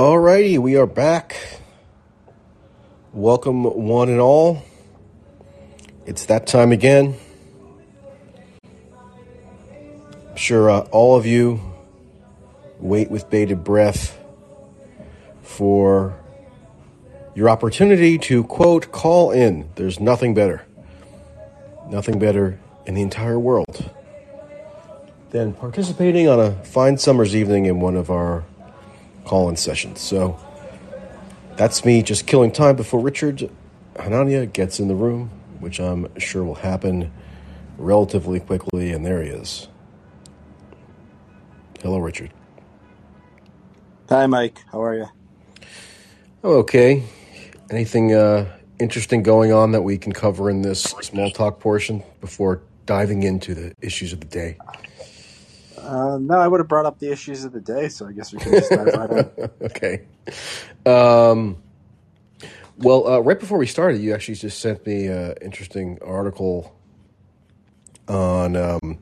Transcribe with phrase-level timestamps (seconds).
[0.00, 1.36] Alrighty, we are back.
[3.12, 4.62] Welcome, one and all.
[6.06, 7.16] It's that time again.
[10.30, 11.60] I'm sure uh, all of you
[12.78, 14.18] wait with bated breath
[15.42, 16.18] for
[17.34, 19.68] your opportunity to quote call in.
[19.74, 20.64] There's nothing better,
[21.90, 23.90] nothing better in the entire world
[25.28, 28.44] than participating on a fine summer's evening in one of our
[29.30, 30.00] call in sessions.
[30.00, 30.36] So
[31.54, 33.48] that's me just killing time before Richard
[33.94, 35.30] Hanania gets in the room,
[35.60, 37.12] which I'm sure will happen
[37.78, 38.90] relatively quickly.
[38.90, 39.68] And there he is.
[41.80, 42.32] Hello, Richard.
[44.08, 44.58] Hi, Mike.
[44.72, 45.06] How are you?
[46.42, 47.04] Oh, okay.
[47.70, 48.50] Anything uh,
[48.80, 53.54] interesting going on that we can cover in this small talk portion before diving into
[53.54, 54.58] the issues of the day?
[55.90, 58.32] Uh, no, I would have brought up the issues of the day, so I guess
[58.32, 59.50] we can just dive right in.
[59.62, 60.02] okay.
[60.86, 61.56] Um,
[62.78, 66.76] well, uh, right before we started, you actually just sent me an interesting article
[68.06, 68.98] on um,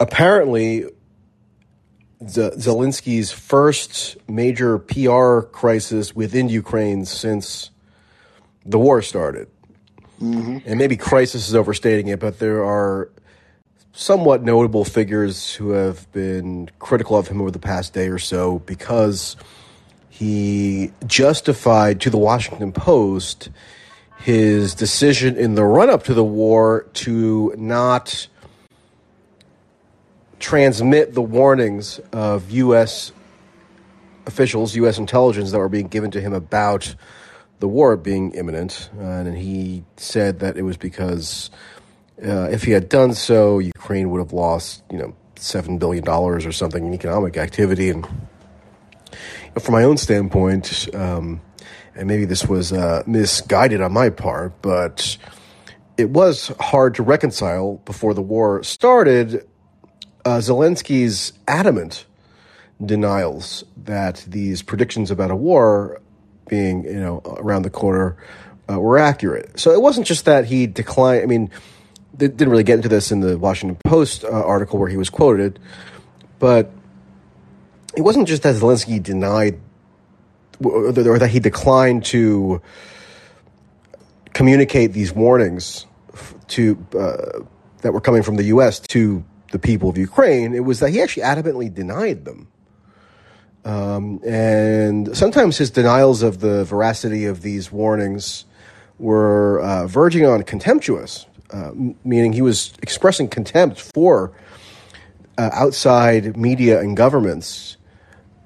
[0.00, 0.84] apparently
[2.26, 7.70] Z- Zelensky's first major PR crisis within Ukraine since
[8.64, 9.48] the war started.
[10.66, 13.10] And maybe crisis is overstating it, but there are
[13.98, 18.60] somewhat notable figures who have been critical of him over the past day or so
[18.60, 19.34] because
[20.08, 23.48] he justified to the Washington Post
[24.20, 28.28] his decision in the run up to the war to not
[30.38, 33.10] transmit the warnings of U.S.
[34.26, 34.98] officials, U.S.
[34.98, 36.94] intelligence that were being given to him about
[37.58, 38.90] the war being imminent.
[38.96, 41.50] Uh, and he said that it was because
[42.22, 46.44] uh, if he had done so, Ukraine would have lost, you know, seven billion dollars
[46.44, 47.90] or something in economic activity.
[47.90, 51.40] And you know, from my own standpoint, um,
[51.94, 55.16] and maybe this was uh, misguided on my part, but
[55.96, 59.46] it was hard to reconcile before the war started.
[60.24, 62.04] Uh, Zelensky's adamant
[62.84, 66.00] denials that these predictions about a war
[66.48, 68.16] being, you know, around the corner
[68.70, 69.58] uh, were accurate.
[69.58, 71.22] So it wasn't just that he declined.
[71.22, 71.50] I mean,
[72.18, 75.08] they didn't really get into this in the Washington Post uh, article where he was
[75.08, 75.58] quoted,
[76.38, 76.70] but
[77.96, 79.58] it wasn't just that Zelensky denied
[80.62, 82.60] or that he declined to
[84.34, 85.86] communicate these warnings
[86.48, 87.40] to uh,
[87.82, 88.80] that were coming from the U.S.
[88.80, 90.54] to the people of Ukraine.
[90.54, 92.48] It was that he actually adamantly denied them.
[93.64, 98.46] Um, and sometimes his denials of the veracity of these warnings
[98.98, 101.72] were uh, verging on contemptuous, uh,
[102.04, 104.32] meaning he was expressing contempt for
[105.38, 107.76] uh, outside media and governments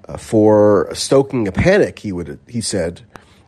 [0.08, 1.98] uh, for stoking a panic.
[1.98, 3.02] He would he said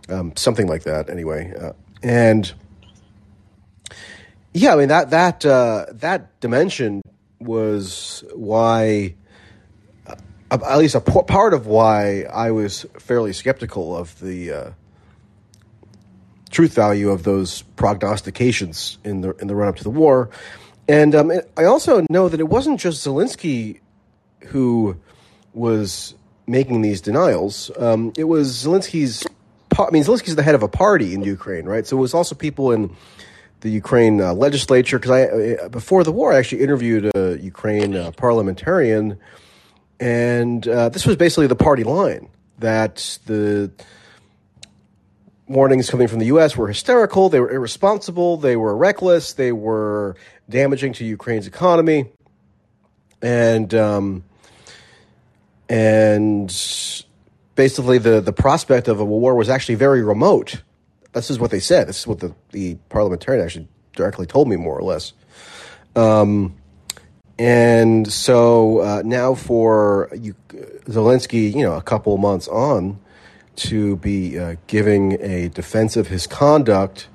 [0.09, 1.72] um, something like that anyway, uh,
[2.03, 2.53] and
[4.53, 7.03] yeah, I mean that that uh, that dimension
[7.41, 9.14] was why.
[10.50, 14.75] At least a p- part of why I was fairly skeptical of the
[16.54, 20.31] truth value of those prognostications in the in the run up to the war,
[20.88, 23.81] and um, I also know that it wasn't just Zelensky
[24.47, 24.97] who
[25.53, 26.14] was
[26.47, 27.70] making these denials.
[27.78, 29.26] Um, it was Zelensky's.
[29.76, 31.84] I mean, Zelensky's the head of a party in Ukraine, right?
[31.84, 32.94] So it was also people in
[33.60, 34.98] the Ukraine uh, legislature.
[35.00, 39.19] Because I, uh, before the war, I actually interviewed a Ukraine uh, parliamentarian,
[39.98, 42.28] and uh, this was basically the party line
[42.59, 43.70] that the
[45.47, 46.56] warnings coming from the U.S.
[46.56, 50.16] were hysterical, they were irresponsible, they were reckless, they were
[50.49, 52.06] damaging to Ukraine's economy,
[53.22, 54.25] and um,
[55.69, 56.49] and
[57.55, 60.62] basically the the prospect of a war was actually very remote.
[61.12, 61.88] This is what they said.
[61.88, 65.12] This is what the the parliamentarian actually directly told me, more or less.
[65.97, 66.56] Um,
[67.38, 70.34] and so uh, now for you,
[70.87, 72.99] Zelensky, you know, a couple months on,
[73.56, 77.08] to be uh, giving a defense of his conduct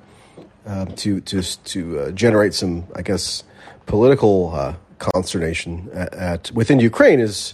[0.65, 3.44] um, to to to uh, generate some, I guess,
[3.86, 7.53] political uh, consternation at, at within Ukraine is,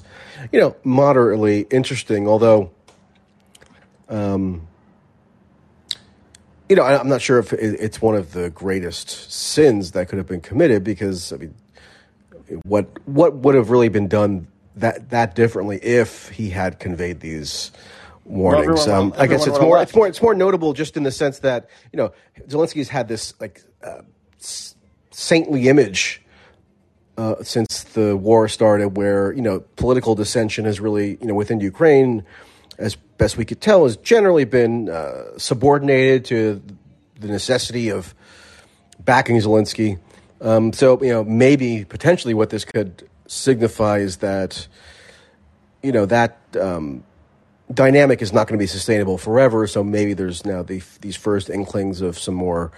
[0.52, 2.28] you know, moderately interesting.
[2.28, 2.72] Although,
[4.10, 4.68] um,
[6.68, 10.10] you know, I, I'm not sure if it, it's one of the greatest sins that
[10.10, 11.56] could have been committed because I mean,
[12.64, 17.72] what what would have really been done that that differently if he had conveyed these
[18.26, 18.82] warnings.
[18.88, 19.90] everyone- um, I guess it's more left.
[19.90, 22.12] it's more it's more notable just in the sense that you know
[22.48, 24.02] Zelensky's had this like uh,
[25.12, 26.22] saintly image
[27.18, 31.60] uh, since the war started, where you know political dissension has really you know within
[31.60, 32.24] Ukraine
[32.78, 36.62] as best we could tell, has generally been uh, subordinated to
[37.20, 38.14] the necessity of
[39.00, 40.00] backing Zelensky.
[40.42, 44.68] Um, so, you know, maybe potentially what this could signify is that,
[45.82, 47.04] you know, that um,
[47.74, 49.68] dynamic is not going to be sustainable forever.
[49.68, 52.72] So maybe there's now the, these first inklings of some more,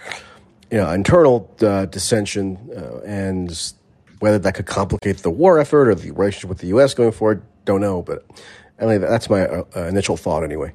[0.70, 3.72] you know, internal uh, dissension, uh, and
[4.20, 6.94] whether that could complicate the war effort or the relationship with the U.S.
[6.94, 8.02] going forward, don't know.
[8.02, 8.24] But
[8.78, 10.72] anyway, that's my uh, initial thought, anyway.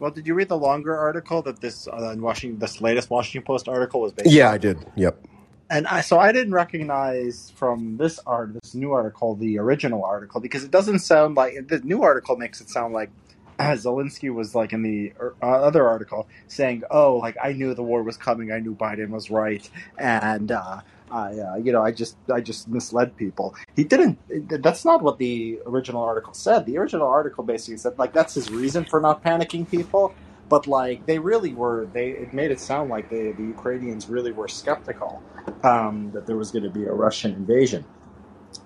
[0.00, 3.68] Well, did you read the longer article that this uh, Washington, this latest Washington Post
[3.68, 4.30] article was based?
[4.30, 4.54] Yeah, on?
[4.54, 4.86] I did.
[4.96, 5.26] Yep.
[5.70, 10.40] And I, so I didn't recognize from this art, this new article, the original article
[10.40, 13.10] because it doesn't sound like the new article makes it sound like
[13.60, 17.82] Zelensky was like in the er, uh, other article saying, "Oh, like I knew the
[17.82, 18.50] war was coming.
[18.52, 19.68] I knew Biden was right,
[19.98, 20.80] and uh,
[21.10, 24.18] I, uh, you know, I just I just misled people." He didn't.
[24.62, 26.66] That's not what the original article said.
[26.66, 30.14] The original article basically said like that's his reason for not panicking people.
[30.48, 34.30] But like they really were, they it made it sound like they, the Ukrainians really
[34.30, 35.22] were skeptical
[35.62, 37.84] um, that there was going to be a Russian invasion.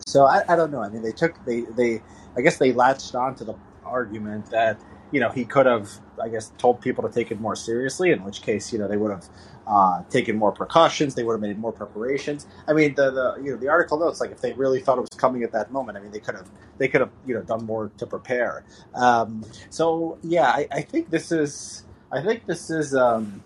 [0.07, 0.83] So I, I don't know.
[0.83, 2.03] I mean, they took they they
[2.37, 3.55] I guess they latched on to the
[3.89, 4.81] argument that
[5.11, 5.91] you know he could have
[6.21, 8.11] I guess told people to take it more seriously.
[8.11, 9.25] In which case, you know, they would have
[9.67, 11.15] uh, taken more precautions.
[11.15, 12.47] They would have made more preparations.
[12.67, 15.03] I mean, the, the you know the article notes like if they really thought it
[15.03, 15.99] was coming at that moment.
[15.99, 18.65] I mean, they could have they could have you know done more to prepare.
[18.95, 22.95] Um, so yeah, I, I, think this is I think this is.
[22.95, 23.43] Um,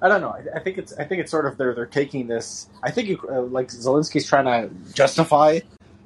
[0.00, 0.30] I don't know.
[0.30, 0.92] I, I, think it's.
[0.94, 2.68] I think it's sort of they're they're taking this.
[2.82, 5.60] I think uh, like Zelensky's trying to justify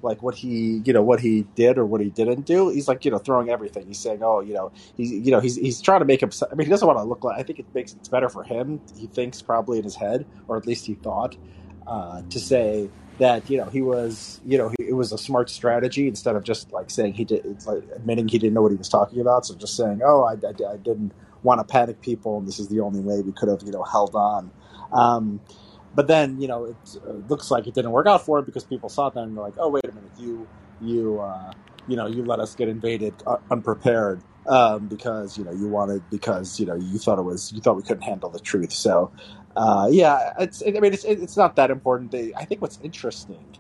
[0.06, 2.70] like what he you know what he did or what he didn't do.
[2.70, 3.86] He's like you know throwing everything.
[3.86, 6.30] He's saying oh you know he's you know he's he's trying to make him.
[6.50, 7.38] I mean he doesn't want to look like.
[7.38, 8.80] I think it makes it's better for him.
[8.96, 11.36] He thinks probably in his head or at least he thought
[11.86, 12.88] uh, to say
[13.18, 16.72] that you know he was you know it was a smart strategy instead of just
[16.72, 19.44] like saying he did it's like admitting he didn't know what he was talking about.
[19.44, 21.12] So just saying oh I, I, I didn't
[21.42, 23.82] want to panic people and this is the only way we could have you know
[23.82, 24.50] held on.
[24.92, 25.40] Um,
[25.96, 26.76] but then, you know, it
[27.08, 29.44] uh, looks like it didn't work out for him because people saw that and they're
[29.44, 30.48] like, "Oh, wait a minute, you,
[30.81, 31.52] you, uh,
[31.88, 36.08] you know, you let us get invaded uh, unprepared um, because you know you wanted
[36.10, 39.12] because you know you thought it was you thought we couldn't handle the truth." So,
[39.56, 40.62] uh, yeah, it's.
[40.66, 42.12] I mean, it's it's not that important.
[42.12, 43.56] They, I think what's interesting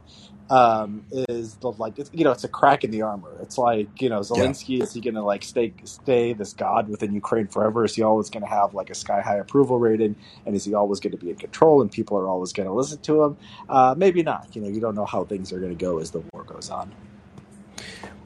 [0.48, 3.36] um, is the like it's, you know it's a crack in the armor.
[3.40, 4.84] It's like you know Zelensky yeah.
[4.84, 7.84] is he going to like stay stay this god within Ukraine forever?
[7.84, 10.14] Is he always going to have like a sky high approval rating?
[10.44, 11.82] And is he always going to be in control?
[11.82, 13.36] And people are always going to listen to him?
[13.68, 14.54] Uh, maybe not.
[14.54, 16.70] You know, you don't know how things are going to go as the war goes
[16.70, 16.92] on.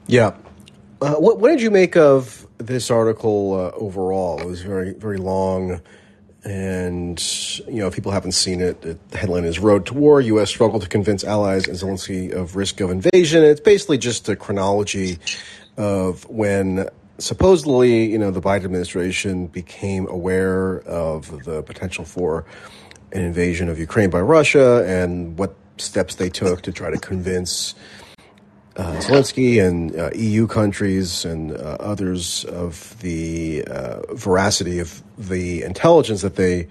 [0.07, 0.35] Yeah.
[1.01, 4.39] Uh, what, what did you make of this article uh, overall?
[4.39, 5.81] It was very very long.
[6.43, 7.21] And,
[7.67, 10.49] you know, if people haven't seen it, the headline is Road to War U.S.
[10.49, 13.43] Struggle to Convince Allies and Zelensky of Risk of Invasion.
[13.43, 15.19] It's basically just a chronology
[15.77, 16.89] of when
[17.19, 22.45] supposedly, you know, the Biden administration became aware of the potential for
[23.11, 27.75] an invasion of Ukraine by Russia and what steps they took to try to convince
[28.77, 35.63] uh, Zelensky and uh, EU countries and uh, others of the uh, veracity of the
[35.63, 36.67] intelligence that they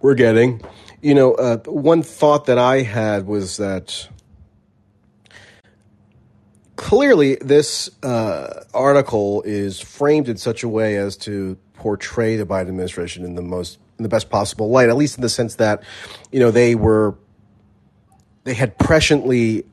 [0.00, 0.60] were getting.
[1.02, 4.08] You know, uh, one thought that I had was that
[6.76, 12.68] clearly this uh, article is framed in such a way as to portray the Biden
[12.68, 15.82] administration in the most in the best possible light, at least in the sense that
[16.30, 17.14] you know they were
[18.44, 19.64] they had presciently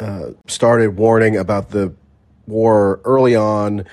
[0.00, 1.94] uh, started warning about the
[2.46, 3.84] war early on.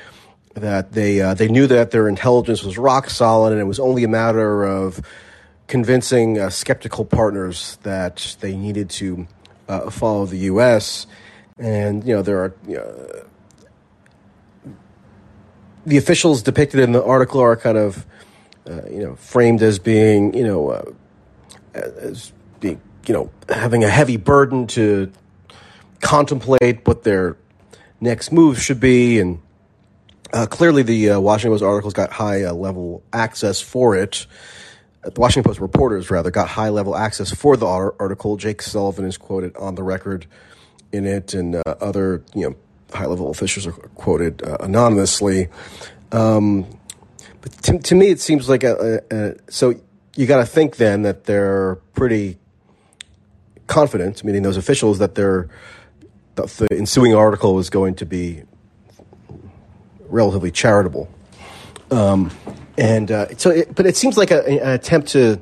[0.54, 4.06] That they uh, they knew that their intelligence was rock solid, and it was only
[4.06, 5.02] a matter of
[5.68, 9.28] convincing uh, skeptical partners that they needed to
[9.68, 11.08] uh, follow the U.S.
[11.58, 12.56] And you know there are
[15.86, 18.06] the officials depicted in the article are kind of
[18.70, 20.96] uh, you know framed as being you know
[21.74, 22.32] as
[22.62, 25.12] being you know having a heavy burden to
[26.06, 27.36] contemplate what their
[28.00, 29.20] next move should be.
[29.20, 29.42] And
[30.32, 34.28] uh, clearly, the uh, Washington Post articles got high uh, level access for it.
[35.04, 38.38] Uh, the Washington Post reporters, rather, got high level access for the article.
[38.38, 40.28] Jake Sullivan is quoted on the record
[40.92, 42.56] in it, and uh, other you know
[42.96, 45.48] high level officials are quoted uh, anonymously.
[46.12, 46.68] Um,
[47.42, 49.74] but to, to, me, it seems like a, a, a so
[50.16, 52.38] you got to think then that they're pretty
[53.66, 55.50] confident, meaning those officials, that they're
[56.36, 58.44] the ensuing article was going to be
[60.08, 61.10] relatively charitable.
[61.92, 62.32] Um,
[62.78, 65.42] and uh, so, it, but it seems like a, an attempt to,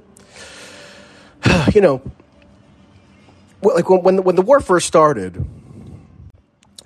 [1.74, 2.02] you know,
[3.62, 5.44] like when when the, when the war first started,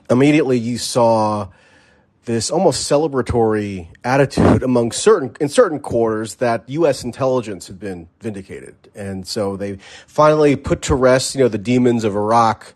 [0.09, 1.49] immediately you saw
[2.25, 7.03] this almost celebratory attitude among certain in certain quarters that U.S.
[7.03, 12.03] intelligence had been vindicated, and so they finally put to rest, you know, the demons
[12.03, 12.73] of Iraq,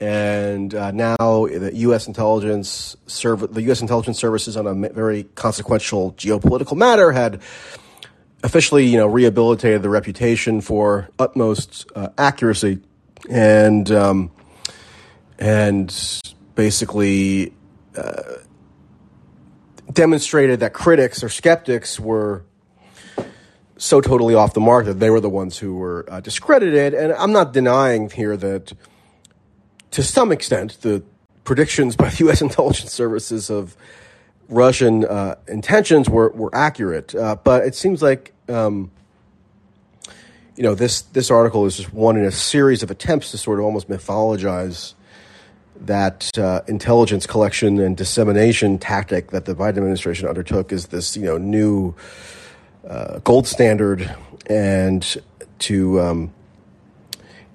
[0.00, 2.06] and uh, now the U.S.
[2.06, 3.80] intelligence serv- the U.S.
[3.80, 7.40] intelligence services on a very consequential geopolitical matter had
[8.42, 12.80] officially, you know, rehabilitated the reputation for utmost uh, accuracy,
[13.28, 14.30] and um,
[15.38, 16.22] and
[16.54, 17.54] basically.
[17.96, 18.22] Uh,
[19.92, 22.44] demonstrated that critics or skeptics were
[23.76, 26.94] so totally off the mark that they were the ones who were uh, discredited.
[26.94, 28.72] And I'm not denying here that,
[29.94, 31.02] to some extent, the
[31.44, 32.42] predictions by the U.S.
[32.48, 33.76] intelligence services of
[34.48, 37.14] Russian uh, intentions were were accurate.
[37.14, 38.32] Uh, but it seems like.
[38.48, 38.90] Um,
[40.56, 43.58] you know this this article is just one in a series of attempts to sort
[43.58, 44.94] of almost mythologize
[45.80, 51.24] that uh, intelligence collection and dissemination tactic that the Biden administration undertook is this, you
[51.24, 51.94] know, new
[52.88, 54.14] uh, gold standard,
[54.46, 55.16] and
[55.60, 56.32] to, um,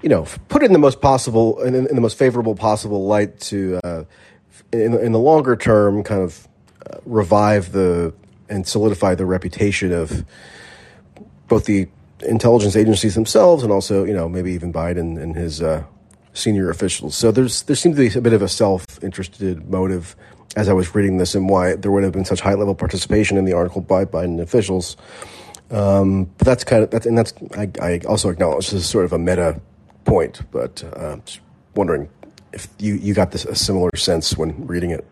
[0.02, 3.40] you know, put it in the most possible, in, in the most favorable possible light
[3.42, 4.04] to, uh,
[4.72, 6.48] in, in the longer term, kind of
[6.90, 8.14] uh, revive the
[8.50, 10.26] and solidify the reputation of
[11.48, 11.88] both the
[12.22, 15.84] intelligence agencies themselves and also, you know, maybe even Biden and his uh,
[16.34, 17.16] senior officials.
[17.16, 20.16] So there's there seems to be a bit of a self interested motive
[20.56, 23.38] as I was reading this and why there would have been such high level participation
[23.38, 24.98] in the article by Biden officials.
[25.72, 29.06] Um, but that's kind of that's and that's I, I, also acknowledge this is sort
[29.06, 29.62] of a meta
[30.10, 31.42] point, but uh, just
[31.76, 32.10] wondering
[32.52, 35.06] if you you got this a similar sense when reading it.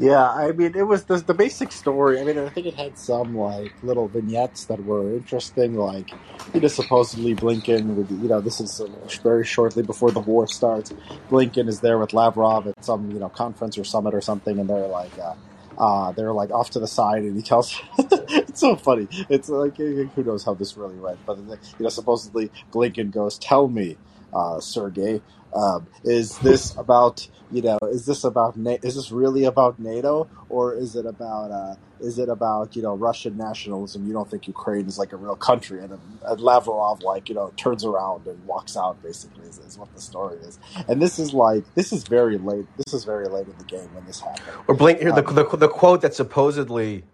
[0.00, 2.20] Yeah, I mean, it was the, the basic story.
[2.20, 5.74] I mean, I think it had some like little vignettes that were interesting.
[5.74, 6.10] Like,
[6.54, 8.80] you know, supposedly Blinken would, you know, this is
[9.24, 10.92] very shortly before the war starts.
[11.28, 14.70] Blinken is there with Lavrov at some, you know, conference or summit or something, and
[14.70, 15.34] they're like, uh,
[15.78, 17.80] uh, they're like off to the side, and he tells.
[17.98, 19.08] it's so funny.
[19.30, 23.68] It's like who knows how this really went, but you know, supposedly Blinken goes, "Tell
[23.68, 23.98] me,
[24.34, 25.22] uh, Sergey,
[25.54, 30.74] um, is this about you know is this about is this really about NATO or
[30.74, 34.06] is it about uh, is it about you know Russian nationalism?
[34.06, 37.52] You don't think Ukraine is like a real country, and, and Lavrov like you know
[37.56, 39.02] turns around and walks out.
[39.02, 40.58] Basically, is, is, what the story is.
[40.88, 42.66] And this is like this is very late.
[42.76, 44.46] This is very late in the game when this happened.
[44.66, 47.04] Or Blink here, um, the, the, the quote that supposedly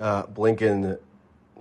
[0.00, 0.98] uh, Blinken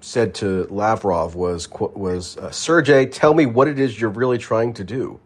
[0.02, 4.74] said to Lavrov was was uh, Sergey, tell me what it is you're really trying
[4.74, 5.20] to do.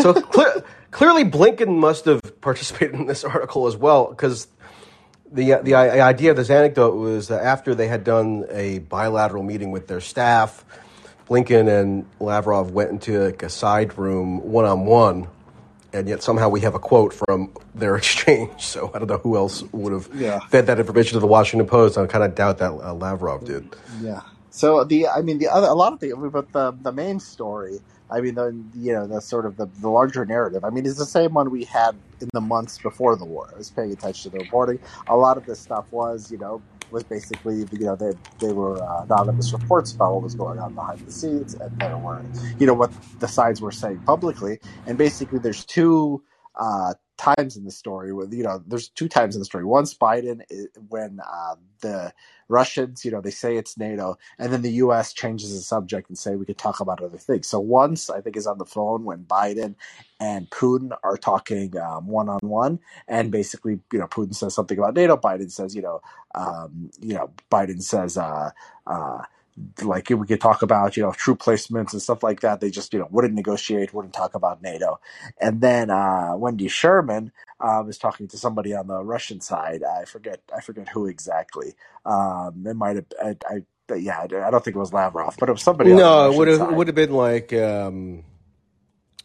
[0.00, 4.48] So clear, clearly, Blinken must have participated in this article as well, because
[5.32, 9.70] the the idea of this anecdote was that after they had done a bilateral meeting
[9.70, 10.64] with their staff,
[11.28, 15.28] Blinken and Lavrov went into like a side room one on one,
[15.92, 18.66] and yet somehow we have a quote from their exchange.
[18.66, 20.40] So I don't know who else would have yeah.
[20.48, 21.96] fed that information to the Washington Post.
[21.96, 23.76] I kind of doubt that uh, Lavrov did.
[24.00, 24.22] Yeah.
[24.50, 27.80] So the I mean the other a lot of the but the the main story
[28.10, 30.64] I mean, the you know the sort of the, the larger narrative.
[30.64, 33.50] I mean, it's the same one we had in the months before the war.
[33.52, 34.78] I was paying attention to the reporting.
[35.08, 38.82] A lot of this stuff was, you know, was basically you know they they were
[38.82, 42.22] uh, anonymous reports about what was going on behind the scenes, and there were
[42.58, 44.58] you know what the sides were saying publicly.
[44.86, 46.22] And basically, there's two
[46.56, 49.64] uh, times in the story where you know there's two times in the story.
[49.64, 50.42] Once Biden
[50.88, 52.12] when uh, the
[52.50, 55.12] Russians, you know, they say it's NATO, and then the U.S.
[55.12, 57.48] changes the subject and say we could talk about other things.
[57.48, 59.76] So once I think is on the phone when Biden
[60.20, 61.72] and Putin are talking
[62.06, 65.16] one on one, and basically, you know, Putin says something about NATO.
[65.16, 66.02] Biden says, you know,
[66.34, 68.18] um, you know, Biden says.
[68.18, 68.50] Uh,
[68.86, 69.22] uh,
[69.82, 72.60] like we could talk about you know troop placements and stuff like that.
[72.60, 75.00] They just you know wouldn't negotiate, wouldn't talk about NATO.
[75.40, 79.82] And then uh, Wendy Sherman uh, was talking to somebody on the Russian side.
[79.82, 81.74] I forget I forget who exactly.
[82.04, 85.52] Um, it might have I, I yeah I don't think it was Lavrov, but it
[85.52, 85.92] was somebody.
[85.92, 87.52] No, it would have would have been like.
[87.52, 88.24] Um...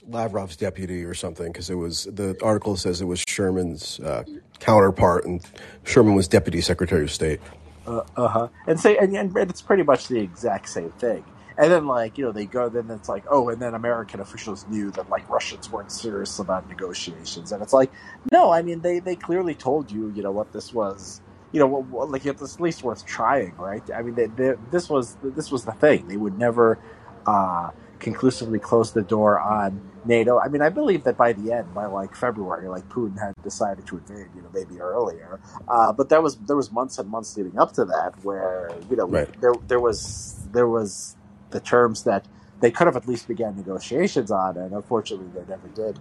[0.08, 4.24] Lavrov's deputy or something because it was the article says it was Sherman's uh,
[4.60, 5.44] counterpart and
[5.84, 7.39] Sherman was deputy secretary of state.
[7.88, 8.48] Uh huh.
[8.68, 11.24] And say, and, and it's pretty much the exact same thing.
[11.58, 14.65] And then, like, you know, they go, then it's like, oh, and then American officials
[14.68, 17.54] knew that, like, Russians weren't serious about negotiations.
[17.54, 17.92] And it's like,
[18.32, 21.22] no, I mean, they, they clearly told you, you know, what this was,
[21.54, 23.82] you know, what, what, like, it's at least worth trying, right?
[23.96, 26.10] I mean, they, they, this was, this was the thing.
[26.10, 26.77] They would never,
[27.25, 27.70] uh,
[28.05, 30.39] conclusively close the door on NATO.
[30.39, 33.88] I mean, I believe that by the end, by like February, like Putin had decided
[33.88, 35.39] to invade, you know, maybe earlier.
[35.67, 38.95] Uh, but there was there was months and months leading up to that where you
[38.95, 39.41] know right.
[39.41, 41.15] there there was there was
[41.50, 42.27] the terms that
[42.62, 46.00] they could have at least began negotiations on, and unfortunately, they never did.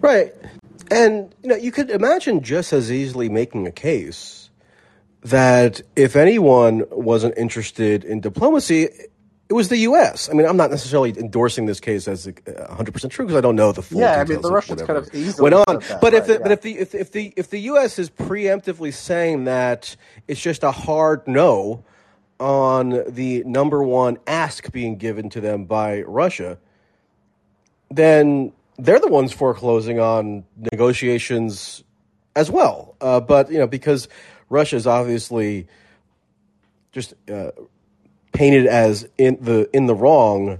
[0.00, 0.34] Right.
[0.90, 4.50] And you know, you could imagine just as easily making a case
[5.22, 8.88] that if anyone wasn't interested in diplomacy,
[9.48, 10.28] it was the U.S.
[10.28, 13.54] I mean, I'm not necessarily endorsing this case as 100 percent true because I don't
[13.54, 14.00] know the full.
[14.00, 15.80] Yeah, I mean, the Russians kind of easily went on.
[15.80, 16.38] that, but if right, the, yeah.
[16.42, 17.98] but if the if, if the if the U.S.
[17.98, 19.94] is preemptively saying that
[20.26, 21.84] it's just a hard no
[22.40, 26.58] on the number one ask being given to them by Russia,
[27.90, 31.84] then they're the ones foreclosing on negotiations
[32.34, 32.96] as well.
[33.00, 34.08] Uh, but you know, because
[34.48, 35.68] Russia is obviously
[36.90, 37.52] just uh,
[38.36, 40.58] painted as in the in the wrong,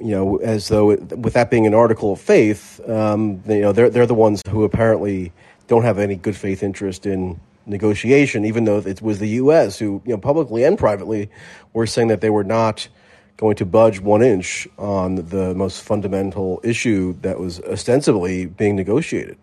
[0.00, 3.72] you know, as though it, with that being an article of faith, um, you know,
[3.72, 5.32] they're they're the ones who apparently
[5.68, 9.78] don't have any good faith interest in negotiation, even though it was the U.S.
[9.78, 11.30] who, you know, publicly and privately
[11.72, 12.88] were saying that they were not
[13.36, 19.36] going to budge one inch on the most fundamental issue that was ostensibly being negotiated.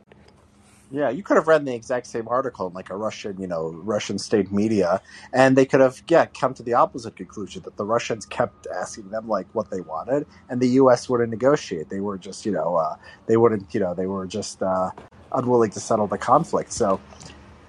[0.91, 3.69] Yeah, you could have read the exact same article in like a Russian, you know,
[3.69, 5.01] Russian state media,
[5.33, 9.09] and they could have, yeah, come to the opposite conclusion that the Russians kept asking
[9.09, 11.07] them like what they wanted, and the U.S.
[11.07, 11.89] wouldn't negotiate.
[11.89, 12.95] They were just, you know, uh,
[13.25, 14.91] they wouldn't, you know, they were just uh,
[15.31, 16.73] unwilling to settle the conflict.
[16.73, 16.99] So,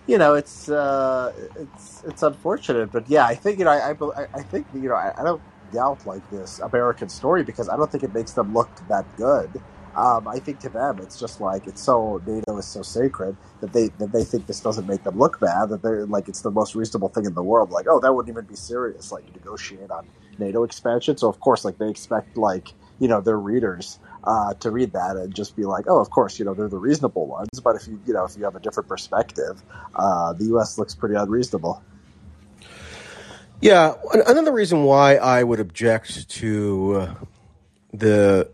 [0.06, 4.26] you know, it's uh, it's it's unfortunate, but yeah, I think you know, I I,
[4.34, 7.90] I think you know, I, I don't doubt like this American story because I don't
[7.90, 9.62] think it makes them look that good.
[9.94, 13.72] Um, I think to them, it's just like it's so NATO is so sacred that
[13.72, 15.68] they that they think this doesn't make them look bad.
[15.68, 17.70] That they're like it's the most reasonable thing in the world.
[17.70, 19.12] Like, oh, that wouldn't even be serious.
[19.12, 20.06] Like, you negotiate on
[20.38, 21.18] NATO expansion.
[21.18, 25.16] So of course, like they expect like you know their readers uh, to read that
[25.16, 27.60] and just be like, oh, of course, you know they're the reasonable ones.
[27.62, 29.62] But if you you know if you have a different perspective,
[29.94, 30.78] uh, the U.S.
[30.78, 31.82] looks pretty unreasonable.
[33.60, 33.94] Yeah,
[34.26, 37.08] another reason why I would object to
[37.92, 38.50] the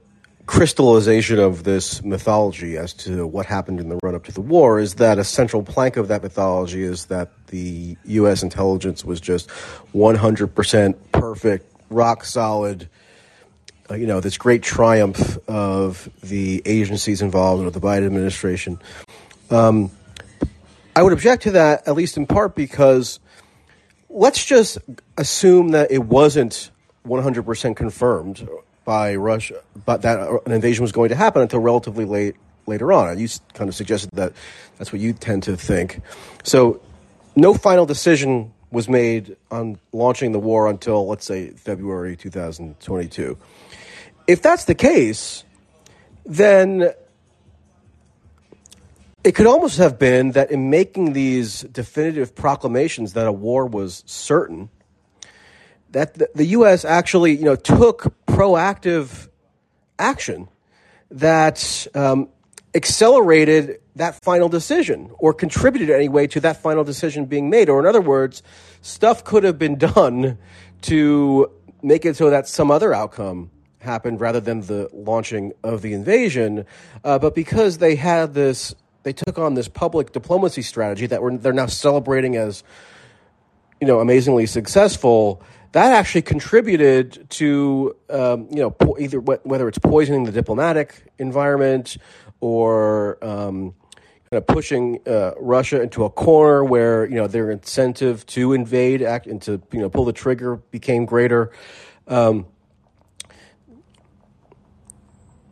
[0.48, 4.80] crystallization of this mythology as to what happened in the run up to the war
[4.80, 8.42] is that a central plank of that mythology is that the U.S.
[8.42, 9.50] intelligence was just
[9.94, 12.88] 100% perfect, rock solid.
[13.90, 18.80] Uh, you know, this great triumph of the agencies involved with the Biden administration.
[19.50, 19.90] Um,
[20.96, 23.20] I would object to that, at least in part because
[24.08, 24.78] let's just
[25.18, 26.70] assume that it wasn't
[27.06, 28.48] 100% confirmed
[28.88, 32.90] by Russia, but that uh, an invasion was going to happen until relatively late later
[32.90, 33.18] on.
[33.18, 34.32] You kind of suggested that
[34.78, 36.00] that's what you tend to think.
[36.42, 36.80] So,
[37.36, 43.36] no final decision was made on launching the war until, let's say, February 2022.
[44.26, 45.44] If that's the case,
[46.24, 46.90] then
[49.22, 54.02] it could almost have been that in making these definitive proclamations that a war was
[54.06, 54.70] certain,
[55.90, 56.84] that the, U.S.
[56.84, 59.28] actually, you know, took proactive
[59.98, 60.48] action
[61.10, 62.28] that um,
[62.74, 67.68] accelerated that final decision or contributed anyway to that final decision being made.
[67.68, 68.42] Or, in other words,
[68.82, 70.38] stuff could have been done
[70.82, 71.50] to
[71.82, 76.66] make it so that some other outcome happened rather than the launching of the invasion.
[77.04, 78.74] Uh, but because they had this,
[79.04, 82.62] they took on this public diplomacy strategy that we're, they're now celebrating as
[83.80, 89.68] you know amazingly successful that actually contributed to um, you know po- either wh- whether
[89.68, 91.96] it's poisoning the diplomatic environment
[92.40, 93.74] or um,
[94.30, 99.02] kind of pushing uh, Russia into a corner where you know their incentive to invade
[99.02, 101.50] act and to you know pull the trigger became greater.
[102.06, 102.46] Um,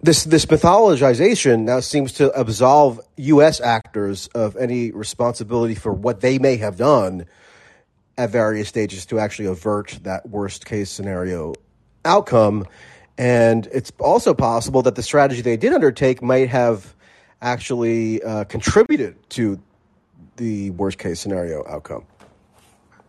[0.02, 3.60] this this mythologization now seems to absolve U.S.
[3.60, 7.26] actors of any responsibility for what they may have done
[8.18, 11.54] at various stages to actually avert that worst case scenario
[12.04, 12.66] outcome.
[13.18, 16.94] And it's also possible that the strategy they did undertake might have
[17.40, 19.60] actually uh, contributed to
[20.36, 22.04] the worst case scenario outcome.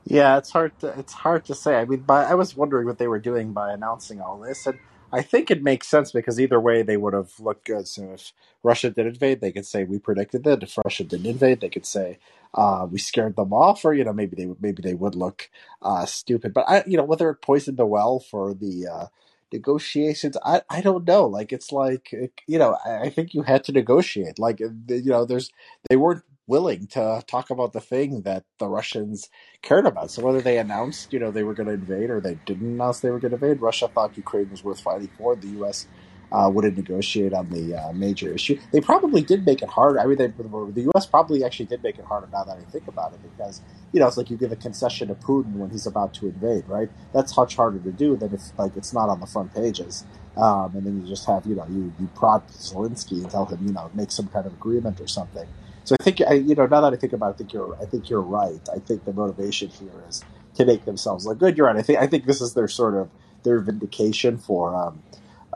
[0.05, 1.75] Yeah, it's hard to it's hard to say.
[1.75, 4.79] I mean, by, I was wondering what they were doing by announcing all this, and
[5.11, 7.87] I think it makes sense because either way they would have looked good.
[7.89, 8.31] So if
[8.63, 10.63] Russia did invade, they could say we predicted it.
[10.63, 12.19] If Russia didn't invade, they could say
[12.53, 15.49] uh, we scared them off, or you know maybe they would maybe they would look
[15.81, 16.53] uh, stupid.
[16.53, 19.05] But I, you know, whether it poisoned the well for the uh,
[19.51, 21.25] negotiations, I I don't know.
[21.25, 22.13] Like it's like
[22.47, 24.39] you know I, I think you had to negotiate.
[24.39, 25.51] Like you know, there's
[25.89, 29.29] they weren't willing to talk about the thing that the Russians
[29.61, 30.09] cared about.
[30.09, 33.01] So whether they announced, you know, they were going to invade or they didn't announce
[33.01, 35.35] they were going to invade, Russia thought Ukraine was worth fighting for.
[35.35, 35.87] The U.S.
[36.31, 38.59] uh, wouldn't negotiate on the uh, major issue.
[38.71, 39.99] They probably did make it harder.
[39.99, 41.05] I mean, they, the U.S.
[41.05, 43.61] probably actually did make it harder now that I think about it, because
[43.93, 46.67] you know it's like you give a concession to Putin when he's about to invade,
[46.67, 46.89] right?
[47.13, 50.03] That's much harder to do than if like it's not on the front pages,
[50.35, 53.65] um, and then you just have you know you you prod Zelensky and tell him
[53.65, 55.47] you know make some kind of agreement or something.
[55.85, 57.77] So I think I, you know now that I think about it, I think you're
[57.81, 58.59] I think you're right.
[58.73, 60.23] I think the motivation here is
[60.55, 61.55] to make themselves look good.
[61.55, 61.77] You're right.
[61.77, 63.09] I think I think this is their sort of
[63.43, 64.75] their vindication for.
[64.75, 65.01] Um,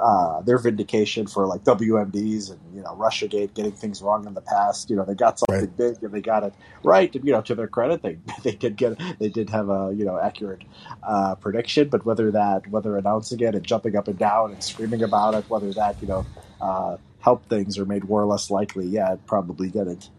[0.02, 4.42] uh, their vindication for like WMDs and you know RussiaGate getting things wrong in the
[4.42, 4.90] past.
[4.90, 5.78] You know they got something right.
[5.78, 7.14] big and they got it right.
[7.14, 10.04] And, you know to their credit, they they did get they did have a you
[10.04, 10.64] know accurate
[11.04, 11.90] uh, prediction.
[11.90, 15.46] But whether that whether announcing it and jumping up and down and screaming about it,
[15.50, 16.26] whether that you know
[16.60, 20.10] uh, helped things or made war less likely, yeah, it probably didn't.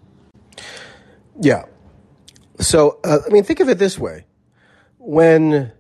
[1.41, 1.65] Yeah.
[2.61, 4.27] So uh, I mean, think of it this way:
[4.99, 5.73] when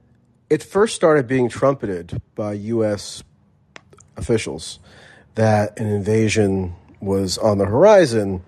[0.51, 3.23] it first started being trumpeted by U.S
[4.17, 4.79] officials
[5.35, 8.43] that an invasion was on the horizon,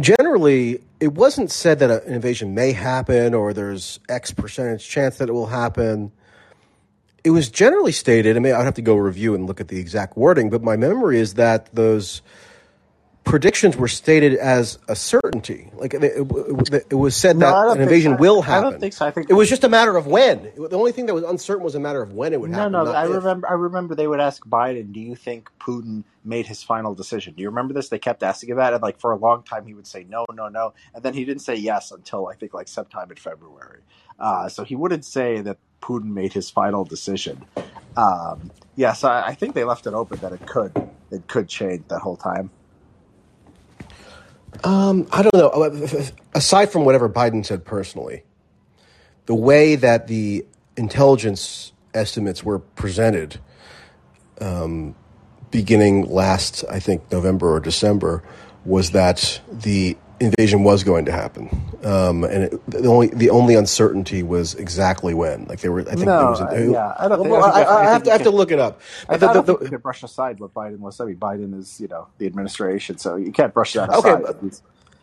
[0.00, 5.28] generally it wasn't said that an invasion may happen or there's X percentage chance that
[5.28, 6.12] it will happen.
[7.24, 9.78] It was generally stated, I mean, I'd have to go review and look at the
[9.78, 12.22] exact wording, but my memory is that those
[13.24, 15.70] predictions were stated as a certainty.
[15.74, 18.18] Like it, it, it was said that an invasion so.
[18.18, 18.66] will happen.
[18.66, 19.06] I don't think so.
[19.06, 20.52] I think it was just a matter of when.
[20.56, 22.72] The only thing that was uncertain was a matter of when it would no, happen.
[22.72, 22.92] No, no.
[22.92, 23.10] I if.
[23.10, 23.48] remember.
[23.48, 27.42] I remember they would ask Biden, "Do you think Putin made his final decision?" Do
[27.42, 27.88] you remember this?
[27.88, 30.48] They kept asking that, and like for a long time, he would say no, no,
[30.48, 33.80] no, and then he didn't say yes until I think like sometime in February.
[34.18, 37.44] Uh, so he wouldn't say that Putin made his final decision.
[37.96, 40.72] Um, yes, yeah, so I, I think they left it open that it could
[41.10, 42.50] it could change that whole time.
[44.64, 45.48] Um, I don't know.
[45.48, 48.24] Uh, aside from whatever Biden said personally,
[49.26, 50.44] the way that the
[50.76, 53.40] intelligence estimates were presented,
[54.40, 54.94] um,
[55.50, 58.22] beginning last, I think November or December,
[58.64, 61.48] was that the invasion was going to happen,
[61.84, 65.44] um, and it, the only the only uncertainty was exactly when.
[65.46, 66.40] Like they were, I think no, there was.
[66.40, 67.28] A, yeah, I don't.
[67.28, 68.80] Well, I, I, I, have to, I have to look it up.
[69.08, 71.00] I, the, don't the, think you brush aside what Biden was.
[71.00, 74.22] I mean, Biden is you know the administration, so you can't brush that aside.
[74.22, 74.56] Okay,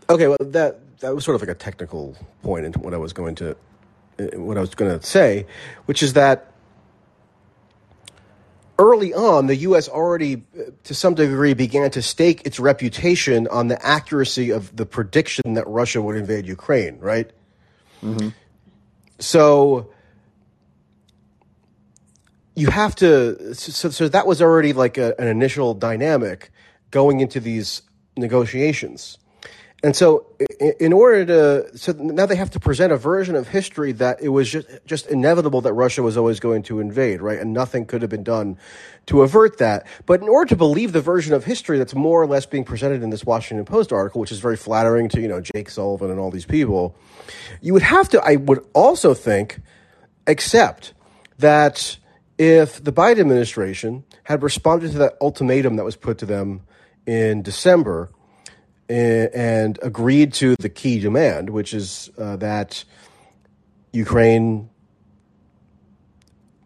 [0.10, 0.28] okay.
[0.28, 3.36] Well, that that was sort of like a technical point into what I was going
[3.36, 3.56] to
[4.34, 5.46] what I was going to say,
[5.86, 6.52] which is that
[8.80, 9.88] early on, the U.S.
[9.88, 14.86] already, uh, to some degree, began to stake its reputation on the accuracy of the
[14.86, 17.30] prediction that Russia would invade Ukraine, right?
[18.02, 18.30] Mm-hmm.
[19.20, 19.92] So
[22.56, 26.52] you have to, so, so that was already like a, an initial dynamic
[26.90, 27.84] going into these
[28.18, 29.18] negotiations.
[29.82, 30.26] And so,
[30.80, 34.28] in order to, so now they have to present a version of history that it
[34.28, 37.40] was just, just inevitable that Russia was always going to invade, right?
[37.40, 38.58] And nothing could have been done
[39.06, 39.88] to avert that.
[40.06, 43.02] But in order to believe the version of history that's more or less being presented
[43.04, 46.20] in this Washington Post article, which is very flattering to, you know, Jake Sullivan and
[46.20, 46.98] all these people,
[47.62, 49.62] you would have to, I would also think,
[50.28, 50.94] accept
[51.38, 51.98] that
[52.38, 56.64] if the Biden administration had responded to that ultimatum that was put to them
[57.06, 58.12] in December,
[58.90, 62.84] and agreed to the key demand, which is uh, that
[63.92, 64.70] Ukraine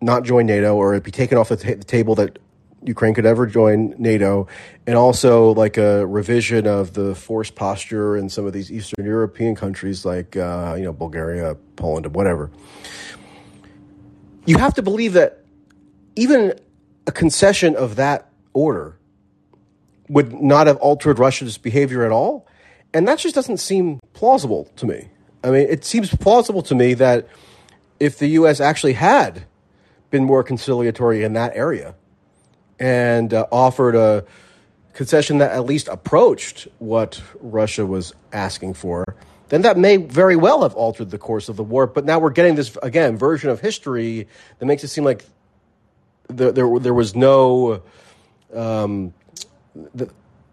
[0.02, 2.40] not join NATO or it be taken off the, the, table that
[2.84, 4.48] Ukraine could ever join NATO,
[4.86, 9.56] and also like a revision of the force posture in some of these Eastern European
[9.56, 12.52] countries like uh, you know Bulgaria, Poland, and whatever.
[14.46, 15.46] You have to believe that
[16.18, 16.54] even
[17.08, 18.98] a concession of that order
[20.10, 22.48] would not have altered Russia's behavior at all.
[22.94, 25.10] And that just doesn't seem plausible to me.
[25.44, 27.28] I mean, it seems plausible to me that
[28.00, 28.60] if the U.S.
[28.60, 29.46] actually had
[30.10, 31.96] been more conciliatory in that area
[32.80, 34.26] and uh, offered a
[34.94, 39.04] concession that at least approached what Russia was asking for,
[39.50, 41.88] then that may very well have altered the course of the war.
[41.88, 44.28] But now we're getting this, again, version of history
[44.60, 45.26] that makes it seem like
[46.28, 47.82] there, there, there was no
[48.54, 49.14] um,
[49.96, 50.10] the,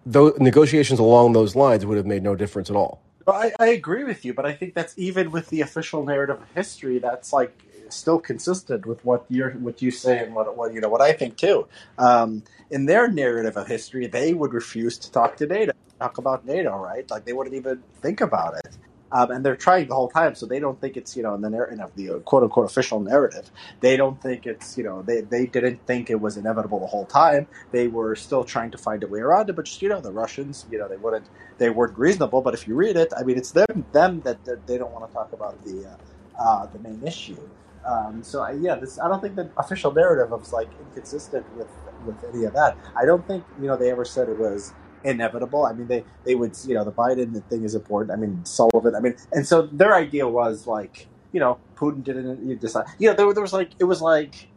[0.06, 3.02] those negotiations along those lines would have made no difference at all.
[3.26, 6.48] I, I agree with you, but I think that's even with the official narrative of
[6.54, 6.98] history.
[6.98, 7.56] That's like
[7.88, 11.12] still consistent with what you're what you say and what, what you know what I
[11.12, 11.68] think too.
[11.98, 16.46] Um, in their narrative of history, they would refuse to talk to NATO, talk about
[16.46, 17.08] NATO, right?
[17.10, 18.76] Like they wouldn't even think about it.
[19.12, 21.40] Um, and they're trying the whole time, so they don't think it's you know in
[21.40, 23.50] the narrative the quote unquote official narrative.
[23.80, 27.06] They don't think it's you know they they didn't think it was inevitable the whole
[27.06, 27.46] time.
[27.72, 30.12] They were still trying to find a way around it, but just you know the
[30.12, 31.26] Russians, you know they wouldn't
[31.58, 32.40] they weren't reasonable.
[32.40, 35.08] But if you read it, I mean it's them them that, that they don't want
[35.08, 37.36] to talk about the uh, uh, the main issue.
[37.84, 41.68] Um, so I, yeah, this I don't think the official narrative was like inconsistent with
[42.06, 42.76] with any of that.
[42.94, 44.72] I don't think you know they ever said it was
[45.04, 45.64] inevitable.
[45.64, 48.12] I mean, they they would you know the Biden thing is important.
[48.12, 48.94] I mean, Sullivan.
[48.94, 52.86] I mean, and so their idea was like you know Putin didn't decide.
[52.98, 54.48] You know, there, there was like it was like.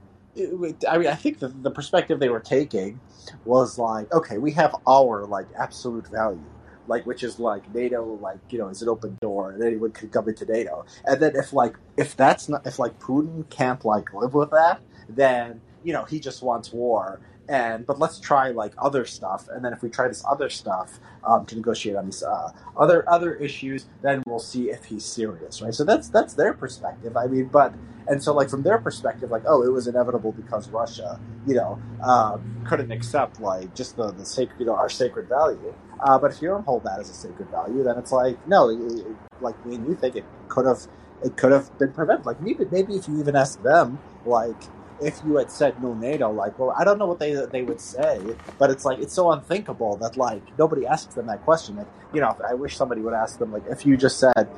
[0.89, 2.99] I mean, I think the, the perspective they were taking
[3.45, 6.41] was like, okay, we have our like absolute value,
[6.88, 10.10] like which is like NATO, like you know, is an open door and anyone can
[10.10, 10.86] come into NATO.
[11.06, 14.82] And then if like if that's not if like Putin can't like live with that,
[15.08, 19.63] then you know he just wants war and but let's try like other stuff and
[19.63, 23.36] then if we try this other stuff um, to negotiate on these uh, other other
[23.36, 25.73] issues then we'll see if he's serious right?
[25.73, 27.73] So that's that's their perspective i mean but
[28.08, 31.79] and so like from their perspective like oh it was inevitable because russia you know
[32.03, 35.73] um, couldn't accept like just the the sacred you know our sacred value.
[35.99, 38.69] Uh, but if you don't hold that as a sacred value then it's like no
[38.69, 39.06] it,
[39.41, 40.79] like me and you think it could have
[41.23, 42.25] it could have been prevented.
[42.25, 44.62] Like maybe maybe if you even ask them like
[45.04, 47.82] if you had said no NATO, like, well, I don't know what they they would
[47.82, 48.20] say,
[48.58, 51.76] but it's like it's so unthinkable that like nobody asks them that question.
[51.76, 54.50] Like, you know, I wish somebody would ask them like, if you just said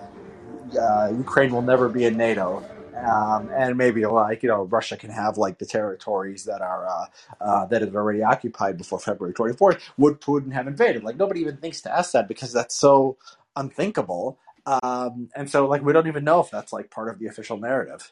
[0.79, 2.63] uh, Ukraine will never be in NATO,
[2.95, 7.05] um, and maybe like you know Russia can have like the territories that are uh,
[7.41, 9.81] uh, that are already occupied before February 24th.
[9.97, 11.03] Would Putin have invaded?
[11.03, 13.17] Like nobody even thinks to ask that because that's so
[13.55, 14.37] unthinkable.
[14.65, 17.57] Um, and so like we don't even know if that's like part of the official
[17.57, 18.11] narrative.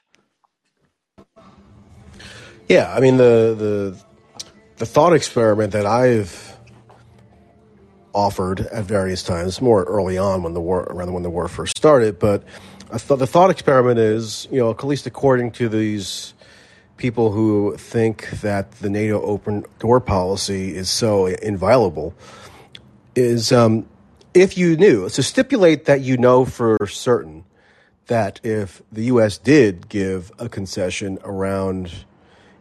[2.70, 4.04] Yeah, I mean the the
[4.78, 6.58] the thought experiment that I've
[8.14, 11.78] offered at various times, more early on when the war, rather when the war first
[11.78, 12.44] started, but
[12.92, 16.34] thought the thought experiment is, you know, at least according to these
[16.98, 22.14] people who think that the NATO open door policy is so inviolable,
[23.16, 23.88] is um,
[24.34, 27.46] if you knew, to stipulate that you know for certain
[28.08, 29.38] that if the U.S.
[29.38, 32.06] did give a concession around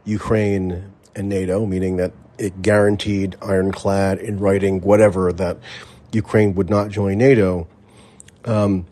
[0.05, 5.59] Ukraine and NATO, meaning that it guaranteed ironclad in writing whatever that
[6.12, 7.69] Ukraine would not join NATO.
[8.45, 8.87] Um,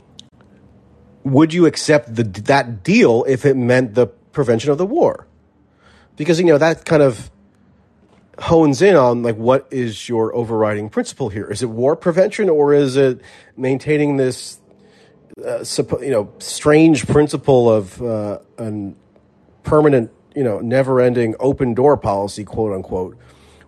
[1.24, 5.26] would you accept the, that deal if it meant the prevention of the war?
[6.16, 7.30] Because you know that kind of
[8.38, 11.46] hones in on like what is your overriding principle here?
[11.46, 13.20] Is it war prevention or is it
[13.56, 14.58] maintaining this
[15.44, 15.64] uh,
[16.00, 18.96] you know strange principle of uh, an
[19.62, 23.18] permanent you know never-ending open door policy, quote unquote,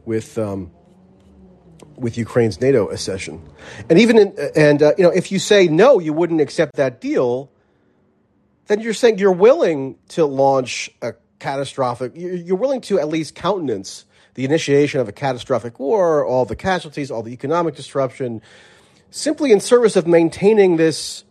[0.04, 0.70] with um,
[1.96, 3.42] with Ukraine's NATO accession.
[3.88, 7.00] And even in, and uh, you know if you say no, you wouldn't accept that
[7.00, 7.50] deal,
[8.66, 12.12] then you're saying you're willing to launch a catastrophic.
[12.14, 17.10] You're willing to at least countenance the initiation of a catastrophic war, all the casualties,
[17.10, 18.40] all the economic disruption,
[19.10, 21.24] simply in service of maintaining this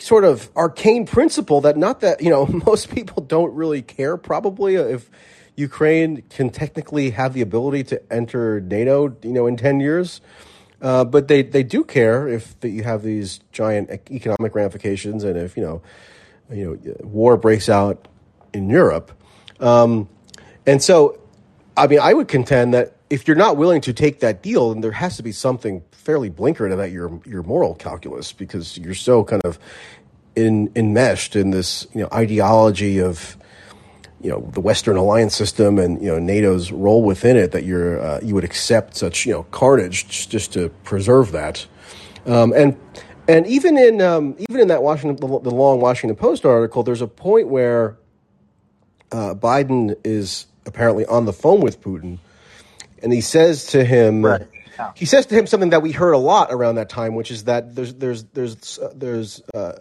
[0.00, 4.76] sort of arcane principle that not that you know most people don't really care probably
[4.76, 5.10] if
[5.56, 10.20] Ukraine can technically have the ability to enter NATO you know in 10 years.
[10.80, 15.36] Uh, but they, they do care if that you have these giant economic ramifications and
[15.36, 15.82] if you know
[16.50, 18.06] you know war breaks out
[18.52, 19.10] in Europe.
[19.58, 20.08] Um,
[20.66, 21.18] and so
[21.76, 24.80] I mean I would contend that if you're not willing to take that deal then
[24.80, 29.24] there has to be something fairly blinkered about your your moral calculus because you're so
[29.24, 29.58] kind of
[30.36, 33.36] in, enmeshed in this you know ideology of
[34.20, 38.00] you know the Western alliance system and you know NATO's role within it that you're
[38.00, 41.66] uh, you would accept such you know carnage just, just to preserve that.
[42.26, 42.76] Um, and
[43.28, 47.02] and even in um, even in that Washington the, the, long Washington Post article there's
[47.02, 47.96] a point where
[49.12, 52.18] uh, Biden is apparently on the phone with Putin
[53.02, 54.46] and he says to him right.
[54.78, 54.92] Yeah.
[54.94, 57.44] He says to him something that we heard a lot around that time, which is
[57.44, 59.72] that there's there's there's uh, there's uh,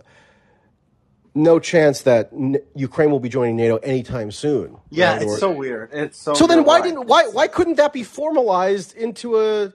[1.35, 4.77] no chance that N- Ukraine will be joining NATO anytime soon.
[4.89, 5.21] Yeah, right?
[5.21, 5.91] it's or, so weird.
[5.93, 6.33] It's so.
[6.33, 9.71] So then, why didn't why why couldn't that be formalized into a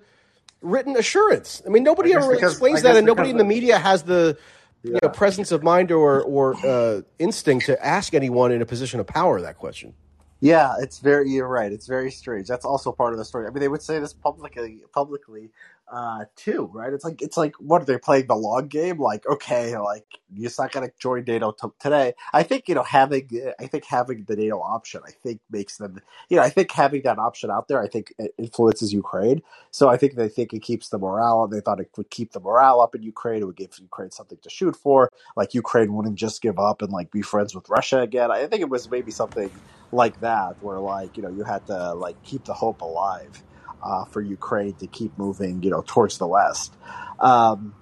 [0.61, 1.63] written assurance?
[1.65, 4.37] I mean, nobody ever because, explains that, and nobody in the media has the
[4.83, 4.95] yeah.
[4.95, 8.99] you know, presence of mind or or uh, instinct to ask anyone in a position
[8.99, 9.95] of power that question.
[10.43, 11.31] Yeah, it's very.
[11.31, 11.73] You're right.
[11.73, 12.49] It's very strange.
[12.49, 13.47] That's also part of the story.
[13.47, 15.51] I mean, they would say this publicly, publicly,
[15.93, 16.91] uh, too, right?
[16.91, 18.99] It's like it's like what are they playing the long game?
[18.99, 22.15] Like, okay, like you're not to join NATO t- today.
[22.33, 23.29] I think you know having
[23.61, 26.01] I think having the NATO option, I think makes them.
[26.31, 29.43] You know, I think having that option out there, I think it influences Ukraine.
[29.71, 31.47] So I think they think it keeps the morale.
[31.47, 33.43] They thought it would keep the morale up in Ukraine.
[33.43, 35.11] It would give Ukraine something to shoot for.
[35.37, 38.31] Like Ukraine wouldn't just give up and like be friends with Russia again.
[38.31, 39.51] I think it was maybe something
[39.93, 43.43] like that, where like you know you had to like keep the hope alive
[43.83, 46.75] uh, for Ukraine to keep moving, you know, towards the west.
[47.21, 47.75] Um,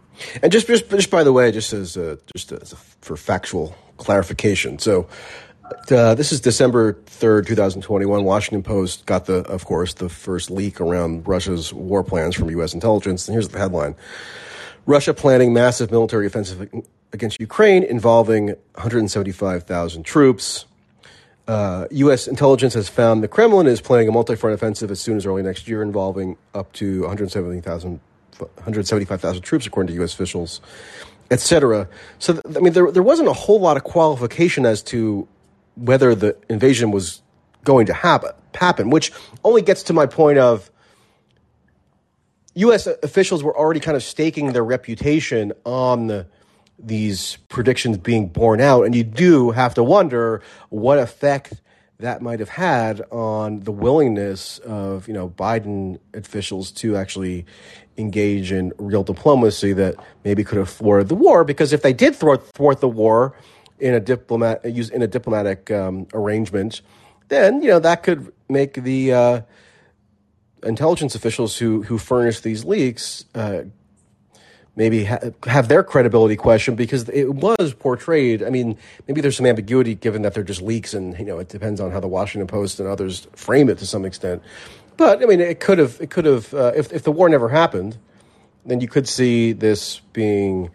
[0.42, 3.74] and just, just, just by the way, just as a, just as a, for factual
[3.96, 5.08] clarification, so
[5.88, 8.24] Uh, this is December 3rd, 2021.
[8.24, 12.74] Washington Post got the, of course, the first leak around Russia's war plans from U.S.
[12.74, 13.28] intelligence.
[13.28, 13.94] And here's the headline
[14.86, 16.68] Russia planning massive military offensive
[17.12, 20.66] against Ukraine involving 175,000 troops.
[21.50, 22.28] Uh, U.S.
[22.28, 25.42] intelligence has found the Kremlin is planning a multi front offensive as soon as early
[25.42, 27.98] next year involving up to 170,000
[28.38, 30.14] 175,000 troops, according to U.S.
[30.14, 30.60] officials,
[31.32, 31.88] etc.
[32.20, 35.26] So, I mean, there, there wasn't a whole lot of qualification as to
[35.74, 37.20] whether the invasion was
[37.64, 39.10] going to happen, happen, which
[39.42, 40.70] only gets to my point of
[42.54, 42.86] U.S.
[42.86, 46.28] officials were already kind of staking their reputation on the,
[46.82, 51.60] these predictions being borne out, and you do have to wonder what effect
[52.00, 57.46] that might have had on the willingness of you know Biden officials to actually
[57.96, 61.44] engage in real diplomacy that maybe could have thwarted the war.
[61.44, 63.34] Because if they did thwart, the war
[63.78, 66.80] in a diplomat use in a diplomatic um, arrangement,
[67.28, 69.40] then you know that could make the uh,
[70.62, 73.62] intelligence officials who who furnish these leaks uh,
[74.80, 78.42] maybe ha- have their credibility questioned because it was portrayed.
[78.42, 81.50] I mean, maybe there's some ambiguity given that they're just leaks, and you know it
[81.50, 84.42] depends on how the Washington Post and others frame it to some extent.
[84.96, 87.50] But I mean, it could have it could have uh, if if the war never
[87.50, 87.98] happened,
[88.64, 90.70] then you could see this being.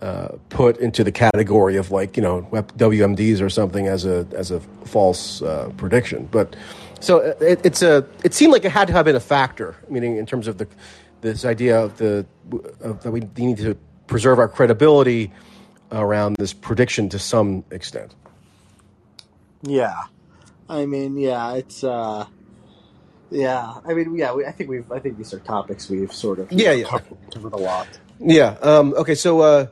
[0.00, 2.40] Uh, put into the category of like you know
[2.78, 6.56] WMDs or something as a as a false uh, prediction, but
[7.00, 10.16] so it, it's a it seemed like it had to have been a factor, meaning
[10.16, 10.66] in terms of the
[11.20, 12.26] this idea of the
[12.80, 15.32] of that we need to preserve our credibility
[15.92, 18.14] around this prediction to some extent.
[19.62, 19.94] Yeah,
[20.68, 22.26] I mean, yeah, it's uh,
[23.30, 26.40] yeah, I mean, yeah, we, I think we've, I think these are topics we've sort
[26.40, 26.86] of yeah, yeah.
[27.32, 27.86] covered, a lot.
[28.18, 28.56] Yeah.
[28.60, 29.14] Um, okay.
[29.14, 29.66] So, uh,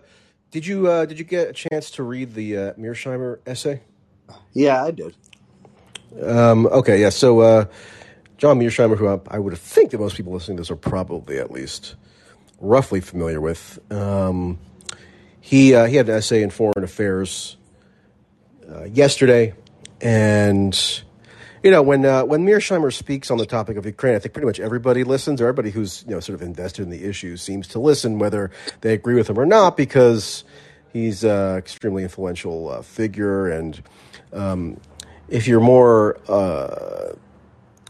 [0.50, 3.82] did you uh, did you get a chance to read the uh, Mearsheimer essay?
[4.52, 5.14] Yeah, I did.
[6.22, 7.00] Um, okay.
[7.00, 7.10] Yeah.
[7.10, 7.64] So, uh,
[8.38, 11.38] John Mearsheimer, who I, I, would think that most people listening to this are probably
[11.38, 11.96] at least
[12.60, 13.80] roughly familiar with.
[13.92, 14.58] Um,
[15.40, 17.56] he uh, he had an essay in Foreign Affairs
[18.70, 19.54] uh, yesterday,
[20.00, 21.02] and
[21.64, 24.46] you know when uh, when Mearsheimer speaks on the topic of Ukraine, I think pretty
[24.46, 27.66] much everybody listens, or everybody who's you know sort of invested in the issue seems
[27.68, 30.44] to listen, whether they agree with him or not, because
[30.92, 33.82] he's an extremely influential uh, figure, and
[34.32, 34.80] um,
[35.28, 37.14] if you're more uh,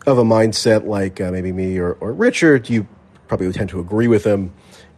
[0.07, 2.87] of a mindset like uh, maybe me or, or Richard, you
[3.27, 4.53] probably would tend to agree with him.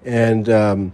[0.05, 0.93] And um,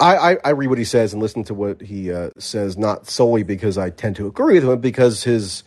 [0.00, 3.08] I, I, I, read what he says and listen to what he uh, says, not
[3.08, 5.64] solely because I tend to agree with him, because his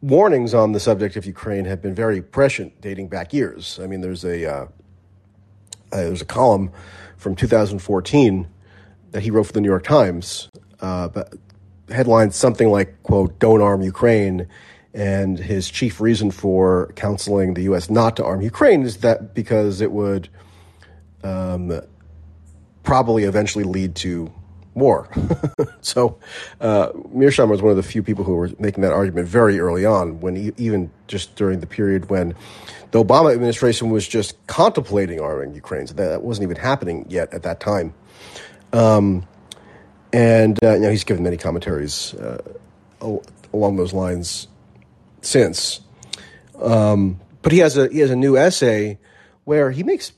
[0.00, 3.80] warnings on the subject of Ukraine have been very prescient, dating back years.
[3.82, 4.66] I mean, there's a uh,
[5.92, 6.70] uh, there's a column
[7.16, 8.48] from 2014
[9.10, 10.48] that he wrote for the New York Times,
[10.80, 11.34] uh, but
[11.88, 14.48] headlined something like "quote Don't arm Ukraine."
[14.92, 17.90] And his chief reason for counseling the U.S.
[17.90, 20.28] not to arm Ukraine is that because it would
[21.22, 21.80] um,
[22.82, 24.32] probably eventually lead to
[24.74, 25.08] war.
[25.80, 26.18] so
[26.60, 30.20] uh, was one of the few people who were making that argument very early on,
[30.20, 32.34] when he, even just during the period when
[32.90, 35.86] the Obama administration was just contemplating arming Ukraine.
[35.86, 37.94] So that wasn't even happening yet at that time.
[38.72, 39.26] Um,
[40.12, 42.42] and uh, you know, he's given many commentaries uh,
[43.52, 44.48] along those lines
[45.20, 45.80] since.
[46.60, 48.98] Um, but he has a he has a new essay
[49.44, 50.12] where he makes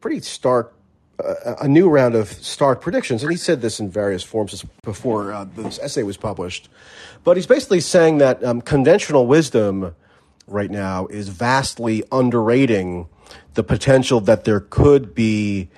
[0.00, 0.74] pretty stark
[1.22, 5.32] uh, a new round of stark predictions, and he said this in various forms before
[5.32, 6.68] uh, this essay was published.
[7.24, 9.94] But he's basically saying that um, conventional wisdom
[10.46, 13.08] right now is vastly underrating
[13.54, 15.68] the potential that there could be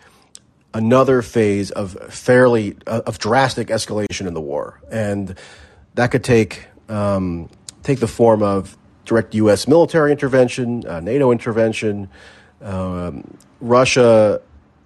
[0.74, 5.36] another phase of fairly uh, of drastic escalation in the war, and
[5.94, 7.48] that could take um,
[7.88, 9.66] take the form of direct U.S.
[9.66, 12.10] military intervention, uh, NATO intervention,
[12.60, 14.42] um, Russia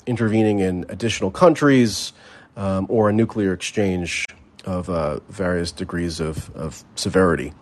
[0.06, 2.12] intervening in additional countries,
[2.56, 4.24] um, or a nuclear exchange
[4.64, 7.52] of uh, various degrees of, of severity.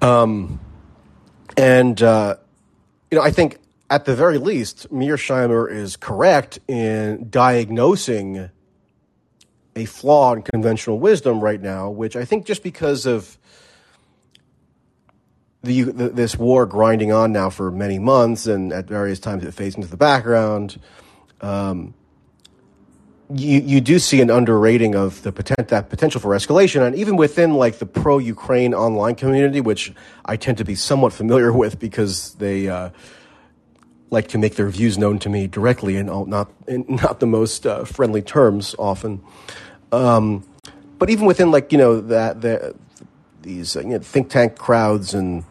[0.00, 0.60] Um,
[1.56, 2.36] and, uh,
[3.10, 3.58] you know, I think
[3.90, 8.50] at the very least, Mearsheimer is correct in diagnosing
[9.74, 13.36] a flaw in conventional wisdom right now, which I think just because of
[15.62, 19.52] the, the, this war grinding on now for many months, and at various times it
[19.52, 20.80] fades into the background.
[21.40, 21.94] Um,
[23.34, 27.16] you you do see an underrating of the potent, that potential for escalation, and even
[27.16, 29.92] within like the pro Ukraine online community, which
[30.24, 32.90] I tend to be somewhat familiar with because they uh,
[34.10, 37.66] like to make their views known to me directly and not in not the most
[37.66, 39.22] uh, friendly terms often.
[39.92, 40.44] Um,
[40.98, 42.74] but even within like you know that the
[43.42, 45.44] these uh, you know, think tank crowds and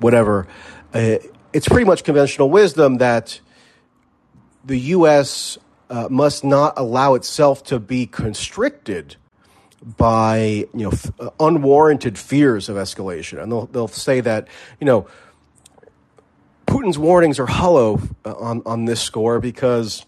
[0.00, 0.46] whatever.
[0.92, 1.16] Uh,
[1.52, 3.40] it's pretty much conventional wisdom that
[4.64, 5.58] the U.S.
[5.88, 9.16] Uh, must not allow itself to be constricted
[9.96, 14.48] by you know f- uh, unwarranted fears of escalation, and they'll they'll say that
[14.80, 15.06] you know
[16.66, 20.04] Putin's warnings are hollow uh, on on this score because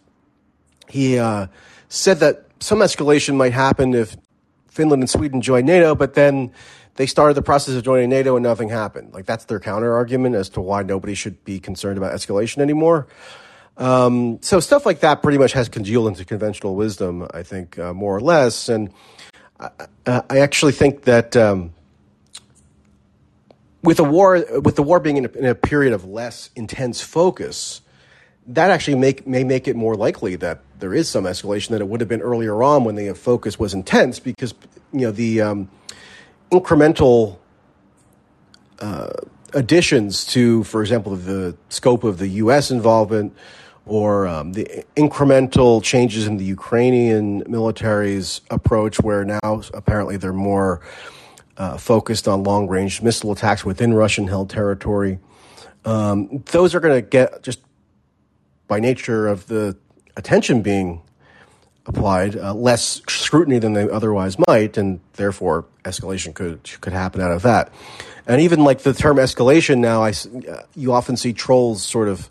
[0.88, 1.46] he uh,
[1.88, 4.16] said that some escalation might happen if
[4.66, 6.52] Finland and Sweden join NATO, but then
[6.98, 9.14] they started the process of joining NATO and nothing happened.
[9.14, 13.06] Like that's their counter argument as to why nobody should be concerned about escalation anymore.
[13.76, 17.94] Um, so stuff like that pretty much has congealed into conventional wisdom, I think, uh,
[17.94, 18.68] more or less.
[18.68, 18.92] And
[19.60, 19.70] I,
[20.06, 21.72] I actually think that um,
[23.84, 27.00] with a war, with the war being in a, in a, period of less intense
[27.00, 27.80] focus,
[28.48, 31.86] that actually make, may make it more likely that there is some escalation than it
[31.86, 34.52] would have been earlier on when the focus was intense, because
[34.92, 35.70] you know the um,
[36.50, 37.38] incremental
[38.80, 39.10] uh,
[39.54, 42.70] additions to, for example, the scope of the U.S.
[42.70, 43.34] involvement
[43.86, 50.82] or um, the incremental changes in the Ukrainian military's approach, where now apparently they're more
[51.56, 55.18] uh, focused on long range missile attacks within Russian held territory.
[55.84, 57.60] Um, those are going to get just
[58.66, 59.76] by nature of the
[60.16, 61.00] attention being
[61.88, 67.32] applied uh, less scrutiny than they otherwise might, and therefore escalation could could happen out
[67.32, 67.72] of that.
[68.26, 70.10] And even like the term escalation now, I
[70.50, 72.30] uh, you often see trolls sort of.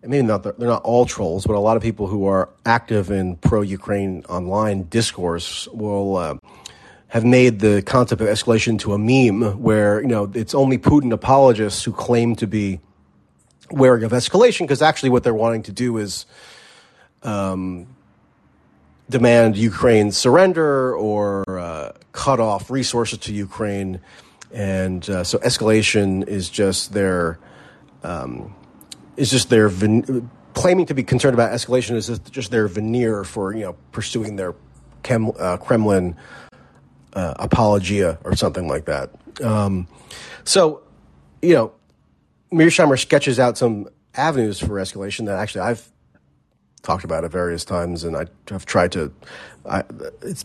[0.00, 3.34] Maybe not they're not all trolls, but a lot of people who are active in
[3.34, 6.36] pro-Ukraine online discourse will uh,
[7.08, 11.12] have made the concept of escalation to a meme, where you know it's only Putin
[11.12, 12.78] apologists who claim to be
[13.72, 16.26] wary of escalation, because actually what they're wanting to do is
[17.24, 17.88] um,
[19.10, 24.00] demand Ukraine surrender or uh, cut off resources to Ukraine.
[24.52, 27.38] And uh, so escalation is just their
[28.02, 28.54] um,
[29.16, 33.54] is just their ven- claiming to be concerned about escalation is just, their veneer for
[33.54, 34.54] you know pursuing their
[35.10, 36.16] uh, Kremlin
[37.12, 39.10] uh, apologia or something like that.
[39.42, 39.86] Um,
[40.44, 40.82] so
[41.42, 41.72] you know,
[42.52, 45.88] Mearsheimer sketches out some avenues for escalation that actually I've
[46.82, 49.12] talked about it various times, and I have tried to.
[49.68, 49.84] I,
[50.22, 50.44] it's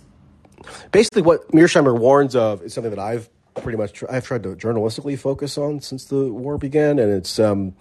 [0.92, 4.56] basically what Mearsheimer warns of is something that I've pretty much tr- I've tried to
[4.56, 7.40] journalistically focus on since the war began, and it's.
[7.40, 7.76] Um,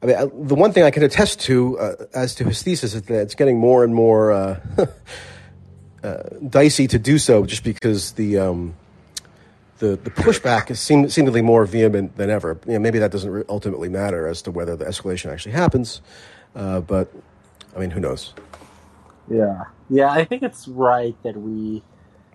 [0.00, 2.94] I mean, I, the one thing I can attest to uh, as to his thesis
[2.94, 4.60] is that it's getting more and more uh,
[6.04, 8.76] uh, dicey to do so, just because the um,
[9.78, 12.58] the the pushback is seem, seemingly more vehement than ever.
[12.66, 16.00] You know, maybe that doesn't ultimately matter as to whether the escalation actually happens,
[16.54, 17.12] uh, but
[17.78, 18.34] I mean, who knows?
[19.30, 20.10] Yeah, yeah.
[20.10, 21.80] I think it's right that we,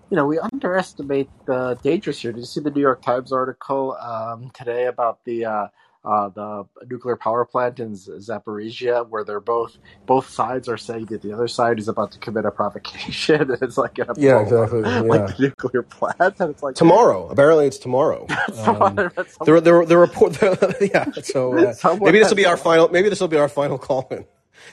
[0.08, 2.32] you know, we underestimate the dangers here.
[2.32, 5.66] Did you see the New York Times article um, today about the uh,
[6.02, 9.76] uh, the nuclear power plant in Zaporizhia, where they're both
[10.06, 13.60] both sides are saying that the other side is about to commit a provocation, and
[13.60, 15.00] it's like a yeah, exactly, yeah.
[15.00, 17.28] like the nuclear plant, and it's like tomorrow.
[17.28, 18.26] Apparently, it's tomorrow.
[18.64, 20.40] um, the the the report,
[20.80, 21.10] yeah.
[21.22, 22.88] So uh, maybe this will be our final.
[22.88, 24.24] Maybe this will be our final call in.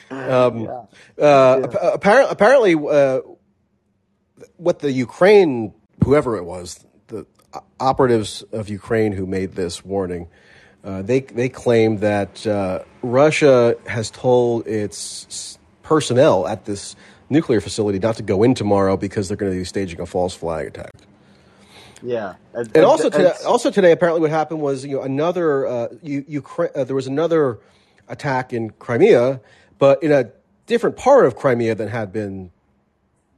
[0.09, 0.69] Um, yeah.
[1.17, 1.89] Uh, yeah.
[1.93, 3.21] Apparently, apparently uh,
[4.57, 5.73] what the Ukraine,
[6.03, 7.25] whoever it was, the
[7.79, 10.27] operatives of Ukraine who made this warning,
[10.83, 16.95] uh, they they claim that uh, Russia has told its personnel at this
[17.29, 20.33] nuclear facility not to go in tomorrow because they're going to be staging a false
[20.33, 20.91] flag attack.
[22.03, 25.67] Yeah, and, and, and also today, also today, apparently, what happened was you know another
[25.67, 26.71] uh, Ukraine.
[26.75, 27.59] Uh, there was another
[28.07, 29.39] attack in Crimea
[29.81, 30.29] but in a
[30.67, 32.51] different part of Crimea than had been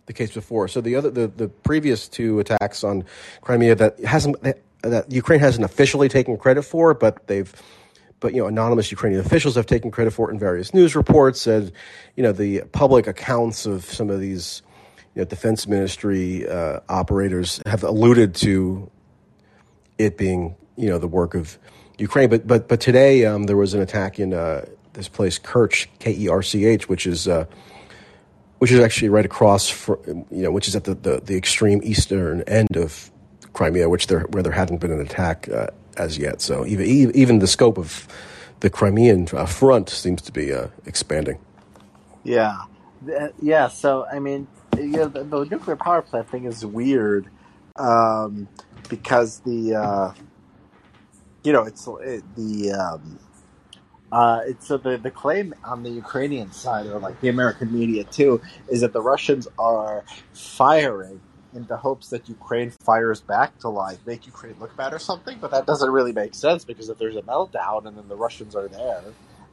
[0.08, 0.68] the case before.
[0.68, 3.06] So the other, the, the previous two attacks on
[3.39, 4.36] Crimea that hasn't
[4.82, 7.50] that Ukraine hasn't officially taken credit for, but they've
[8.20, 11.39] but you know anonymous Ukrainian officials have taken credit for it in various news reports.
[11.39, 11.72] Said
[12.18, 14.64] you know the public accounts of some of these
[15.16, 18.91] you know defense ministry uh, operators have alluded to
[19.98, 21.58] it being you know the work of
[22.00, 22.30] Ukraine.
[22.30, 26.14] But but but today um, there was an attack in uh, this place Kerch, K
[26.14, 27.46] E R C H, which is uh,
[28.60, 31.82] which is actually right across, for, you know, which is at the, the, the, extreme
[31.84, 33.12] eastern end of
[33.52, 35.68] Crimea, which there where there hadn't been an attack uh,
[35.98, 36.41] as yet.
[36.41, 38.08] So even even the scope of
[38.62, 41.39] the Crimean uh, front seems to be uh, expanding.
[42.24, 42.62] Yeah,
[43.41, 43.68] yeah.
[43.68, 47.28] So I mean, you know, the, the, nuclear power plant thing is weird
[47.76, 48.48] um,
[48.89, 50.14] because the uh,
[51.44, 53.20] you know it's it, the um,
[54.14, 58.03] uh, it's so the, the claim on the Ukrainian side, or like the American media
[58.03, 58.39] too,
[58.70, 61.20] is that the Russians are firing
[61.55, 65.39] in the hopes that Ukraine fires back to like make Ukraine look bad or something.
[65.41, 68.55] But that doesn't really make sense because if there's a meltdown and then the Russians
[68.55, 69.01] are there,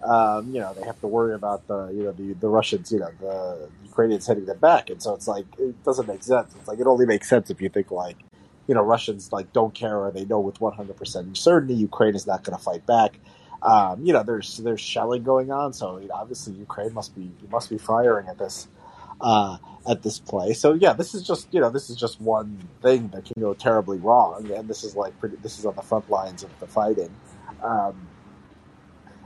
[0.04, 2.98] um, you know, they have to worry about the you know the the Russians, you
[2.98, 6.54] know, the Ukrainians hitting them back, and so it's like it doesn't make sense.
[6.54, 8.18] It's like it only makes sense if you think like
[8.66, 12.26] you know Russians like don't care or they know with 100 percent certainty Ukraine is
[12.26, 13.18] not going to fight back.
[13.62, 17.78] Um, you know, there's there's shelling going on, so obviously Ukraine must be must be
[17.78, 18.68] firing at this
[19.20, 19.58] uh,
[19.88, 20.52] at this play.
[20.52, 23.54] So yeah, this is just you know this is just one thing that can go
[23.54, 26.66] terribly wrong, and this is like pretty, this is on the front lines of the
[26.66, 27.14] fighting.
[27.62, 28.08] Um,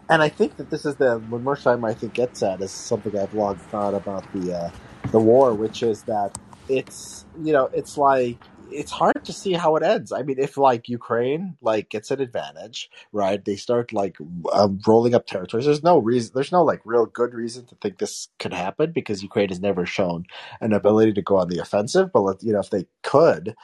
[0.09, 3.16] and I think that this is the what Mearsheimer I think gets at is something
[3.18, 4.70] I've long thought about the uh,
[5.11, 6.37] the war, which is that
[6.68, 8.39] it's you know it's like
[8.71, 10.12] it's hard to see how it ends.
[10.12, 13.45] I mean, if like Ukraine like gets an advantage, right?
[13.45, 14.17] They start like
[14.53, 15.67] um, rolling up territories.
[15.67, 16.33] There's no reason.
[16.35, 19.87] There's no like real good reason to think this could happen because Ukraine has never
[19.87, 20.27] shown
[20.61, 22.12] an ability to go on the offensive.
[22.12, 23.55] But you know, if they could,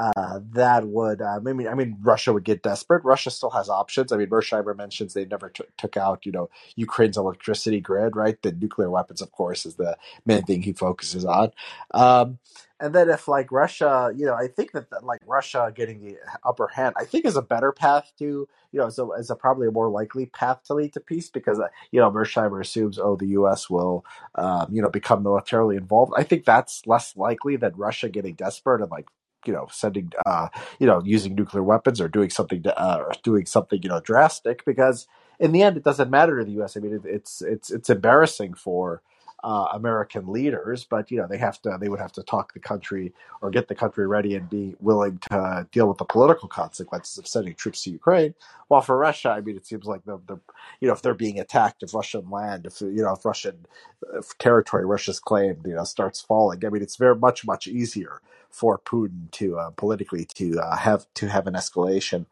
[0.00, 3.04] uh, that would, uh, I mean, I mean, Russia would get desperate.
[3.04, 4.12] Russia still has options.
[4.12, 8.40] I mean, Mearsheimer mentions they never t- took out, you know, Ukraine's electricity grid, right?
[8.40, 11.50] The nuclear weapons, of course, is the main thing he focuses on.
[11.92, 12.38] Um,
[12.80, 16.68] and then if like Russia, you know, I think that, like Russia getting the upper
[16.68, 19.70] hand, I think is a better path to, you know, so is a probably a
[19.70, 23.28] more likely path to lead to peace because uh, you know Mearsheimer assumes oh the
[23.28, 23.68] U.S.
[23.68, 24.04] will,
[24.34, 26.12] um, you know, become militarily involved.
[26.16, 29.06] I think that's less likely than Russia getting desperate and like
[29.46, 33.12] you know sending uh you know using nuclear weapons or doing something to, uh, or
[33.22, 35.06] doing something you know drastic because
[35.38, 37.88] in the end it doesn't matter to the US I mean it, it's it's it's
[37.88, 39.00] embarrassing for
[39.42, 42.60] uh, American leaders, but you know they have to they would have to talk the
[42.60, 47.18] country or get the country ready and be willing to deal with the political consequences
[47.18, 48.34] of sending troops to Ukraine.
[48.68, 50.38] While for Russia, I mean, it seems like the, the
[50.80, 53.66] you know if they're being attacked, if Russian land, if you know if Russian
[54.14, 58.20] if territory Russia's claimed you know starts falling, I mean it's very much much easier
[58.50, 62.26] for Putin to uh, politically to uh, have to have an escalation.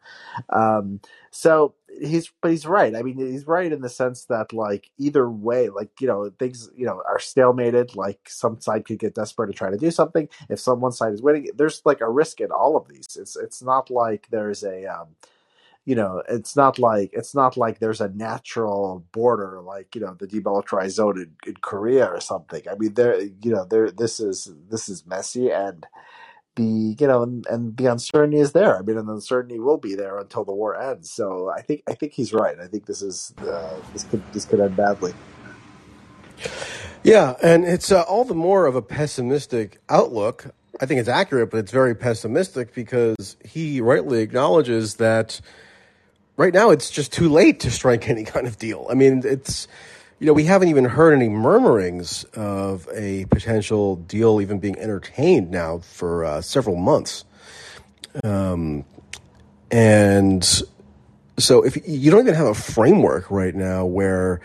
[0.49, 1.01] Um,
[1.31, 2.95] so he's but he's right.
[2.95, 6.69] I mean, he's right in the sense that like either way, like you know things
[6.75, 7.95] you know are stalemated.
[7.95, 10.29] Like some side could get desperate to try to do something.
[10.49, 13.17] If some one side is winning, there's like a risk in all of these.
[13.19, 15.07] It's it's not like there's a um,
[15.89, 20.13] you know, it's not like it's not like there's a natural border like you know
[20.13, 22.61] the demilitarized zone in, in Korea or something.
[22.69, 25.87] I mean, there you know there this is this is messy and
[26.55, 28.77] the you know and, and the uncertainty is there.
[28.77, 31.09] I mean, and the uncertainty will be there until the war ends.
[31.09, 32.59] So I think I think he's right.
[32.59, 35.15] I think this is uh, this could this could end badly.
[37.01, 40.53] Yeah, and it's uh, all the more of a pessimistic outlook.
[40.79, 45.41] I think it's accurate, but it's very pessimistic because he rightly acknowledges that
[46.39, 48.87] right now it's just too late to strike any kind of deal.
[48.89, 49.67] I mean, it's
[50.19, 55.51] you know we haven't even heard any murmurings of a potential deal even being entertained
[55.51, 57.25] now for uh, several months,
[58.23, 58.85] um,
[59.69, 60.43] and
[61.37, 64.41] so if you don't even have a framework right now where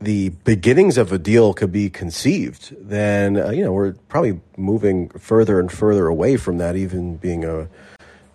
[0.00, 5.08] the beginnings of a deal could be conceived, then uh, you know we're probably moving
[5.10, 7.68] further and further away from that even being a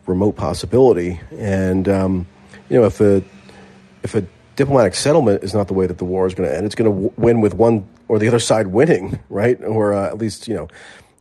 [0.06, 1.20] remote possibility.
[1.32, 2.28] And um,
[2.70, 3.24] you know, if a
[4.04, 6.66] if a diplomatic settlement is not the way that the war is going to end,
[6.66, 9.62] it's going to w- win with one or the other side winning, right?
[9.64, 10.68] Or uh, at least you know,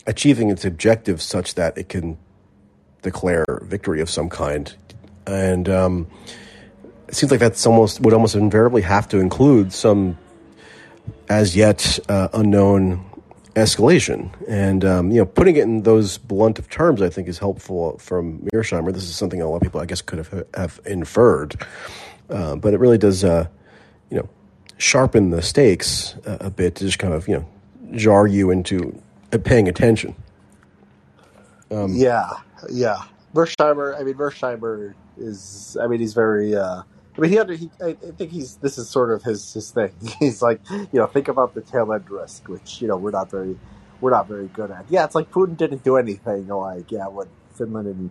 [0.07, 2.19] achieving its objective such that it can
[3.03, 4.75] declare victory of some kind.
[5.27, 6.07] And um,
[7.09, 10.19] it seems like that's almost would almost invariably have to include some
[11.29, 13.05] as yet uh, unknown
[13.55, 14.31] escalation.
[14.49, 17.99] And um, you know, putting it in those blunt of terms, I think, is helpful
[17.99, 18.93] from Mearsheimer.
[18.93, 21.65] This is something a lot of people, I guess, could have have inferred,
[22.31, 23.47] uh, but it really does, uh,
[24.11, 24.29] you know,
[24.79, 27.47] sharpen the stakes a, a, bit to just kind of you know
[27.97, 29.01] jar you into
[29.45, 30.15] paying attention.
[31.71, 32.31] Um, yeah,
[32.71, 33.03] yeah.
[33.35, 33.99] Mearsheimer.
[33.99, 35.77] I mean, Mearsheimer is.
[35.81, 36.55] I mean, he's very.
[36.55, 36.83] Uh,
[37.17, 39.93] I mean, he, under, he I think he's this is sort of his his thing.
[40.19, 43.31] He's like, you know, think about the tail end risk, which you know we're not
[43.31, 43.57] very
[44.01, 44.87] we're not very good at.
[44.89, 46.49] Yeah, it's like Putin didn't do anything.
[46.49, 48.11] Like, yeah, when Finland and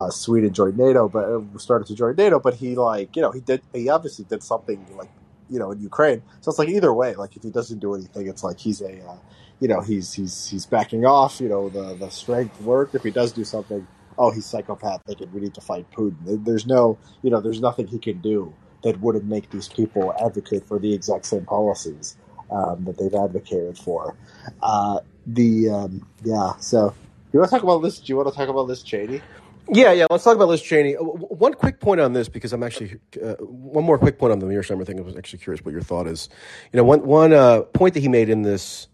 [0.00, 3.30] uh, Sweden joined NATO, but uh, started to join NATO, but he like you know
[3.30, 5.10] he did he obviously did something like
[5.48, 6.22] you know in Ukraine.
[6.42, 9.02] So it's like either way, like if he doesn't do anything, it's like he's a
[9.02, 9.16] uh,
[9.60, 11.40] you know he's he's he's backing off.
[11.40, 12.94] You know the the strength worked.
[12.94, 13.86] If he does do something
[14.18, 16.44] oh, he's psychopathic and we need to fight Putin.
[16.44, 18.52] There's no, you know, there's nothing he can do
[18.82, 22.16] that wouldn't make these people advocate for the exact same policies
[22.50, 24.16] um, that they've advocated for.
[24.62, 26.94] Uh, the um, yeah, so
[27.32, 27.98] you want to talk about Liz?
[27.98, 29.22] Do you want to talk about Liz Cheney?
[29.68, 30.06] Yeah, yeah.
[30.10, 30.96] Let's talk about Liz Cheney.
[30.96, 34.40] Uh, one quick point on this, because I'm actually uh, one more quick point on
[34.40, 34.98] the Mearsheimer thing.
[34.98, 36.28] I was actually curious what your thought is.
[36.72, 38.88] You know, one one uh, point that he made in this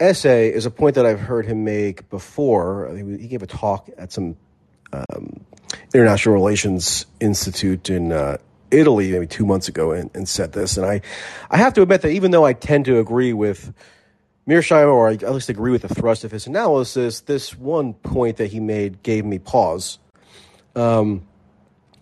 [0.00, 2.94] essay is a point that I've heard him make before.
[2.96, 4.36] He gave a talk at some
[4.92, 5.44] um,
[5.94, 8.38] international relations institute in uh,
[8.70, 10.76] Italy maybe two months ago and, and, said this.
[10.76, 11.00] And I,
[11.50, 13.72] I have to admit that even though I tend to agree with
[14.48, 18.36] Mearsheimer, or I at least agree with the thrust of his analysis, this one point
[18.36, 19.98] that he made gave me pause.
[20.74, 21.26] Um,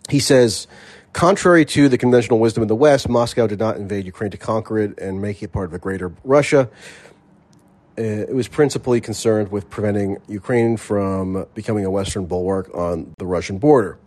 [0.09, 0.67] he says,
[1.13, 4.77] contrary to the conventional wisdom of the West, Moscow did not invade Ukraine to conquer
[4.77, 6.69] it and make it part of a greater Russia.
[7.97, 13.25] Uh, it was principally concerned with preventing Ukraine from becoming a Western bulwark on the
[13.25, 13.97] Russian border.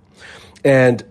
[0.64, 1.02] And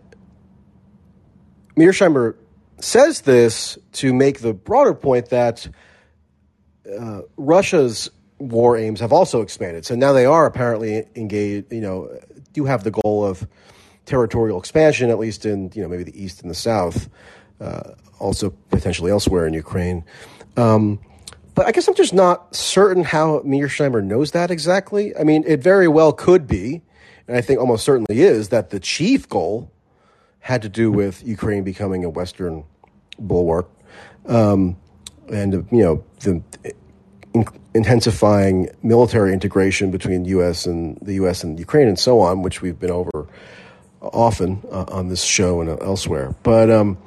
[1.76, 2.36] Mearsheimer
[2.80, 5.68] says this to make the broader point that
[7.00, 9.86] uh, Russia's war aims have also expanded.
[9.86, 12.10] So now they are apparently engaged, you know,
[12.54, 13.48] do have the goal of
[14.06, 17.10] territorial expansion, at least in, you know, maybe the east and the south,
[17.60, 20.04] uh, also potentially elsewhere in Ukraine.
[20.56, 21.00] Um,
[21.58, 25.18] but I guess I'm just not certain how Mearsheimer knows that exactly.
[25.18, 26.84] I mean, it very well could be,
[27.28, 29.72] and I think almost certainly is, that the chief goal
[30.40, 32.64] had to do with Ukraine becoming a Western
[33.18, 33.68] bulwark,
[34.28, 34.78] um,
[35.30, 36.44] and you know the
[37.34, 40.68] in- intensifying military integration between U.S.
[40.68, 41.44] and the U.S.
[41.44, 43.28] and Ukraine and so on, which we've been over
[44.02, 46.36] often uh, on this show and elsewhere.
[46.44, 47.00] But um,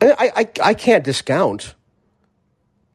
[0.00, 1.74] I, I, I can't discount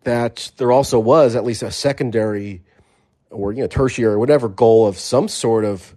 [0.04, 2.62] that there also was at least a secondary
[3.30, 5.96] or you know tertiary or whatever goal of some sort of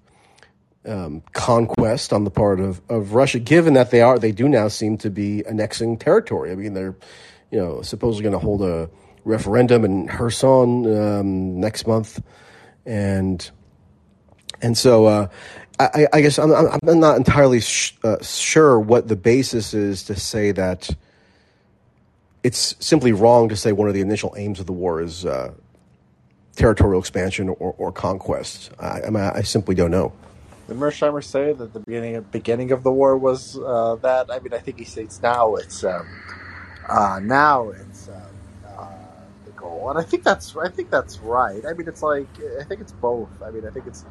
[0.87, 4.69] um, conquest on the part of, of Russia, given that they are they do now
[4.69, 6.53] seem to be annexing territory.
[6.53, 6.97] I mean, they're
[7.51, 8.89] you know supposedly going to hold a
[9.25, 12.23] referendum in Kherson um, next month,
[12.85, 13.51] and
[14.63, 15.29] and so uh,
[15.79, 20.15] I, I, guess I'm, I'm not entirely sh- uh, sure what the basis is to
[20.15, 20.89] say that
[22.47, 25.53] it's simply wrong to say one of the initial aims of the war is uh,
[26.55, 28.71] territorial expansion or, or conquest.
[28.79, 30.13] I, I, I simply don't know.
[30.69, 34.31] Did Mearsheimer say that the beginning beginning of the war was uh, that?
[34.31, 36.07] I mean, I think he states now it's um,
[36.89, 38.29] uh, now it's uh,
[38.79, 38.89] uh,
[39.45, 41.65] the goal, and I think that's I think that's right.
[41.67, 42.29] I mean, it's like
[42.61, 43.31] I think it's both.
[43.45, 44.05] I mean, I think it's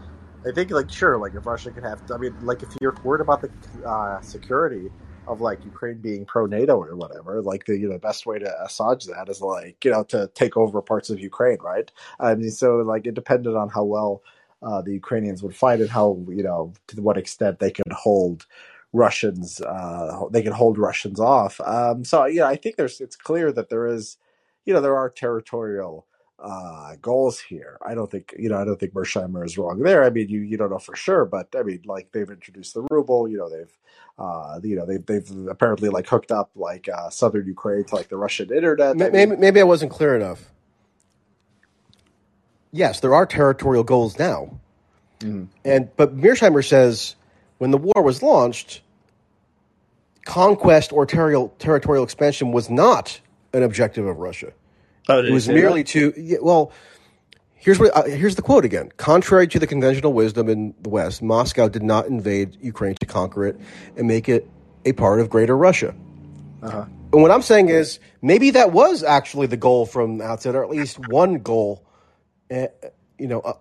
[0.46, 3.22] I think like sure, like if Russia could have, I mean, like if you're worried
[3.22, 3.52] about the
[3.88, 4.92] uh, security
[5.28, 8.64] of like Ukraine being pro NATO or whatever, like the you know best way to
[8.64, 11.92] assuage that is like you know to take over parts of Ukraine, right?
[12.20, 14.22] I mean, so like it depended on how well
[14.62, 18.46] uh, the Ukrainians would fight and how you know to what extent they could hold
[18.94, 21.60] Russians, uh, they could hold Russians off.
[21.62, 24.18] Um, so yeah, I think there's it's clear that there is,
[24.64, 26.08] you know, there are territorial
[26.40, 27.78] uh, goals here.
[27.86, 28.58] I don't think you know.
[28.58, 30.04] I don't think Mearsheimer is wrong there.
[30.04, 32.86] I mean, you you don't know for sure, but I mean, like they've introduced the
[32.90, 33.28] ruble.
[33.28, 33.72] You know, they've
[34.20, 38.10] uh, you know they've they've apparently like hooked up like uh, southern Ukraine to like
[38.10, 38.98] the Russian internet.
[38.98, 40.52] Maybe I mean, maybe I wasn't clear enough.
[42.72, 44.60] Yes, there are territorial goals now,
[45.20, 45.46] mm-hmm.
[45.64, 47.16] and but Mearsheimer says
[47.60, 48.82] when the war was launched,
[50.26, 53.22] conquest or territorial territorial expansion was not
[53.54, 54.52] an objective of Russia.
[55.08, 55.90] Oh, it was merely that?
[55.90, 56.72] to yeah, well.
[57.58, 58.92] Here's what uh, here's the quote again.
[58.98, 63.48] Contrary to the conventional wisdom in the West, Moscow did not invade Ukraine to conquer
[63.48, 63.60] it
[63.98, 64.48] and make it
[64.86, 65.96] a part of Greater Russia.
[66.62, 66.86] Uh-huh.
[67.12, 70.64] And what I'm saying is maybe that was actually the goal from the outset, or
[70.64, 71.84] at least one goal.
[72.52, 72.68] Uh,
[73.18, 73.54] you know, uh,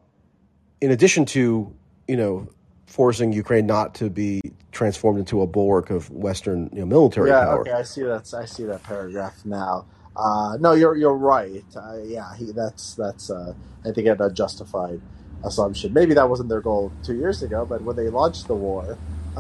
[0.83, 1.75] in addition to
[2.07, 2.49] you know
[2.87, 4.41] forcing Ukraine not to be
[4.71, 7.61] transformed into a bulwark of Western you know, military yeah, power.
[7.61, 8.33] okay, I see that.
[8.35, 9.87] I see that paragraph now.
[10.17, 11.65] Uh, no, you're you're right.
[11.75, 13.53] Uh, yeah, he, that's that's uh,
[13.85, 15.01] I think a justified
[15.45, 15.93] assumption.
[15.93, 18.97] Maybe that wasn't their goal two years ago, but when they launched the war,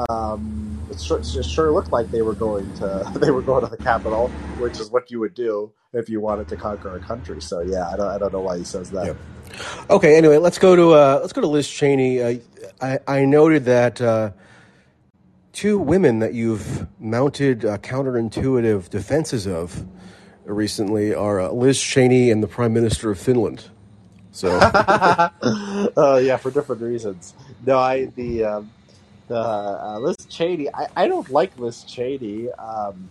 [0.09, 3.71] um, it, sure, it sure looked like they were going to they were going to
[3.71, 7.41] the capital, which is what you would do if you wanted to conquer a country.
[7.41, 9.17] So yeah, I don't I don't know why he says that.
[9.89, 12.21] Okay, anyway, let's go to uh, let's go to Liz Cheney.
[12.21, 12.35] Uh,
[12.81, 14.33] I I noted that uh,
[15.53, 19.87] two women that you've mounted uh, counterintuitive defenses of
[20.45, 23.65] recently are uh, Liz Cheney and the Prime Minister of Finland.
[24.33, 27.35] So, uh, yeah, for different reasons.
[27.65, 28.71] No, I the um,
[29.29, 30.69] the uh, Liz Cheney.
[30.75, 33.11] I, I don't like Liz Cheney, um,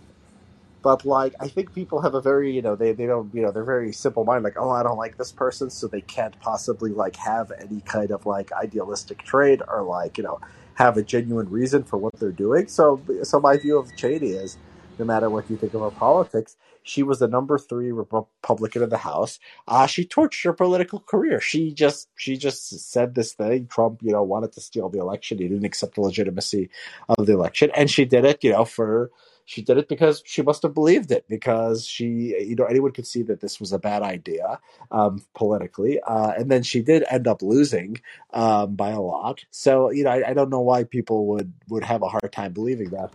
[0.82, 3.50] but like I think people have a very you know they they don't you know
[3.50, 6.90] they're very simple mind like oh I don't like this person so they can't possibly
[6.90, 10.40] like have any kind of like idealistic trait or like you know
[10.74, 12.68] have a genuine reason for what they're doing.
[12.68, 14.58] So so my view of Cheney is
[14.98, 18.90] no matter what you think of her politics, she was the number three Republican in
[18.90, 19.40] the House.
[19.66, 21.40] Uh, she torched her political career.
[21.40, 23.66] She just she just said this thing.
[23.66, 25.38] Trump, you know, wanted to steal the election.
[25.38, 26.70] He didn't accept the legitimacy
[27.08, 29.10] of the election, and she did it, you know, for
[29.46, 33.06] she did it because she must have believed it because she you know anyone could
[33.06, 34.58] see that this was a bad idea
[34.90, 38.00] um, politically uh, and then she did end up losing
[38.32, 41.84] um, by a lot so you know I, I don't know why people would would
[41.84, 43.10] have a hard time believing that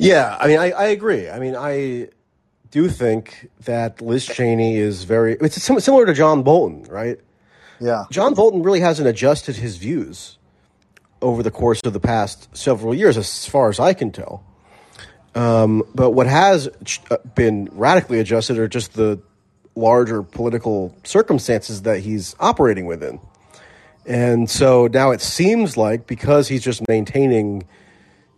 [0.00, 1.28] Yeah, I mean, I, I agree.
[1.28, 2.08] I mean, I
[2.70, 5.34] do think that Liz Cheney is very.
[5.34, 7.18] It's similar to John Bolton, right?
[7.80, 10.36] yeah John Bolton really hasn't adjusted his views
[11.22, 14.44] over the course of the past several years, as far as I can tell.
[15.34, 16.68] Um, but what has
[17.10, 19.20] uh, been radically adjusted are just the
[19.74, 23.20] larger political circumstances that he's operating within.
[24.06, 27.64] And so now it seems like because he's just maintaining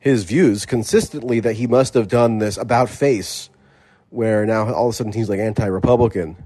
[0.02, 3.48] his views consistently that he must have done this about face,
[4.10, 6.36] where now all of a sudden he's like anti-Republican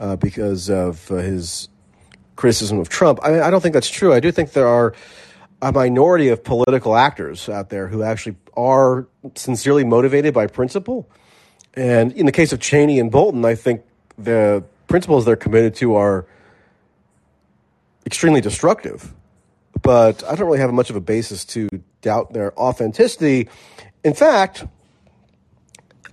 [0.00, 1.68] uh, because of uh, his
[2.34, 3.20] criticism of Trump.
[3.22, 4.12] I, I don't think that's true.
[4.12, 4.94] I do think there are
[5.62, 9.06] a minority of political actors out there who actually are
[9.36, 11.08] sincerely motivated by principle.
[11.74, 13.82] And in the case of Cheney and Bolton, I think
[14.18, 16.26] the principles they're committed to are
[18.04, 19.14] extremely destructive.
[19.82, 21.68] But I don't really have much of a basis to
[22.04, 23.48] doubt their authenticity.
[24.04, 24.64] In fact,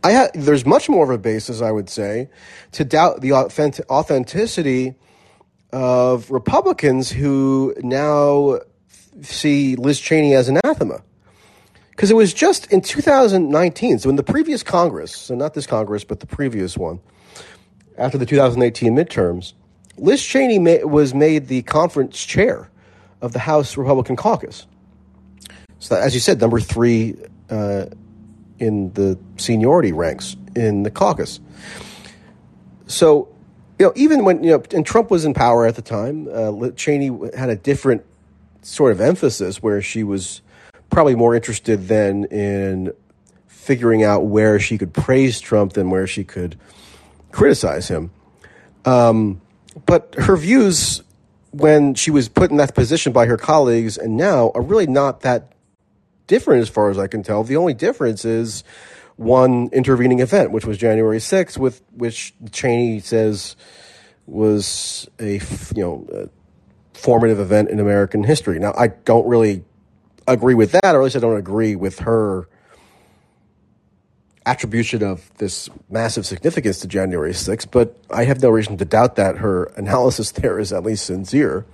[0.04, 2.30] I ha- there's much more of a basis, I would say,
[2.72, 4.96] to doubt the authentic- authenticity
[5.72, 8.60] of Republicans who now
[9.22, 11.02] see Liz Cheney as anathema.
[11.92, 16.04] Because it was just in 2019, so in the previous Congress, so not this Congress,
[16.04, 17.00] but the previous one,
[17.98, 19.54] after the 2018 midterms,
[19.98, 22.70] Liz Cheney ma- was made the conference chair
[23.22, 24.66] of the House Republican caucus.
[25.82, 27.16] So, that, as you said, number three
[27.50, 27.88] uh,
[28.60, 31.40] in the seniority ranks in the caucus.
[32.86, 33.28] So,
[33.80, 36.70] you know, even when you know, and Trump was in power at the time, uh,
[36.76, 38.06] Cheney had a different
[38.62, 40.44] sort of emphasis where she was
[40.92, 42.94] probably more interested then in
[43.48, 46.60] figuring out where she could praise Trump than where she could
[47.32, 48.12] criticize him.
[48.86, 49.42] Um,
[49.88, 51.02] but her views
[51.52, 55.22] when she was put in that position by her colleagues and now are really not
[55.22, 55.54] that
[56.32, 57.44] different as far as I can tell.
[57.44, 58.64] The only difference is
[59.18, 63.58] one intervening event, which was January 6th, with which Cheney says
[64.28, 65.42] was a
[65.76, 66.30] you know a
[66.98, 68.60] formative event in American history.
[68.60, 69.66] Now, I don't really
[70.26, 72.48] agree with that, or at least I don't agree with her
[74.46, 79.18] attribution of this massive significance to January 6th, but I have no reason to doubt
[79.18, 81.66] that her analysis there is at least sincere.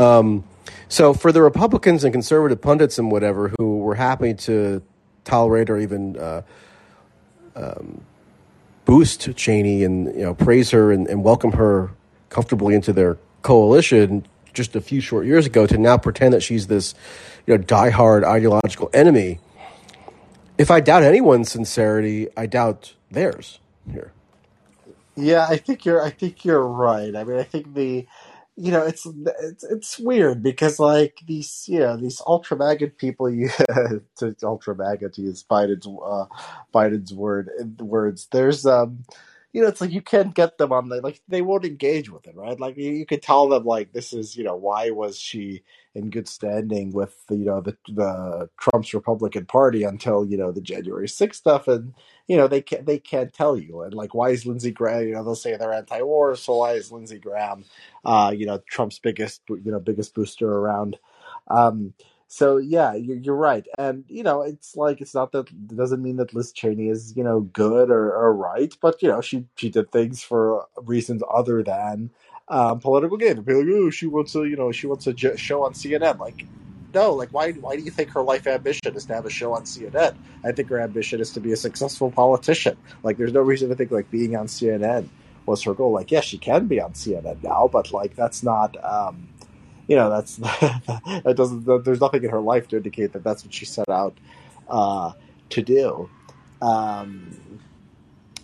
[0.00, 0.42] Um,
[0.88, 4.82] so, for the Republicans and conservative pundits and whatever who were happy to
[5.24, 6.42] tolerate or even uh,
[7.54, 8.00] um,
[8.86, 11.90] boost Cheney and you know praise her and, and welcome her
[12.30, 14.24] comfortably into their coalition
[14.54, 16.94] just a few short years ago, to now pretend that she's this
[17.46, 19.38] you know diehard ideological enemy
[20.58, 23.58] if I doubt anyone's sincerity, I doubt theirs
[23.90, 24.12] here.
[25.16, 26.00] Yeah, I think you're.
[26.00, 27.14] I think you're right.
[27.14, 28.06] I mean, I think the,
[28.56, 33.30] you know, it's it's it's weird because like these, you know, these ultra MAGA people,
[33.30, 33.48] you
[34.16, 36.26] to ultra MAGA to use Biden's uh,
[36.74, 37.50] Biden's word
[37.80, 38.28] words.
[38.30, 39.04] There's um,
[39.52, 42.26] you know, it's like you can't get them on the like they won't engage with
[42.26, 42.58] it, right?
[42.58, 45.62] Like you, you could tell them like this is, you know, why was she
[45.94, 50.60] in good standing with you know the the Trump's Republican Party until you know the
[50.62, 51.94] January 6th stuff, and
[52.28, 55.06] you know they can't they can't tell you, and like why is Lindsey Graham?
[55.06, 57.64] You know they'll say they're anti-war, so why is Lindsey Graham,
[58.04, 60.98] uh, you know Trump's biggest you know biggest booster around?
[61.48, 61.94] Um,
[62.28, 66.02] so yeah, you're, you're right, and you know it's like it's not that it doesn't
[66.02, 69.46] mean that Liz Cheney is you know good or, or right, but you know she
[69.56, 72.10] she did things for reasons other than
[72.48, 73.36] um, political gain.
[73.36, 76.18] People like, oh, she wants a you know she wants a show on CNN.
[76.18, 76.46] Like,
[76.94, 79.52] no, like why why do you think her life ambition is to have a show
[79.52, 80.14] on CNN?
[80.44, 82.76] I think her ambition is to be a successful politician.
[83.02, 85.08] Like, there's no reason to think like being on CNN
[85.46, 85.92] was her goal.
[85.92, 88.76] Like, yes, she can be on CNN now, but like that's not.
[88.84, 89.28] Um,
[89.88, 93.52] you know that's that doesn't there's nothing in her life to indicate that that's what
[93.52, 94.16] she set out
[94.68, 95.12] uh,
[95.50, 96.08] to do
[96.62, 97.36] um,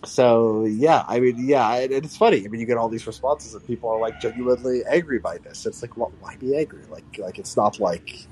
[0.05, 3.53] so yeah i mean yeah and it's funny i mean you get all these responses
[3.53, 7.37] and people are like genuinely angry by this it's like why be angry like like
[7.37, 8.27] it's not like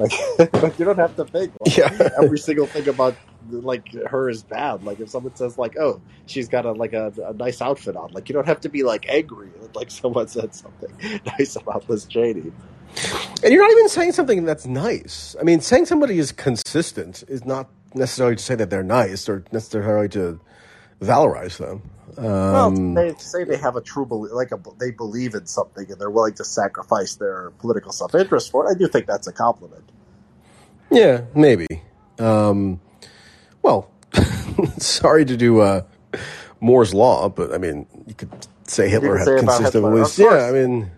[0.00, 0.12] like,
[0.62, 2.10] like you don't have to think like, Yeah.
[2.22, 3.16] every single thing about
[3.50, 7.12] like her is bad like if someone says like oh she's got a like a,
[7.28, 10.28] a nice outfit on like you don't have to be like angry that, like someone
[10.28, 10.90] said something
[11.38, 12.52] nice about liz cheney
[13.44, 15.36] And you're not even saying something that's nice.
[15.40, 19.44] I mean, saying somebody is consistent is not necessarily to say that they're nice or
[19.52, 20.40] necessarily to
[21.00, 21.82] valorize them.
[22.16, 25.90] Well, Um, they say they have a true belief, like a, they believe in something,
[25.90, 28.74] and they're willing to sacrifice their political self interest for it.
[28.74, 29.84] I do think that's a compliment.
[30.90, 31.66] yeah, maybe.
[32.18, 32.80] Um,
[33.62, 33.90] Well,
[34.78, 35.82] sorry to do uh,
[36.60, 38.30] Moore's law, but I mean, you could
[38.66, 40.18] say Hitler could had say about consistent Hitler, beliefs.
[40.18, 40.40] of course.
[40.42, 40.90] Yeah, I mean,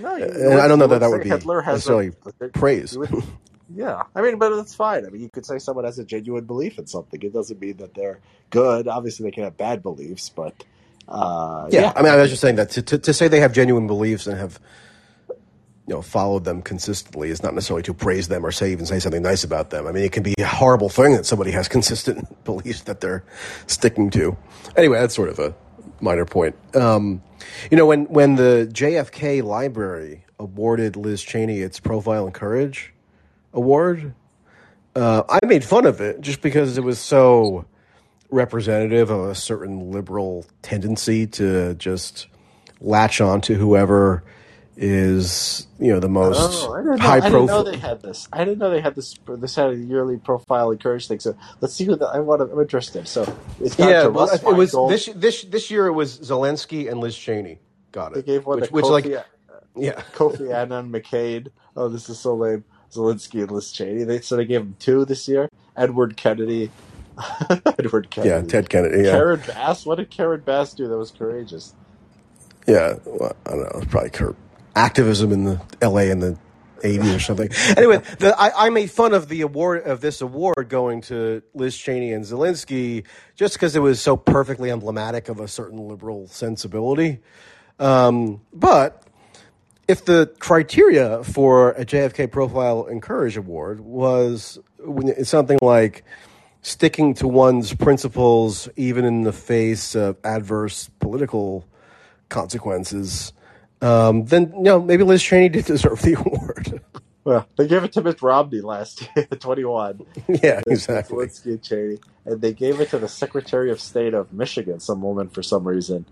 [0.00, 2.10] No, you- I don't know that that would be Hitler has a- necessarily
[2.52, 2.92] praise.
[2.92, 3.10] you would-
[3.74, 5.04] yeah, I mean, but that's fine.
[5.04, 7.20] I mean, you could say someone has a genuine belief in something.
[7.22, 8.88] It doesn't mean that they're good.
[8.88, 10.64] Obviously, they can have bad beliefs, but
[11.06, 13.52] uh, Yeah, I mean, I was just saying that to, to, to say they have
[13.52, 14.58] genuine beliefs and have,
[15.28, 18.98] you know, followed them consistently is not necessarily to praise them or say even say
[18.98, 19.86] something nice about them.
[19.86, 23.24] I mean, it can be a horrible thing that somebody has consistent beliefs that they're
[23.66, 24.36] sticking to.
[24.76, 25.54] Anyway, that's sort of a
[26.00, 26.56] minor point.
[26.74, 27.22] Um,
[27.70, 32.92] you know, when when the JFK Library awarded Liz Cheney its Profile in Courage
[33.52, 34.14] award,
[34.94, 37.64] uh, I made fun of it just because it was so
[38.30, 42.26] representative of a certain liberal tendency to just
[42.80, 44.22] latch on to whoever
[44.80, 48.00] is you know the most Oh, I didn't know, high I didn't know they had
[48.00, 48.28] this.
[48.32, 49.16] I didn't know they had this.
[49.26, 51.18] This had a yearly profile in courage thing.
[51.18, 52.42] So let's see who the, I want.
[52.42, 53.08] I'm interested.
[53.08, 53.22] So
[53.60, 55.88] it's Yeah, well, it was this this this year.
[55.88, 57.58] It was Zelensky and Liz Cheney
[57.90, 58.14] got it.
[58.14, 59.26] They gave one which, to which Kofi, like
[59.76, 61.48] yeah, Kofi Annan, McCain.
[61.76, 62.64] Oh, this is so lame.
[62.92, 64.04] Zelensky and Liz Cheney.
[64.04, 65.48] They so they gave him two this year.
[65.76, 66.70] Edward Kennedy.
[67.78, 68.30] Edward Kennedy.
[68.30, 69.04] yeah, Ted Kennedy.
[69.04, 69.84] Yeah, Karen Bass.
[69.84, 71.74] What did Karen Bass do that was courageous?
[72.66, 72.94] yeah.
[73.04, 73.82] Well, I don't know.
[73.88, 74.34] Probably her
[74.76, 76.10] activism in the L.A.
[76.10, 76.38] in the.
[76.78, 77.48] 80s or something.
[77.76, 81.76] Anyway, the, I, I made fun of the award of this award going to Liz
[81.76, 83.02] Cheney and Zelensky
[83.34, 87.18] just because it was so perfectly emblematic of a certain liberal sensibility.
[87.80, 89.02] Um, but
[89.88, 94.58] if the criteria for a JFK Profile in Courage Award was
[95.22, 96.04] something like
[96.60, 101.64] sticking to one's principles even in the face of adverse political
[102.28, 103.32] consequences,
[103.80, 106.82] um, then you know maybe Liz Cheney did deserve the award.
[107.24, 110.00] Well, they gave it to Mitt Romney last year, 21.
[110.42, 111.26] yeah, exactly.
[111.26, 111.98] Zelensky and Cheney.
[112.24, 115.66] And they gave it to the Secretary of State of Michigan, some woman for some
[115.68, 116.06] reason.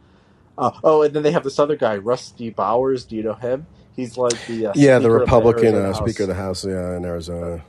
[0.59, 3.05] Uh, oh, and then they have this other guy, Rusty Bowers.
[3.05, 3.67] Do you know him?
[3.95, 7.05] He's like the uh, Yeah, the Republican Arizona uh, Speaker of the House, yeah, in
[7.05, 7.65] Arizona.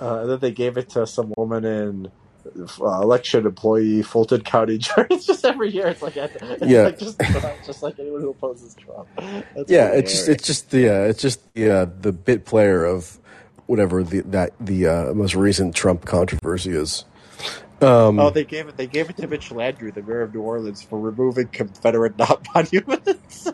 [0.00, 2.10] Uh, and then they gave it to some woman in
[2.80, 4.78] uh, election employee, Fulton County.
[4.78, 5.06] Jury.
[5.10, 5.88] It's just every year.
[5.88, 6.82] It's like it's Yeah.
[6.82, 7.18] like just
[7.66, 9.08] just like anyone who opposes Trump.
[9.54, 12.84] That's Yeah, it's just it's just the uh, it's just the uh, the bit player
[12.84, 13.18] of
[13.66, 17.04] whatever the that the uh, most recent Trump controversy is.
[17.84, 18.76] Um, Oh, they gave it.
[18.76, 22.46] They gave it to Mitch Landrieu, the mayor of New Orleans, for removing Confederate not
[22.54, 23.48] monuments.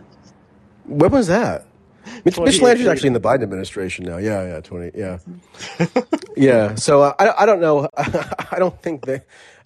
[0.84, 1.66] when was that?
[2.24, 2.62] Mitch, Mitch 2018.
[2.62, 4.16] Landrieu's actually in the Biden administration now.
[4.18, 4.90] Yeah, yeah, twenty.
[4.98, 5.18] Yeah,
[6.36, 6.74] yeah.
[6.74, 7.88] So uh, I I don't know.
[7.96, 9.20] I don't think they.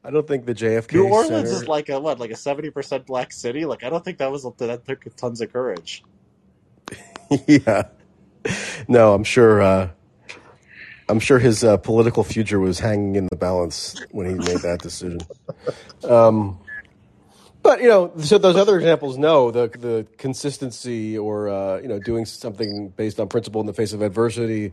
[0.06, 0.92] I don't think the JFK.
[0.94, 3.64] New Orleans Center- is like a what, like a seventy percent black city.
[3.64, 6.02] Like I don't think that was that took tons of courage.
[7.46, 7.84] yeah.
[8.88, 9.62] No, I'm sure.
[9.62, 9.88] Uh,
[11.08, 14.80] I'm sure his uh, political future was hanging in the balance when he made that
[14.80, 15.20] decision.
[16.08, 16.58] Um,
[17.62, 21.98] but you know, so those other examples, no, the the consistency or uh, you know
[21.98, 24.72] doing something based on principle in the face of adversity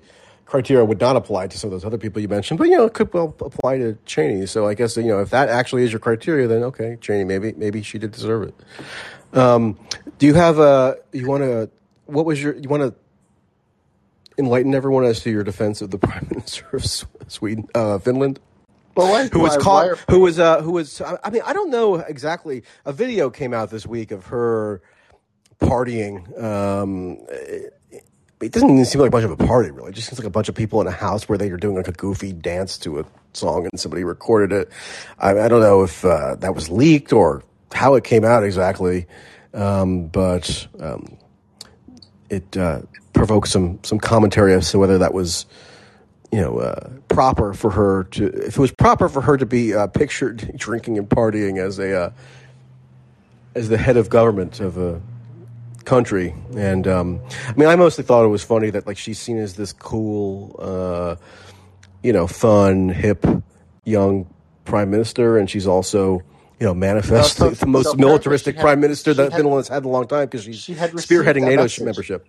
[0.52, 2.58] criteria would not apply to some of those other people you mentioned.
[2.58, 4.46] But you know, it could well apply to Cheney.
[4.46, 7.54] So I guess you know if that actually is your criteria, then okay, Cheney, maybe
[7.54, 9.38] maybe she did deserve it.
[9.38, 9.80] Um,
[10.20, 11.70] do you have a you want to?
[12.06, 12.94] What was your you want to?
[14.42, 16.86] Enlighten everyone as to your defense of the prime minister of
[17.28, 18.40] Sweden, uh, Finland,
[18.94, 21.00] why, who was caught, who was, uh, who was.
[21.02, 22.64] I I mean, I don't know exactly.
[22.86, 24.82] A video came out this week of her
[25.60, 26.42] partying.
[26.42, 27.74] Um, it,
[28.42, 29.90] it doesn't even seem like much of a party, really.
[29.90, 31.76] It just seems like a bunch of people in a house where they are doing
[31.76, 34.72] like a goofy dance to a song, and somebody recorded it.
[35.20, 39.08] I, I don't know if uh, that was leaked or how it came out exactly,
[39.54, 40.68] um, but.
[40.80, 41.18] Um,
[42.32, 42.82] it uh,
[43.14, 45.46] provoked some some commentary as to whether that was
[46.32, 49.76] you know uh, proper for her to if it was proper for her to be
[49.76, 52.12] uh, pictured drinking and partying as a uh,
[53.54, 55.02] as the head of government of a
[55.84, 56.34] country.
[56.56, 59.56] And um, I mean I mostly thought it was funny that like she's seen as
[59.56, 61.16] this cool uh,
[62.02, 63.26] you know fun hip
[63.84, 65.38] young prime minister.
[65.38, 66.24] And she's also
[66.62, 69.40] you know manifestly No, so- the most so militaristic she had- prime minister that had-
[69.42, 71.84] Finland has had in a long time because she's she had spearheading NATO message.
[71.84, 72.28] membership.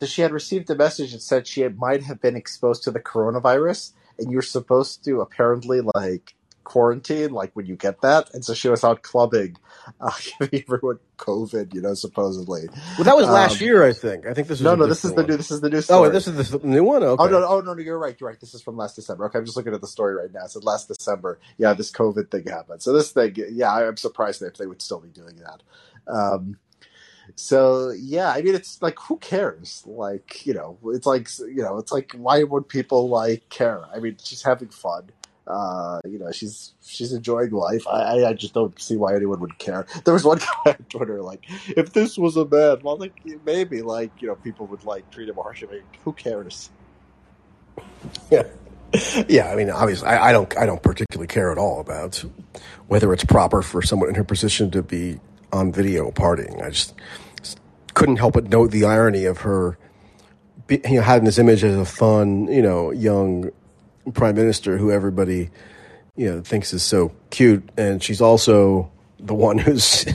[0.00, 2.90] So she had received a message that said she had, might have been exposed to
[2.92, 8.32] the coronavirus, and you're supposed to apparently like quarantine, like when you get that.
[8.32, 9.56] And so she was out clubbing,
[10.00, 10.10] uh,
[10.40, 12.68] giving everyone COVID, you know, supposedly.
[12.96, 14.26] Well, that was last Um, year, I think.
[14.26, 15.36] I think this is No, no, this is the new.
[15.36, 16.08] This is the new story.
[16.08, 17.02] Oh, this is the new one.
[17.02, 17.22] Okay.
[17.24, 18.16] Oh no, oh no, no, you're right.
[18.20, 18.40] You're right.
[18.40, 19.26] This is from last December.
[19.26, 20.44] Okay, I'm just looking at the story right now.
[20.44, 21.38] It said last December.
[21.58, 22.82] Yeah, this COVID thing happened.
[22.82, 25.62] So this thing, yeah, I'm surprised if they would still be doing that.
[26.12, 26.58] Um,
[27.36, 29.82] so yeah, I mean, it's like who cares?
[29.86, 33.82] Like you know, it's like you know, it's like why would people like care?
[33.94, 35.10] I mean, she's having fun.
[35.48, 37.86] Uh, you know, she's she's enjoying life.
[37.88, 39.86] I, I just don't see why anyone would care.
[40.04, 43.82] There was one guy on Twitter like, if this was a man, well, like maybe
[43.82, 45.82] like you know people would like treat him harshly.
[46.04, 46.70] Who cares?
[48.30, 48.44] Yeah,
[49.28, 49.50] yeah.
[49.50, 52.24] I mean, obviously, I, I don't I don't particularly care at all about
[52.86, 55.20] whether it's proper for someone in her position to be
[55.52, 56.62] on video partying.
[56.64, 56.94] I just
[57.94, 59.78] couldn't help but note the irony of her,
[60.70, 63.50] you know, having this image as a fun, you know, young
[64.12, 65.50] prime minister who everybody,
[66.16, 70.06] you know, thinks is so cute, and she's also the one who's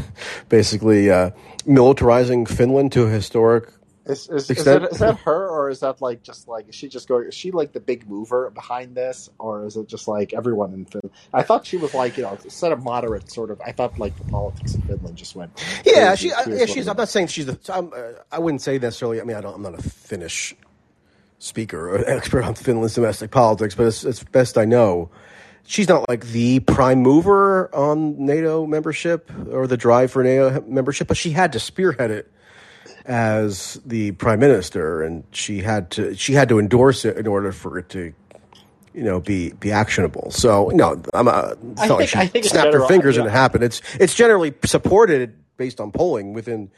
[0.49, 1.31] basically uh,
[1.65, 3.69] militarizing Finland to a historic
[4.05, 6.89] is, is, is, that, is that her or is that like just like is she
[6.89, 10.33] just going is she like the big mover behind this or is it just like
[10.33, 11.11] everyone in Finland?
[11.33, 14.17] I thought she was like you know instead of moderate sort of I thought like
[14.17, 15.51] the politics in Finland just went
[15.85, 18.77] yeah she, I, yeah she's I'm not saying she's the I'm, uh, I wouldn't say
[18.77, 20.53] necessarily I mean I don't I'm not a Finnish
[21.43, 25.09] speaker or expert on Finland's domestic politics but it's, it's best I know
[25.65, 31.07] she's not like the prime mover on NATO membership or the drive for NATO membership
[31.07, 32.29] but she had to spearhead it
[33.05, 37.51] as the prime minister, and she had to she had to endorse it in order
[37.51, 38.13] for it to,
[38.93, 40.31] you know, be be actionable.
[40.31, 43.23] So no, I'm uh, a, it's not think, like she snapped her fingers yeah.
[43.23, 43.63] and it happened.
[43.63, 46.71] It's it's generally supported based on polling within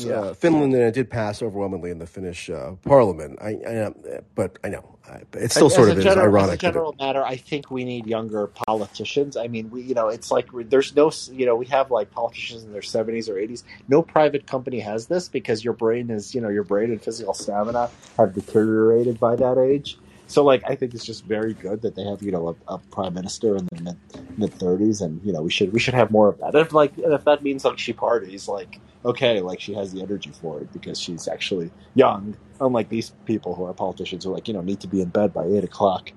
[0.00, 0.32] uh, yeah.
[0.32, 3.38] Finland, and it did pass overwhelmingly in the Finnish uh, parliament.
[3.40, 3.92] I, I,
[4.34, 4.92] but I know
[5.34, 6.54] it's still sort of general, ironic.
[6.54, 9.36] As a general matter, I think we need younger politicians.
[9.36, 12.64] I mean, we you know, it's like there's no you know, we have like politicians
[12.64, 13.62] in their 70s or 80s.
[13.88, 17.34] No private company has this because your brain is you know, your brain and physical
[17.34, 19.98] stamina have deteriorated by that age.
[20.32, 22.78] So like I think it's just very good that they have you know a, a
[22.78, 23.94] prime minister in the
[24.38, 26.54] mid thirties, and you know we should we should have more of that.
[26.54, 30.30] if like if that means like she parties, like okay, like she has the energy
[30.40, 34.54] for it because she's actually young, unlike these people who are politicians who like you
[34.54, 36.10] know need to be in bed by eight o'clock.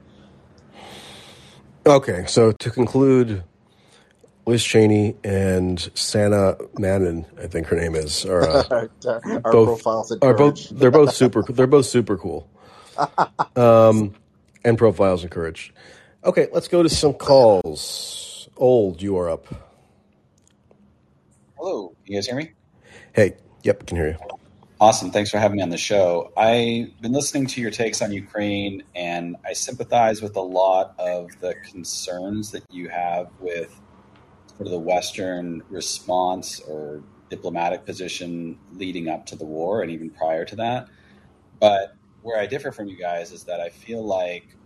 [1.85, 3.43] Okay, so to conclude,
[4.47, 8.87] Liz Cheney and Sanna Marin, I think her name is, are uh,
[9.51, 9.85] both
[10.21, 12.49] are both they're both super they're both super cool.
[13.55, 14.15] Um,
[14.63, 15.73] and profiles in courage.
[16.23, 18.49] Okay, let's go to some calls.
[18.57, 19.47] Old, you are up.
[21.57, 22.51] Hello, can you guys hear me?
[23.13, 24.17] Hey, yep, can hear you.
[24.79, 25.09] Awesome.
[25.09, 26.33] Thanks for having me on the show.
[26.35, 31.29] I've been listening to your takes on Ukraine, and I sympathize with a lot of
[31.39, 33.73] the concerns that you have with
[34.49, 40.09] sort of the Western response or diplomatic position leading up to the war and even
[40.09, 40.87] prior to that.
[41.59, 44.57] But where I differ from you guys is that I feel like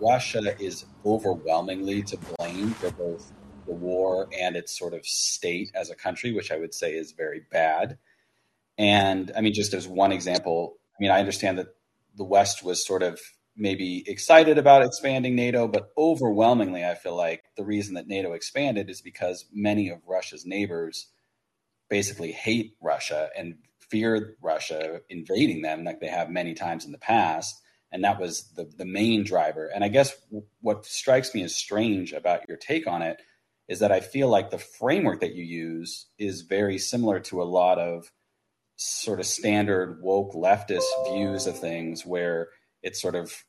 [0.00, 3.32] Russia is overwhelmingly to blame for both
[3.64, 7.12] the war and its sort of state as a country, which I would say is
[7.12, 7.98] very bad.
[8.76, 11.68] And I mean, just as one example, I mean, I understand that
[12.16, 13.20] the West was sort of
[13.56, 18.90] maybe excited about expanding NATO, but overwhelmingly, I feel like the reason that NATO expanded
[18.90, 21.06] is because many of Russia's neighbors
[21.88, 23.58] basically hate Russia and
[23.90, 27.60] fear Russia invading them like they have many times in the past.
[27.92, 29.66] And that was the, the main driver.
[29.66, 30.14] And I guess
[30.60, 33.20] what strikes me as strange about your take on it
[33.68, 37.44] is that I feel like the framework that you use is very similar to a
[37.44, 38.10] lot of
[38.76, 42.48] sort of standard woke leftist views of things where
[42.82, 43.44] it sort of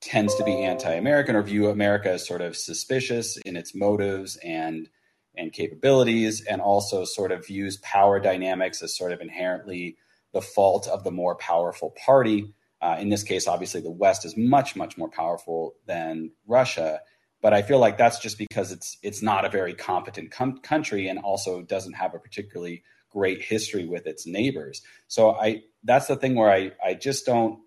[0.00, 4.88] tends to be anti-American or view America as sort of suspicious in its motives and
[5.36, 9.96] and capabilities, and also sort of views power dynamics as sort of inherently
[10.32, 12.52] the fault of the more powerful party.
[12.80, 17.00] Uh, in this case, obviously, the West is much, much more powerful than Russia.
[17.40, 21.08] But I feel like that's just because it's it's not a very competent com- country,
[21.08, 24.82] and also doesn't have a particularly great history with its neighbors.
[25.08, 27.60] So I that's the thing where I I just don't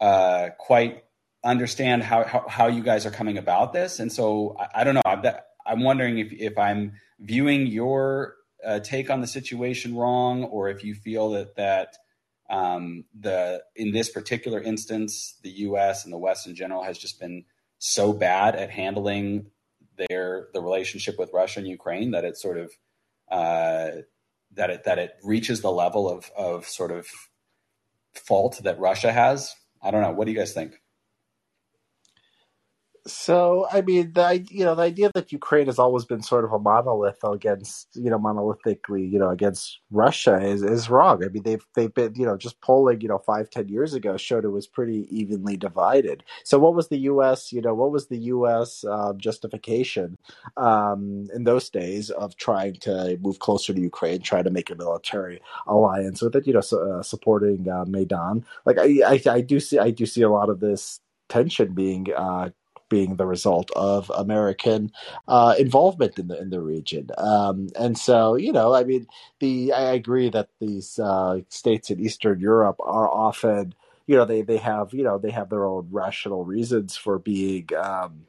[0.00, 1.04] uh, quite
[1.44, 4.94] understand how, how, how you guys are coming about this, and so I, I don't
[4.94, 5.02] know.
[5.04, 10.68] That, I'm wondering if, if I'm viewing your uh, take on the situation wrong, or
[10.68, 11.96] if you feel that that
[12.50, 16.04] um, the in this particular instance, the U.S.
[16.04, 17.44] and the West in general has just been
[17.78, 19.46] so bad at handling
[19.96, 22.72] their the relationship with Russia and Ukraine that it sort of
[23.30, 24.02] uh,
[24.54, 27.08] that it that it reaches the level of of sort of
[28.14, 29.54] fault that Russia has.
[29.82, 30.12] I don't know.
[30.12, 30.81] What do you guys think?
[33.04, 36.52] So, I mean, the you know the idea that Ukraine has always been sort of
[36.52, 41.24] a monolith against you know monolithically you know against Russia is, is wrong.
[41.24, 44.16] I mean, they've they've been you know just polling you know five ten years ago
[44.16, 46.22] showed it was pretty evenly divided.
[46.44, 47.52] So, what was the U.S.
[47.52, 48.84] you know what was the U.S.
[48.84, 50.16] Um, justification
[50.56, 54.76] um, in those days of trying to move closer to Ukraine, trying to make a
[54.76, 56.46] military alliance with it?
[56.46, 58.44] You know, so, uh, supporting uh, Maidan.
[58.64, 62.06] Like I, I I do see I do see a lot of this tension being
[62.14, 62.50] uh,
[62.92, 64.92] being the result of American
[65.26, 67.08] uh, involvement in the in the region.
[67.16, 69.06] Um, and so, you know, I mean,
[69.40, 73.74] the I agree that these uh, states in Eastern Europe are often,
[74.06, 77.68] you know, they they have you know they have their own rational reasons for being.
[77.76, 78.26] Um,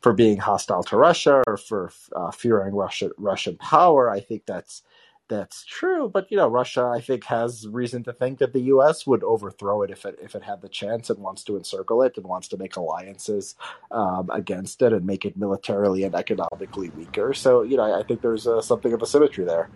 [0.00, 4.82] for being hostile to Russia or for uh, fearing Russian Russian power, I think that's
[5.30, 6.08] that's true.
[6.08, 9.06] But you know, Russia, I think, has reason to think that the U.S.
[9.06, 12.16] would overthrow it if it if it had the chance and wants to encircle it
[12.18, 13.54] and wants to make alliances
[13.92, 17.32] um, against it and make it militarily and economically weaker.
[17.32, 19.70] So you know, I, I think there's uh, something of a symmetry there.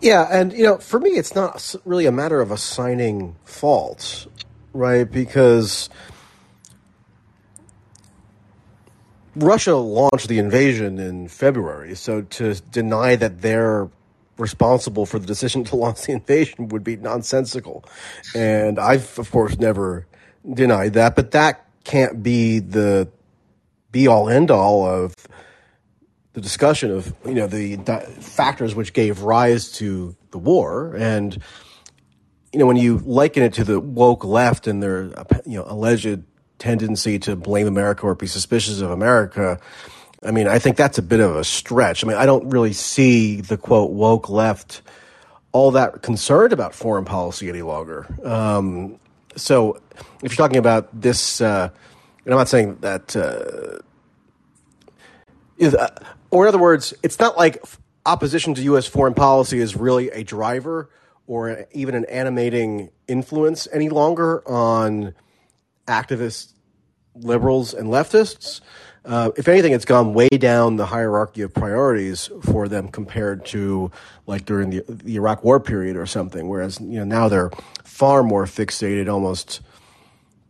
[0.00, 4.26] Yeah, and you know, for me, it's not really a matter of assigning faults,
[4.74, 5.10] right?
[5.10, 5.88] Because
[9.36, 13.88] Russia launched the invasion in February, so to deny that they're
[14.38, 17.84] responsible for the decision to launch the invasion would be nonsensical.
[18.34, 20.06] And I've, of course, never
[20.50, 23.08] denied that, but that can't be the
[23.92, 25.14] be all end all of
[26.32, 27.76] the discussion of, you know, the
[28.20, 30.94] factors which gave rise to the war.
[30.96, 31.34] And,
[32.52, 35.04] you know, when you liken it to the woke left and their,
[35.46, 36.24] you know, alleged
[36.58, 39.60] tendency to blame America or be suspicious of America.
[40.24, 42.02] I mean, I think that's a bit of a stretch.
[42.02, 44.82] I mean, I don't really see the quote woke left
[45.52, 48.06] all that concerned about foreign policy any longer.
[48.24, 48.98] Um,
[49.36, 49.80] so,
[50.22, 51.70] if you're talking about this, uh,
[52.24, 53.78] and I'm not saying that, uh,
[55.58, 55.94] is, uh,
[56.30, 57.62] or in other words, it's not like
[58.04, 58.86] opposition to U.S.
[58.86, 60.90] foreign policy is really a driver
[61.26, 65.14] or even an animating influence any longer on
[65.86, 66.52] activists,
[67.14, 68.60] liberals, and leftists.
[69.04, 73.90] Uh, if anything, it's gone way down the hierarchy of priorities for them compared to
[74.26, 76.48] like during the, the Iraq War period or something.
[76.48, 77.50] Whereas you know now they're
[77.84, 79.60] far more fixated, almost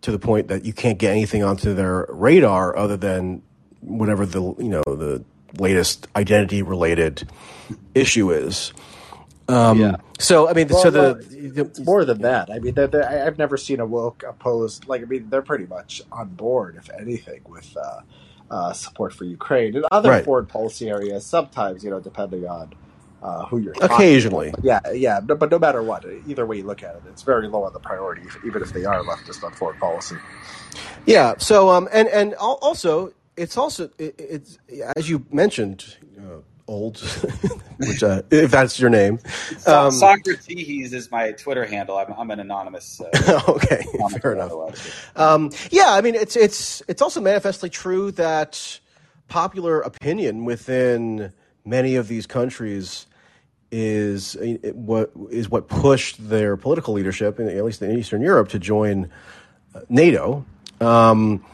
[0.00, 3.42] to the point that you can't get anything onto their radar other than
[3.80, 5.22] whatever the you know the
[5.58, 7.28] latest identity related
[7.94, 8.72] issue is.
[9.48, 9.96] Um, yeah.
[10.18, 12.50] So I mean, well, so the, the, it's more than that.
[12.50, 14.88] I mean, they're, they're, I've never seen a woke opposed.
[14.88, 18.00] Like I mean, they're pretty much on board, if anything, with uh,
[18.50, 20.24] uh, support for Ukraine and other right.
[20.24, 21.24] foreign policy areas.
[21.24, 22.72] Sometimes, you know, depending on
[23.22, 24.52] uh, who you're occasionally.
[24.62, 27.48] Yeah, yeah, but, but no matter what, either way you look at it, it's very
[27.48, 30.16] low on the priority, even if they are leftist on foreign policy.
[31.06, 31.34] Yeah.
[31.38, 34.58] So, um, and and also, it's also it, it's
[34.96, 35.96] as you mentioned.
[36.18, 36.98] Uh, old,
[37.78, 39.18] which uh, if that's your name.
[39.66, 41.96] Um, Socrates is my Twitter handle.
[41.96, 43.00] I'm, I'm an anonymous.
[43.00, 43.84] Uh, okay,
[44.20, 45.16] fair enough.
[45.16, 48.80] Um, yeah, I mean it's it's it's also manifestly true that
[49.28, 51.32] popular opinion within
[51.64, 53.06] many of these countries
[53.72, 54.36] is
[54.72, 59.10] what is what pushed their political leadership, in at least in Eastern Europe, to join
[59.74, 60.44] uh, NATO.
[60.80, 61.44] Um,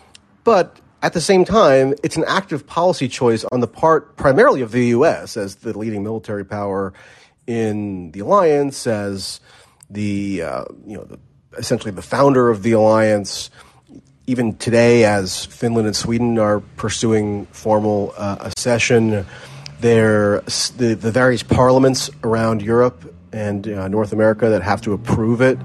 [0.44, 4.70] but at the same time, it's an active policy choice on the part primarily of
[4.70, 5.36] the U.S.
[5.36, 6.92] as the leading military power
[7.46, 9.40] in the alliance, as
[9.90, 11.18] the uh, you know the,
[11.58, 13.50] essentially the founder of the alliance.
[14.28, 19.26] Even today, as Finland and Sweden are pursuing formal uh, accession,
[19.80, 20.40] there
[20.76, 25.58] the, the various parliaments around Europe and uh, North America that have to approve it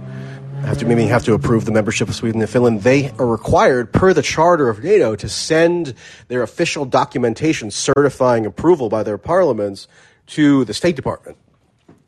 [0.66, 2.82] have to have to approve the membership of Sweden and Finland.
[2.82, 5.93] They are required, per the charter of NATO, to send
[6.28, 9.88] their official documentation certifying approval by their parliaments
[10.28, 11.38] to the State Department.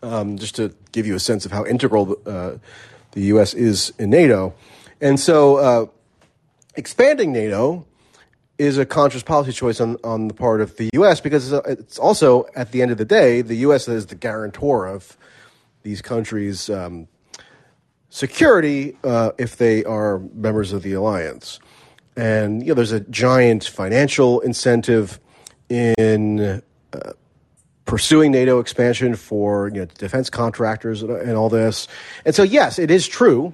[0.02, 2.54] Um, just to give you a sense of how integral uh,
[3.12, 3.54] the U.S.
[3.54, 4.54] is in NATO,
[5.02, 5.86] and so uh,
[6.76, 7.86] expanding NATO
[8.58, 11.22] is a conscious policy choice on, on the part of the U.S.
[11.22, 13.88] because it's also, at the end of the day, the U.S.
[13.88, 15.18] is the guarantor of
[15.84, 17.08] these countries' um,
[18.10, 21.60] security uh, if they are members of the alliance.
[22.16, 25.20] And you know, there's a giant financial incentive
[25.70, 26.62] in
[26.94, 27.14] uh,
[27.86, 31.88] pursuing NATO expansion for you know, defense contractors and, and, all this.
[32.26, 33.54] And so, yes, it is true.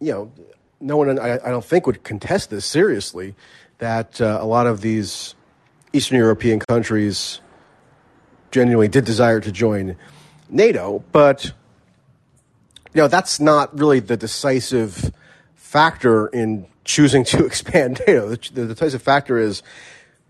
[0.00, 0.32] You know,
[0.80, 3.34] no one I, I don't think would contest this seriously
[3.78, 5.34] that uh, a lot of these
[5.92, 7.40] Eastern European countries
[8.50, 9.96] genuinely did desire to join
[10.48, 11.52] NATO, but
[12.94, 15.12] you know, that's not really the decisive
[15.54, 18.28] factor in choosing to expand NATO.
[18.28, 19.62] The, the decisive factor is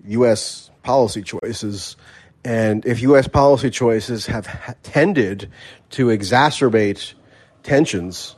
[0.06, 0.70] U.S.
[0.82, 1.96] policy choices.
[2.44, 3.28] And if U.S.
[3.28, 5.50] policy choices have tended
[5.90, 7.14] to exacerbate
[7.62, 8.34] tensions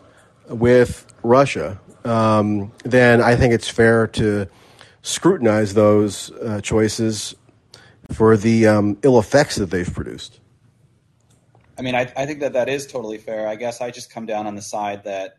[0.48, 4.48] with Russia, um, then I think it's fair to
[5.02, 7.34] scrutinize those uh, choices
[8.12, 10.40] for the um, ill effects that they've produced.
[11.78, 13.46] I mean, I, I think that that is totally fair.
[13.46, 15.38] I guess I just come down on the side that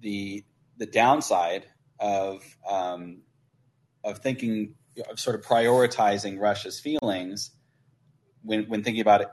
[0.00, 0.44] the
[0.76, 1.66] the downside
[1.98, 3.22] of um,
[4.02, 4.74] of thinking
[5.10, 7.50] of sort of prioritizing Russia's feelings
[8.42, 9.28] when when thinking about it.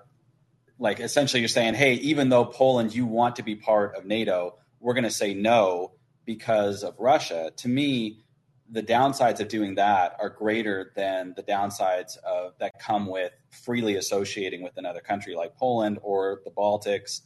[0.79, 4.57] Like essentially, you're saying, hey, even though Poland, you want to be part of NATO,
[4.79, 5.91] we're going to say no
[6.25, 7.51] because of Russia.
[7.57, 8.23] To me,
[8.69, 13.95] the downsides of doing that are greater than the downsides of that come with freely
[13.95, 17.21] associating with another country like Poland or the Baltics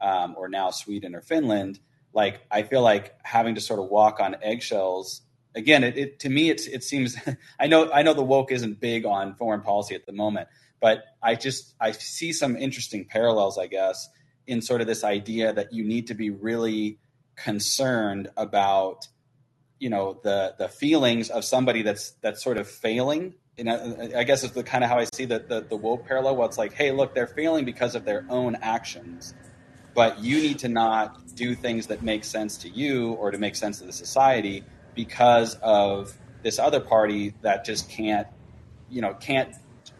[0.00, 1.80] um, or now Sweden or Finland.
[2.12, 5.22] Like I feel like having to sort of walk on eggshells.
[5.54, 7.16] Again, it, it to me it, it seems
[7.60, 10.48] I know I know the woke isn't big on foreign policy at the moment,
[10.80, 14.08] but I just I see some interesting parallels, I guess,
[14.46, 16.98] in sort of this idea that you need to be really
[17.36, 19.08] concerned about
[19.78, 24.24] you know the the feelings of somebody that's that's sort of failing and I, I
[24.24, 26.36] guess it's the kind of how I see that the the woke parallel.
[26.36, 29.34] Where it's like, hey, look, they're failing because of their own actions,
[29.94, 33.54] but you need to not do things that make sense to you or to make
[33.54, 34.64] sense to the society
[34.94, 38.26] because of this other party that just can't,
[38.90, 39.54] you know, can't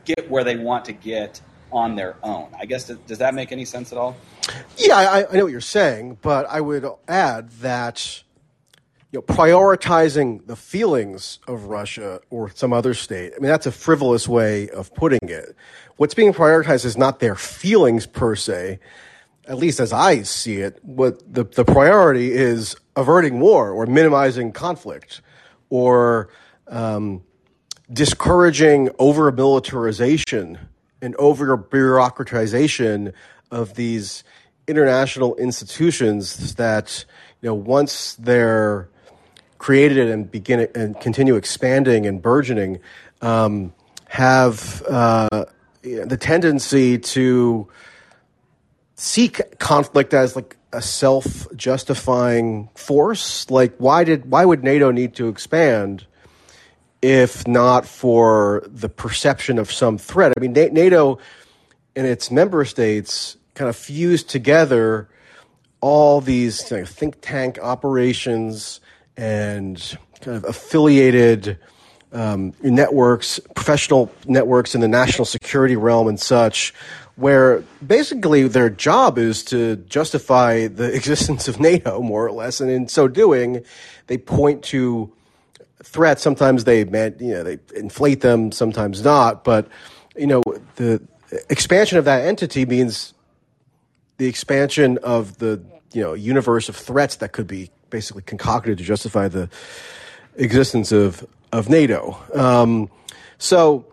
[0.05, 2.49] get where they want to get on their own.
[2.59, 4.17] I guess does, does that make any sense at all?
[4.77, 8.23] Yeah, I, I know what you're saying, but I would add that
[9.13, 13.33] you know, prioritizing the feelings of Russia or some other state.
[13.37, 15.57] I mean, that's a frivolous way of putting it.
[15.97, 18.79] What's being prioritized is not their feelings per se,
[19.47, 20.79] at least as I see it.
[20.83, 25.23] What the, the priority is averting war or minimizing conflict
[25.71, 26.29] or
[26.69, 27.23] um,
[27.93, 30.59] discouraging over militarization
[31.03, 33.13] and over bureaucratization
[33.51, 34.23] of these
[34.69, 37.05] international institutions that
[37.41, 38.89] you know once they're
[39.61, 42.81] created it and begin and continue expanding and burgeoning
[43.21, 43.75] um,
[44.09, 45.45] have uh,
[45.83, 47.69] the tendency to
[48.97, 53.51] seek conflict as like a self-justifying force.
[53.51, 56.07] Like, why did why would NATO need to expand
[57.03, 60.33] if not for the perception of some threat?
[60.39, 61.19] I mean, NATO
[61.95, 65.11] and its member states kind of fused together
[65.83, 68.81] all these you know, think tank operations
[69.21, 71.59] and kind of affiliated
[72.13, 76.73] um, networks, professional networks in the national security realm and such,
[77.17, 82.71] where basically their job is to justify the existence of NATO, more or less, and
[82.71, 83.63] in so doing,
[84.07, 85.13] they point to
[85.83, 86.23] threats.
[86.23, 89.45] Sometimes they, you know, they inflate them, sometimes not.
[89.45, 89.69] But
[90.17, 90.43] you know,
[90.77, 91.03] the
[91.51, 93.13] expansion of that entity means
[94.17, 98.85] the expansion of the you know universe of threats that could be basically concocted to
[98.85, 99.49] justify the
[100.37, 102.17] existence of of NATO.
[102.35, 102.91] Um,
[103.39, 103.85] so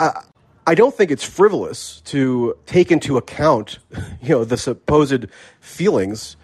[0.00, 0.22] I,
[0.66, 3.78] I don't think it's frivolous to take into account,
[4.22, 5.26] you know, the supposed
[5.60, 6.36] feelings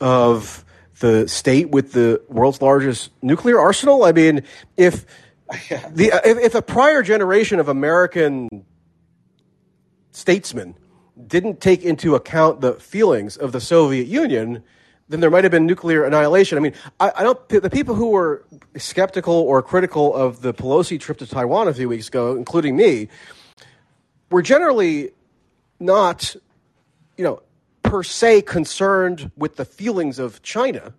[0.00, 0.64] of
[1.00, 4.04] the state with the world's largest nuclear arsenal.
[4.04, 4.42] I mean,
[4.76, 5.04] if
[5.90, 8.48] the if, if a prior generation of American
[10.10, 10.74] statesmen
[11.26, 14.62] didn't take into account the feelings of the Soviet Union,
[15.08, 16.58] then there might have been nuclear annihilation.
[16.58, 17.48] I mean, I, I, don't.
[17.48, 18.44] The people who were
[18.76, 23.08] skeptical or critical of the Pelosi trip to Taiwan a few weeks ago, including me,
[24.30, 25.12] were generally
[25.78, 26.34] not,
[27.16, 27.42] you know,
[27.82, 30.92] per se concerned with the feelings of China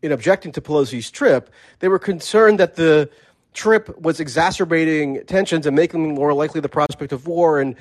[0.00, 1.50] in objecting to Pelosi's trip.
[1.80, 3.10] They were concerned that the
[3.52, 7.74] trip was exacerbating tensions and making more likely the prospect of war and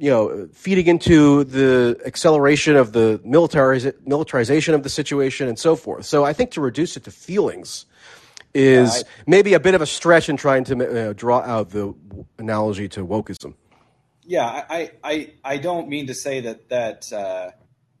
[0.00, 5.76] you know, feeding into the acceleration of the militariz- militarization of the situation and so
[5.76, 6.06] forth.
[6.06, 7.84] So I think to reduce it to feelings
[8.54, 11.70] is yeah, I, maybe a bit of a stretch in trying to uh, draw out
[11.70, 11.94] the
[12.38, 13.54] analogy to wokeism.
[14.24, 17.50] Yeah, I, I, I don't mean to say that that uh,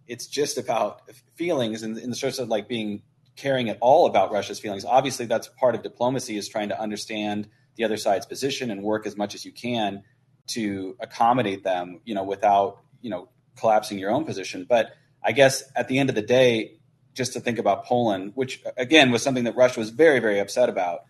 [0.06, 1.02] it's just about
[1.34, 3.02] feelings in, in the sense of like being
[3.36, 4.86] caring at all about Russia's feelings.
[4.86, 7.46] Obviously, that's part of diplomacy is trying to understand
[7.76, 10.02] the other side's position and work as much as you can
[10.48, 14.66] to accommodate them, you know, without, you know, collapsing your own position.
[14.68, 14.92] But
[15.22, 16.78] I guess at the end of the day,
[17.14, 20.68] just to think about Poland, which again was something that Russia was very, very upset
[20.68, 21.00] about,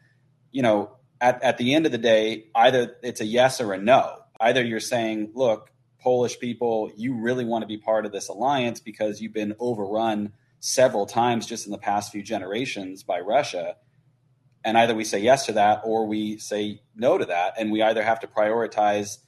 [0.50, 3.78] you know, at, at the end of the day, either it's a yes or a
[3.78, 4.16] no.
[4.40, 5.70] Either you're saying, look,
[6.00, 10.32] Polish people, you really want to be part of this alliance because you've been overrun
[10.60, 13.76] several times just in the past few generations by Russia.
[14.64, 17.54] And either we say yes to that or we say no to that.
[17.58, 19.18] And we either have to prioritize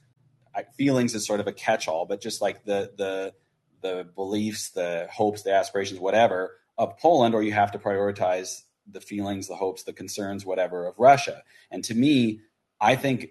[0.55, 3.35] uh, feelings is sort of a catch-all, but just like the the
[3.81, 9.01] the beliefs, the hopes, the aspirations, whatever of Poland, or you have to prioritize the
[9.01, 11.43] feelings, the hopes, the concerns, whatever of Russia.
[11.71, 12.41] And to me,
[12.81, 13.31] I think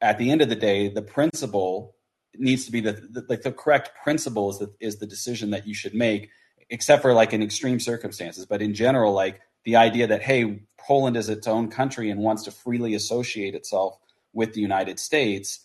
[0.00, 1.94] at the end of the day, the principle
[2.36, 5.66] needs to be the, the like the correct principle is the, is the decision that
[5.66, 6.30] you should make,
[6.70, 8.46] except for like in extreme circumstances.
[8.46, 12.44] But in general, like the idea that hey, Poland is its own country and wants
[12.44, 13.98] to freely associate itself
[14.32, 15.60] with the United States,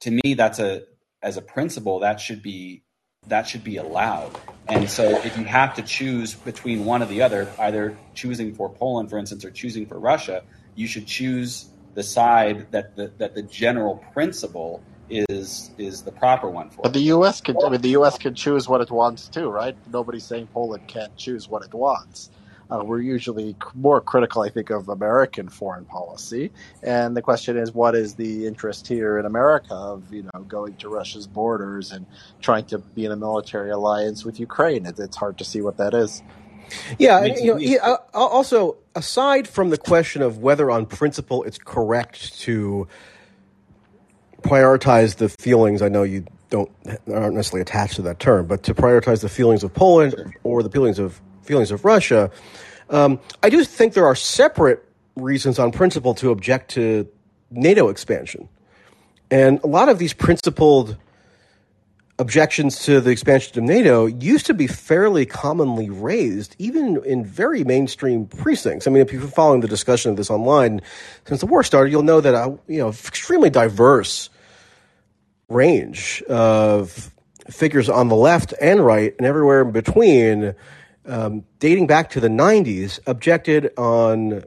[0.00, 0.82] to me, that's a
[1.22, 2.82] as a principle that should be
[3.26, 4.34] that should be allowed.
[4.68, 8.70] And so, if you have to choose between one or the other, either choosing for
[8.70, 10.42] Poland, for instance, or choosing for Russia,
[10.74, 16.48] you should choose the side that the, that the general principle is is the proper
[16.48, 16.82] one for.
[16.82, 17.40] But the U.S.
[17.40, 18.16] can, I mean, the U.S.
[18.16, 19.76] can choose what it wants too, right?
[19.92, 22.30] Nobody's saying Poland can't choose what it wants.
[22.70, 26.52] Uh, we're usually more critical, I think, of American foreign policy,
[26.82, 30.74] and the question is, what is the interest here in America of you know going
[30.76, 32.06] to Russia's borders and
[32.40, 34.86] trying to be in a military alliance with Ukraine?
[34.86, 36.22] It, it's hard to see what that is.
[36.98, 41.42] Yeah, and, you know, he, uh, also aside from the question of whether, on principle,
[41.42, 42.86] it's correct to
[44.42, 45.82] prioritize the feelings.
[45.82, 46.70] I know you don't
[47.12, 50.70] aren't necessarily attached to that term, but to prioritize the feelings of Poland or the
[50.70, 52.30] feelings of feelings of Russia.
[52.88, 54.84] Um, I do think there are separate
[55.16, 57.08] reasons on principle to object to
[57.50, 58.48] NATO expansion,
[59.30, 60.96] and a lot of these principled
[62.20, 67.64] objections to the expansion of NATO used to be fairly commonly raised, even in very
[67.64, 68.86] mainstream precincts.
[68.86, 70.82] I mean, if you've been following the discussion of this online
[71.24, 74.28] since the war started, you'll know that a you know extremely diverse
[75.48, 77.10] range of
[77.48, 80.54] figures on the left and right and everywhere in between,
[81.06, 84.44] um, dating back to the 90s, objected on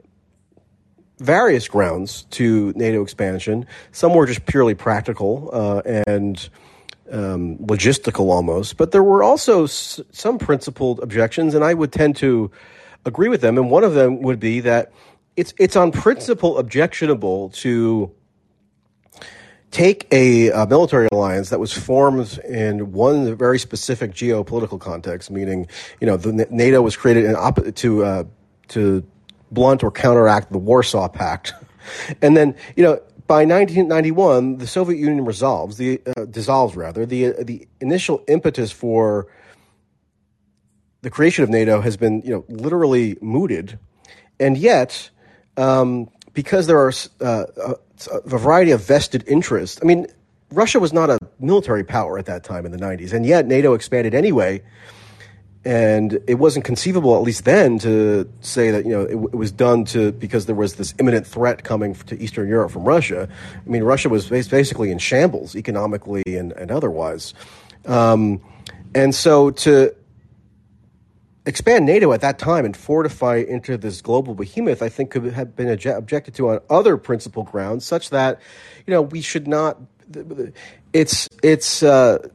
[1.18, 3.66] various grounds to NATO expansion.
[3.92, 6.48] Some were just purely practical uh, and
[7.10, 12.16] um, logistical almost, but there were also s- some principled objections, and I would tend
[12.16, 12.50] to
[13.04, 13.58] agree with them.
[13.58, 14.90] And one of them would be that
[15.36, 18.10] it's it's on principle objectionable to
[19.74, 25.66] take a, a, military alliance that was formed in one very specific geopolitical context, meaning
[26.00, 28.24] you know the NATO was created op- to uh,
[28.68, 29.04] to
[29.50, 31.52] blunt or counteract the Warsaw Pact,
[32.22, 37.26] and then you know by 1991, the Soviet Union resolves the uh, dissolves rather the
[37.26, 39.26] uh, the initial impetus for
[41.02, 43.76] the creation of NATO has been you know literally mooted,
[44.38, 45.10] and yet
[45.56, 47.74] um, because there are uh,
[48.10, 49.80] a, variety of vested interests.
[49.82, 50.06] I mean,
[50.50, 53.74] Russia was not a military power at that time in the 90s, and yet NATO
[53.74, 54.62] expanded anyway
[55.64, 59.50] and it wasn't conceivable, at least then, to say that you know it, it, was
[59.50, 63.28] done to because there was this imminent threat coming to Eastern Europe from Russia.
[63.66, 67.32] I mean, Russia was basically in shambles economically and, and otherwise,
[67.86, 68.40] um,
[68.94, 69.94] and so to
[71.46, 75.56] expand NATO at that time and fortify into this global behemoth, I think could have
[75.56, 78.40] been objected to on other principal grounds, such that
[78.86, 79.80] you know we should not.
[80.92, 81.82] It's it's.
[81.82, 82.28] Uh,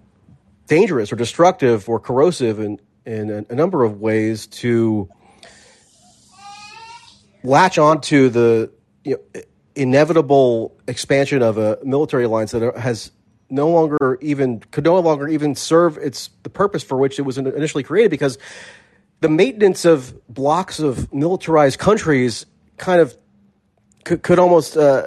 [0.69, 5.09] dangerous or destructive or corrosive in a, a number of ways to
[7.43, 8.71] latch onto the
[9.03, 9.41] you know,
[9.75, 13.11] inevitable expansion of a military alliance that has
[13.49, 17.37] no longer even could no longer even serve its the purpose for which it was
[17.37, 18.37] initially created because
[19.21, 22.45] the maintenance of blocs of militarized countries
[22.77, 23.15] kind of
[24.05, 25.03] could, could almost uh,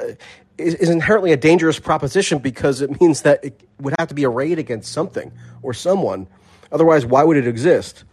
[0.59, 4.27] is, is, inherently a dangerous proposition because it means that it would have to be
[4.27, 5.33] arrayed against something
[5.63, 6.27] or someone
[6.73, 8.05] Otherwise, why would it exist?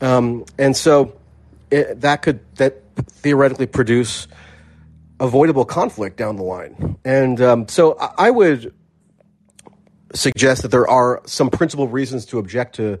[0.00, 1.16] Um, and so
[1.70, 4.28] it, that could that theoretically produce
[5.18, 6.96] avoidable conflict down the line.
[7.04, 8.74] And um, so I, I would
[10.12, 12.98] suggest that there are some principal reasons to object to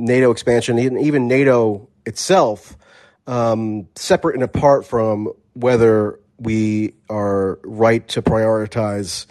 [0.00, 2.76] NATO expansion, even, NATO itself,
[3.26, 9.26] um, separate and apart from whether we are right to prioritize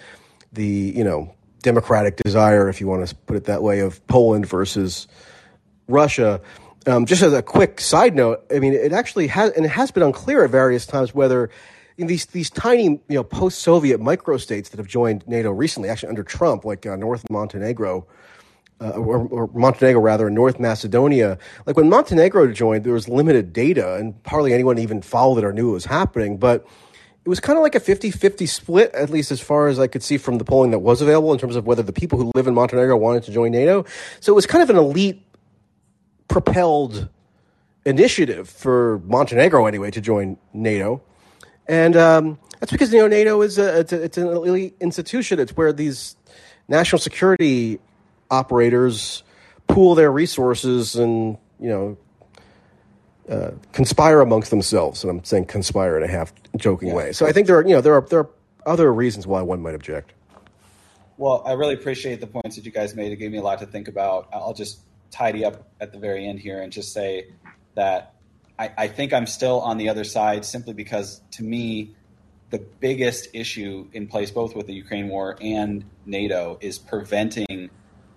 [0.54, 1.34] the you know
[1.64, 5.08] democratic desire, if you want to put it that way, of Poland versus
[5.88, 6.42] Russia.
[6.88, 9.92] Um, just as a quick side note, I mean, it actually has, and it has
[9.92, 11.50] been unclear at various times whether
[11.98, 16.64] these these tiny, you know, post-Soviet microstates that have joined NATO recently, actually under Trump,
[16.64, 18.08] like uh, North Montenegro,
[18.82, 21.38] uh, or, or, Montenegro rather, North Macedonia.
[21.66, 25.52] Like when Montenegro joined, there was limited data, and hardly anyone even followed it or
[25.52, 26.38] knew it was happening.
[26.38, 26.66] But
[27.26, 30.02] it was kind of like a 50-50 split, at least as far as I could
[30.02, 32.48] see from the polling that was available in terms of whether the people who live
[32.48, 33.86] in Montenegro wanted to join NATO.
[34.22, 35.26] So it was kind of an elite
[36.28, 37.10] propelled
[37.86, 41.02] initiative for Montenegro anyway to join NATO.
[41.68, 45.40] And um, that's because you know NATO is a, it's, a, it's an elite institution.
[45.40, 46.16] It's where these
[46.68, 47.80] national security
[48.32, 49.24] operators
[49.68, 51.98] pool their resources and you know
[53.30, 56.96] uh, conspire amongst themselves, and I'm saying conspire in a half joking yeah.
[56.96, 57.12] way.
[57.12, 58.30] So I think there are you know there are there are
[58.66, 60.14] other reasons why one might object.
[61.18, 63.12] Well, I really appreciate the points that you guys made.
[63.12, 64.30] It gave me a lot to think about.
[64.34, 64.80] I'll just
[65.12, 67.28] tidy up at the very end here and just say
[67.76, 68.16] that
[68.58, 71.96] I, I think I'm still on the other side simply because to me,
[72.52, 77.70] the biggest issue in place, both with the Ukraine war and NATO, is preventing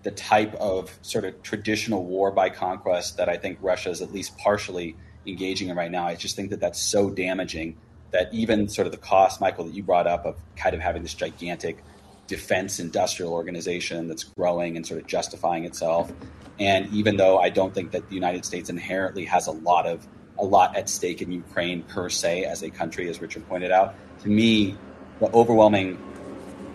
[0.02, 4.12] the type of sort of traditional war by conquest that I think Russia is at
[4.12, 4.96] least partially
[5.26, 6.06] engaging in right now.
[6.06, 7.76] I just think that that's so damaging
[8.10, 11.02] that even sort of the cost, Michael, that you brought up of kind of having
[11.02, 11.82] this gigantic
[12.26, 16.12] defense industrial organization that's growing and sort of justifying itself.
[16.58, 20.06] And even though I don't think that the United States inherently has a lot of
[20.38, 23.94] a lot at stake in Ukraine per se as a country, as Richard pointed out,
[24.22, 24.76] to me,
[25.20, 25.98] the overwhelming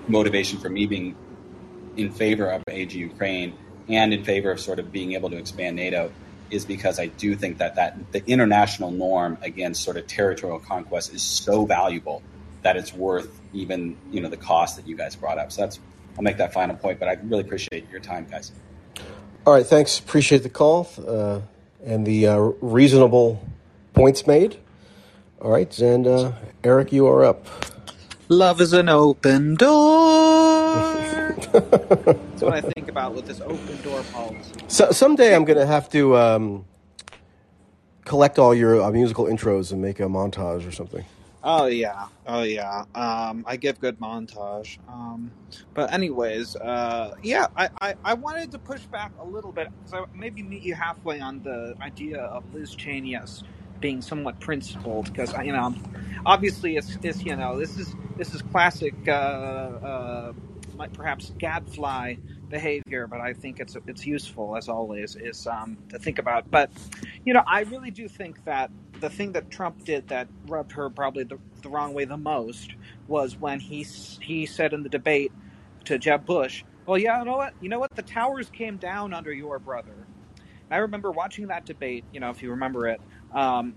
[0.08, 1.16] motivation for me being
[1.98, 3.54] in favor of age Ukraine
[3.90, 6.12] and in favor of sort of being able to expand NATO
[6.50, 11.14] is because I do think that, that the international norm against sort of territorial conquest
[11.14, 12.22] is so valuable
[12.62, 15.52] that it's worth even you know the cost that you guys brought up.
[15.52, 15.80] So that's
[16.18, 18.52] I'll make that final point, but I really appreciate your time, guys.
[19.46, 20.00] All right, thanks.
[20.00, 21.42] Appreciate the call uh,
[21.86, 23.48] and the uh, reasonable
[23.94, 24.58] points made.
[25.40, 26.32] All right, and uh,
[26.64, 27.46] Eric, you are up.
[28.30, 31.04] Love is an open door.
[31.38, 34.54] That's what I think about with this open door policy.
[34.68, 36.66] So, someday I'm going to have to um,
[38.06, 41.06] collect all your uh, musical intros and make a montage or something.
[41.44, 42.84] Oh yeah, oh yeah.
[42.96, 44.80] Um, I give good montage.
[44.90, 45.32] Um,
[45.74, 50.08] but anyways, uh, yeah, I, I, I wanted to push back a little bit so
[50.14, 53.44] maybe meet you halfway on the idea of Liz Cheney as
[53.80, 55.74] being somewhat principled because you know
[56.26, 60.34] obviously it's, it's you know this is this is classic uh, uh,
[60.94, 62.16] perhaps gadfly
[62.50, 66.50] behavior, but I think it's it's useful as always is um, to think about.
[66.50, 66.70] But
[67.26, 70.90] you know, I really do think that the thing that Trump did that rubbed her
[70.90, 72.72] probably the, the wrong way the most
[73.08, 73.84] was when he
[74.22, 75.32] he said in the debate
[75.86, 77.54] to Jeb Bush, "Well, yeah, you know what?
[77.62, 77.96] You know what?
[77.96, 80.08] The towers came down under your brother."
[80.70, 82.04] I remember watching that debate.
[82.12, 83.02] You know, if you remember it,
[83.34, 83.76] um,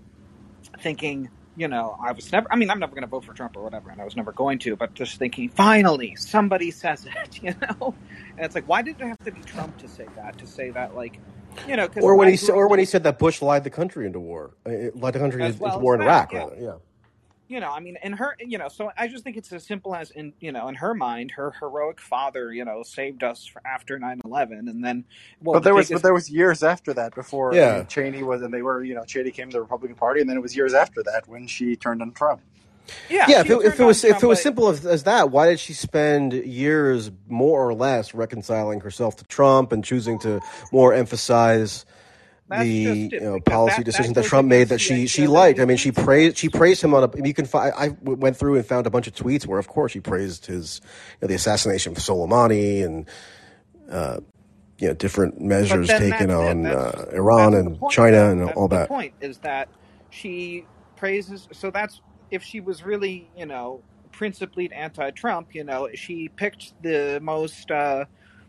[0.79, 3.57] thinking you know, I was never, I mean, I'm never going to vote for Trump
[3.57, 7.39] or whatever, and I was never going to, but just thinking, finally, somebody says it,
[7.43, 7.93] you know?
[8.37, 10.37] And it's like, why did it have to be Trump to say that?
[10.37, 11.19] To say that, like,
[11.67, 14.21] you know, or when he or when he said that Bush lied the country into
[14.21, 16.47] war, uh, led the country into, well war in Iraq, yeah.
[16.57, 16.73] yeah
[17.51, 19.93] you know, I mean, in her, you know, so I just think it's as simple
[19.93, 23.99] as in, you know, in her mind, her heroic father, you know, saved us after
[23.99, 25.03] 9-11 and then,
[25.41, 26.01] well, but there the was, biggest...
[26.01, 27.67] but there was years after that before yeah.
[27.67, 30.21] I mean, Cheney was, and they were, you know, Cheney came to the Republican Party
[30.21, 32.41] and then it was years after that when she turned on Trump.
[33.09, 33.41] Yeah, yeah.
[33.41, 35.59] If it, if it, was Trump, if it was simple as, as, that, why did
[35.59, 40.39] she spend years more or less reconciling herself to Trump and choosing to
[40.71, 41.85] more emphasize
[42.59, 45.59] the you know policy that, decisions that, that Trump made that she she liked.
[45.59, 47.25] I mean, she praised she praised him on a.
[47.25, 47.73] You can find.
[47.75, 50.81] I went through and found a bunch of tweets where, of course, she praised his
[50.83, 53.09] you know, the assassination of Soleimani and.
[53.89, 54.19] Uh,
[54.77, 58.83] you know, different measures taken on uh, Iran and China and all that.
[58.83, 59.69] The point is that
[60.09, 60.65] she
[60.95, 61.47] praises.
[61.51, 62.01] So that's
[62.31, 65.53] if she was really, you know, principally anti-Trump.
[65.53, 68.05] You know, she picked the most, uh,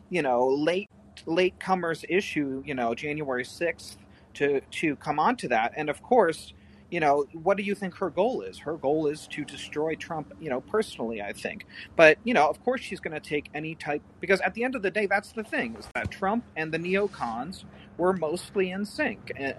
[0.09, 0.89] you know, late
[1.27, 3.97] late comers issue, you know, January 6th
[4.35, 5.73] to to come onto that.
[5.77, 6.53] And of course,
[6.93, 8.59] you know, what do you think her goal is?
[8.59, 11.65] Her goal is to destroy Trump, you know, personally, I think.
[11.97, 14.77] But, you know, of course she's going to take any type because at the end
[14.77, 17.65] of the day that's the thing is that Trump and the neocons
[17.97, 19.33] were mostly in sync.
[19.37, 19.55] And,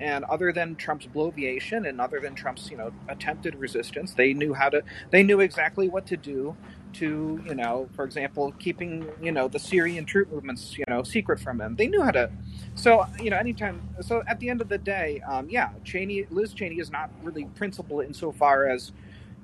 [0.00, 4.54] and other than Trump's bloviation and other than Trump's, you know, attempted resistance, they knew
[4.54, 6.56] how to they knew exactly what to do
[6.94, 11.40] to, you know, for example, keeping, you know, the Syrian troop movements, you know, secret
[11.40, 11.76] from them.
[11.76, 12.30] They knew how to.
[12.74, 13.80] So, you know, anytime.
[14.00, 17.44] So at the end of the day, um, yeah, Cheney, Liz Cheney is not really
[17.56, 18.92] principled insofar as,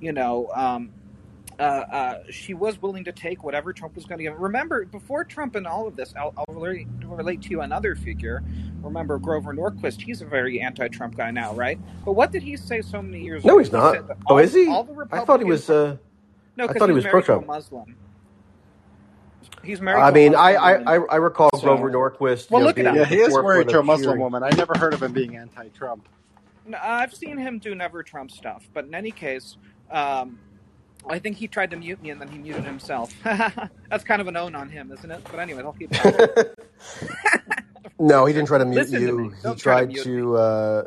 [0.01, 0.93] you know, um,
[1.59, 4.39] uh, uh, she was willing to take whatever Trump was going to give.
[4.39, 8.43] Remember, before Trump and all of this, I'll, I'll relate, relate, to you another figure.
[8.82, 10.02] Remember Grover Norquist?
[10.02, 11.78] He's a very anti-Trump guy now, right?
[12.05, 13.56] But what did he say so many years no, ago?
[13.56, 14.18] No, he's not.
[14.28, 14.68] oh, is he?
[15.10, 15.70] I thought he was.
[15.70, 15.97] Uh...
[16.57, 17.47] No, I thought he was pro-Trump.
[17.47, 17.97] Muslim.
[19.62, 20.01] He's married.
[20.01, 22.51] I mean, I, I, I recall so, Grover Norquist.
[22.51, 24.43] Well, look at Yeah, he is married to a Muslim woman.
[24.43, 26.09] I never heard of him being anti-Trump.
[26.66, 29.57] No, I've seen him do never Trump stuff, but in any case,
[29.91, 30.39] um,
[31.09, 33.15] I think he tried to mute me and then he muted himself.
[33.23, 35.20] That's kind of an own on him, isn't it?
[35.31, 35.93] But anyway, I'll keep.
[37.99, 39.35] no, he didn't try to mute Listen you.
[39.43, 40.03] To he tried to.
[40.03, 40.83] to uh,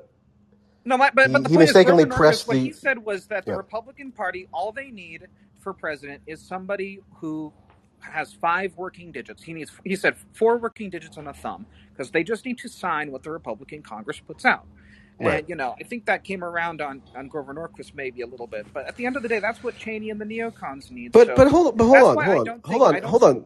[0.84, 2.50] no, my, but, but the he point mistakenly is, pressed the.
[2.50, 3.58] What he said was that the yeah.
[3.58, 5.28] Republican Party, all they need
[5.60, 7.53] for president is somebody who
[7.99, 9.44] has five working digits.
[9.44, 12.69] He needs, he said, four working digits on a thumb because they just need to
[12.69, 14.65] sign what the Republican Congress puts out.
[15.19, 15.40] Right.
[15.40, 18.48] And you know, I think that came around on on Grover Norquist maybe a little
[18.48, 21.11] bit, but at the end of the day, that's what Cheney and the neocons need.
[21.11, 23.44] But but hold but hold on hold on hold on hold on.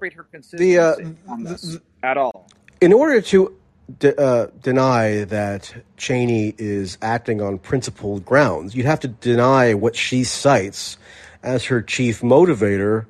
[0.52, 0.96] The, uh,
[1.28, 2.48] on the, at all.
[2.80, 3.58] In order to
[4.00, 8.76] de- uh, deny that Cheney is acting on principled grounds.
[8.76, 10.98] You'd have to deny what she cites
[11.44, 13.06] as her chief motivator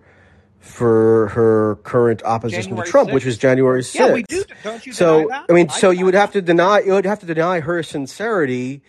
[0.59, 3.13] for her current opposition January to Trump, 6th.
[3.13, 3.95] which was January 6th.
[3.95, 4.43] Yeah, we do.
[4.63, 5.31] Don't you So?
[5.31, 7.83] I mean, I so you would have to deny you would have to deny her
[7.83, 8.81] sincerity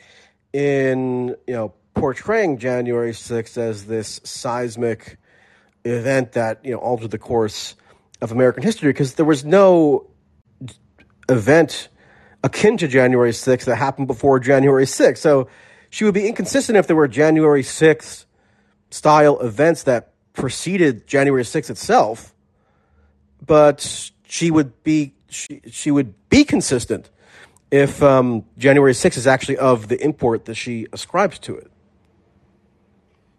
[0.52, 5.18] in you know portraying January 6th as this seismic
[5.84, 7.74] event that you know altered the course
[8.20, 10.08] of American history because there was no
[11.28, 11.88] event
[12.44, 15.18] akin to January 6th that happened before January 6th.
[15.18, 15.48] So
[15.90, 18.23] she would be inconsistent if there were January 6th
[18.94, 22.32] style events that preceded January 6th itself,
[23.44, 27.10] but she would be she, she would be consistent
[27.72, 31.72] if um, January 6th is actually of the import that she ascribes to it.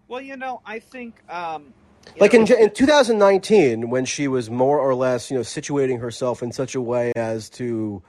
[0.09, 1.15] Well, you know, I think.
[1.29, 1.73] Um,
[2.19, 6.43] Like know, in, in 2019, when she was more or less, you know, situating herself
[6.43, 8.03] in such a way as to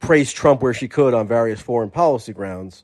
[0.00, 2.82] praise Trump where she could on various foreign policy grounds,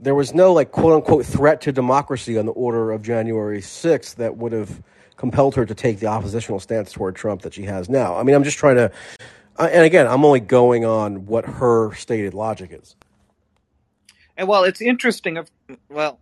[0.00, 4.16] there was no like quote unquote threat to democracy on the order of January 6th
[4.16, 4.82] that would have
[5.16, 8.16] compelled her to take the oppositional stance toward Trump that she has now.
[8.16, 8.90] I mean, I'm just trying to,
[9.58, 12.96] and again, I'm only going on what her stated logic is.
[14.36, 15.36] And well, it's interesting.
[15.36, 15.50] Of
[15.88, 16.18] well,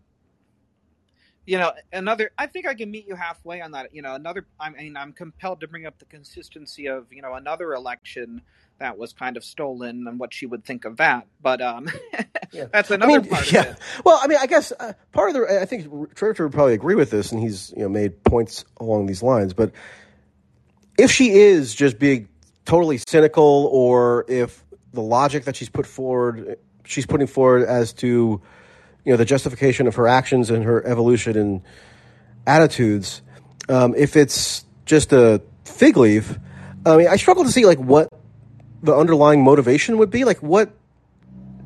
[1.46, 2.30] you know, another.
[2.38, 3.94] I think I can meet you halfway on that.
[3.94, 4.46] You know, another.
[4.60, 8.42] I mean, I'm compelled to bring up the consistency of you know another election
[8.78, 11.26] that was kind of stolen and what she would think of that.
[11.40, 11.88] But um,
[12.52, 12.66] Yeah.
[12.72, 13.60] that's I another mean, part yeah.
[13.60, 13.76] of it.
[14.04, 16.94] Well, I mean, I guess uh, part of the I think Churchill would probably agree
[16.94, 19.52] with this, and he's you know made points along these lines.
[19.52, 19.72] But
[20.98, 22.28] if she is just being
[22.66, 28.40] totally cynical, or if the logic that she's put forward, she's putting forward as to
[29.04, 31.62] you know the justification of her actions and her evolution in
[32.46, 33.22] attitudes,
[33.68, 36.38] um, if it's just a fig leaf,
[36.84, 38.08] I mean, I struggle to see like what
[38.82, 40.24] the underlying motivation would be.
[40.24, 40.72] Like, what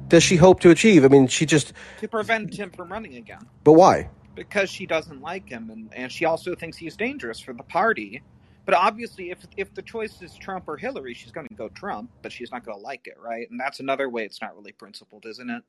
[0.09, 1.05] does she hope to achieve?
[1.05, 4.09] I mean, she just, to prevent him from running again but why?
[4.37, 8.23] because she doesn't like him and, and she also thinks he's dangerous for the party
[8.65, 12.11] but obviously if if the choice is trump or hillary she's going to go trump
[12.23, 14.73] but she's not going to like it right and that's another way it's not really
[14.73, 15.63] principled isn't it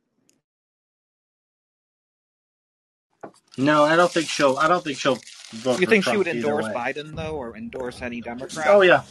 [3.57, 4.57] No, I don't think she'll.
[4.57, 5.19] I don't think she'll
[5.51, 5.79] vote.
[5.79, 6.73] you think she would endorse way.
[6.73, 9.03] biden though or endorse any democrat Oh yeah.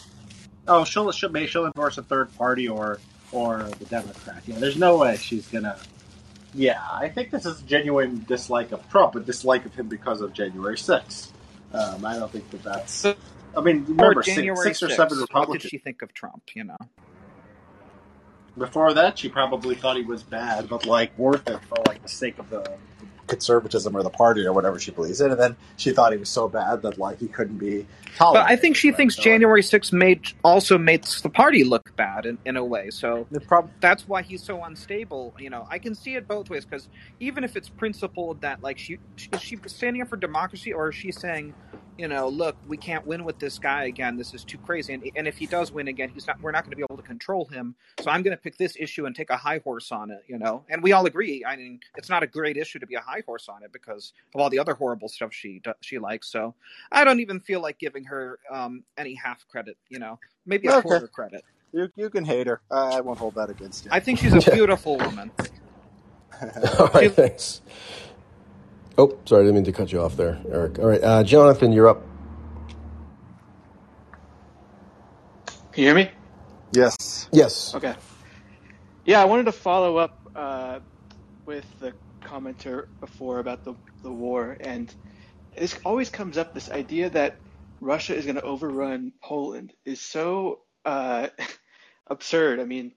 [0.69, 2.99] Oh, she'll she'll may she'll endorse a third party or
[3.33, 4.43] or the Democrat.
[4.47, 5.79] Yeah, there's no way she's gonna.
[6.55, 10.33] Yeah, I think this is genuine dislike of Trump, a dislike of him because of
[10.33, 11.29] January 6th.
[11.73, 12.93] Um, I don't think that that's.
[12.93, 13.15] So,
[13.55, 16.43] I mean, remember six, january six or 6th, seven what did she think of trump
[16.55, 16.77] you know
[18.57, 22.09] Before that, she probably thought he was bad, but like worth it for like the
[22.09, 22.77] sake of the
[23.27, 25.31] conservatism or the party or whatever she believes in.
[25.31, 27.87] And then she thought he was so bad that like he couldn't be
[28.19, 28.97] but i think she right?
[28.97, 32.89] thinks So, january 6th made also makes the party look bad in, in a way
[32.91, 35.35] so prob- that's why he's so unstable.
[35.39, 36.89] You know, I can see it both ways because
[37.21, 38.99] even if it's principled that like she
[39.33, 41.55] is she standing up for democracy or is she saying,
[41.99, 44.17] you know, look, we can't win with this guy again.
[44.17, 44.95] This is too crazy.
[44.95, 46.37] And, and if he does win again, he's not.
[46.43, 47.75] We're not going to be able to control him.
[48.01, 50.23] So I'm going to pick this issue and take a high horse on it.
[50.29, 51.45] You know, and we all agree.
[51.47, 54.13] I mean, it's not a great issue to be a high horse on it because
[54.35, 56.31] of all the other horrible stuff she she likes.
[56.31, 56.55] So
[56.93, 59.77] I don't even feel like giving her um, any half credit.
[59.89, 60.83] You know, maybe a Okay.
[60.83, 61.45] quarter credit.
[61.73, 62.61] You you can hate her.
[62.71, 63.91] Uh, I won't hold that against you.
[63.93, 65.33] I think she's a beautiful woman.
[66.79, 67.63] All right, thanks.
[68.99, 70.79] Oh, sorry, I didn't mean to cut you off there, Eric.
[70.79, 72.03] All right, uh, Jonathan, you're up.
[75.73, 76.11] Can you hear me?
[76.73, 77.29] yes.
[77.31, 77.75] Yes.
[77.75, 77.95] Okay.
[79.05, 80.81] Yeah, I wanted to follow up uh,
[81.45, 81.93] with the
[82.23, 84.93] commenter before about the, the war, and
[85.57, 86.55] this always comes up.
[86.55, 87.37] This idea that
[87.81, 91.29] Russia is going to overrun Poland is so uh,
[92.07, 92.61] absurd.
[92.61, 92.93] I mean,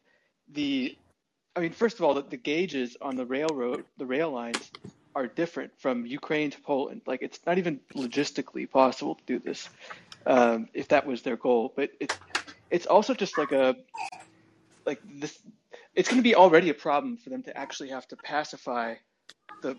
[0.47, 0.97] the,
[1.57, 4.71] I mean, first of all, the, the gauges on the railroad, the rail lines,
[5.15, 7.01] are different from Ukraine to Poland.
[7.05, 9.69] Like, it's not even logistically possible to do this
[10.25, 11.73] um, if that was their goal.
[11.75, 12.17] But it's
[12.69, 13.75] it's also just like a
[14.85, 15.39] like this
[15.95, 18.95] it's going to be already a problem for them to actually have to pacify
[19.61, 19.75] the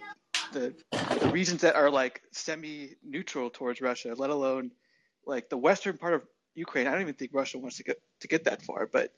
[0.52, 0.74] the,
[1.20, 4.72] the regions that are like semi neutral towards Russia, let alone
[5.24, 6.22] like the western part of
[6.54, 6.88] Ukraine.
[6.88, 9.12] I don't even think Russia wants to get to get that far, but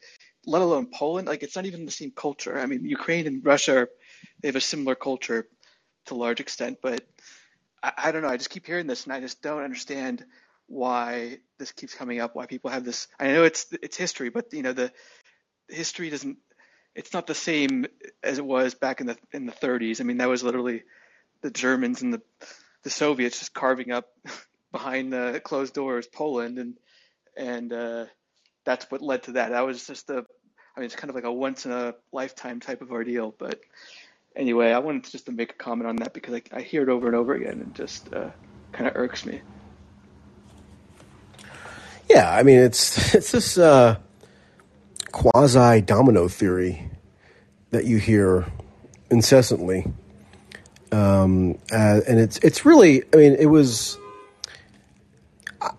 [0.47, 2.59] let alone Poland, like it's not even the same culture.
[2.59, 3.89] I mean, Ukraine and Russia
[4.41, 5.47] they have a similar culture
[6.07, 7.05] to a large extent, but
[7.83, 8.29] I, I don't know.
[8.29, 10.25] I just keep hearing this and I just don't understand
[10.67, 14.53] why this keeps coming up, why people have this I know it's it's history, but
[14.53, 14.93] you know the
[15.69, 16.39] history doesn't
[16.95, 17.87] it's not the same
[18.23, 20.01] as it was back in the in the 30s.
[20.01, 20.83] I mean, that was literally
[21.41, 22.23] the Germans and the
[22.83, 24.09] the Soviets just carving up
[24.73, 26.77] behind the closed doors Poland, and
[27.37, 28.07] and uh,
[28.65, 29.51] that's what led to that.
[29.51, 30.25] That was just a
[30.77, 33.35] I mean, it's kind of like a once in a lifetime type of ordeal.
[33.37, 33.61] But
[34.37, 36.83] anyway, I wanted to just to make a comment on that because I, I hear
[36.83, 38.31] it over and over again and just uh,
[38.73, 39.41] kind of irks me.
[42.09, 43.97] Yeah, I mean it's it's this uh,
[45.13, 46.91] quasi domino theory
[47.71, 48.47] that you hear
[49.11, 49.87] incessantly,
[50.91, 53.99] um, uh, and it's it's really I mean it was.
[55.61, 55.71] I,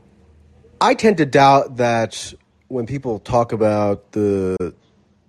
[0.82, 2.34] I tend to doubt that
[2.68, 4.74] when people talk about the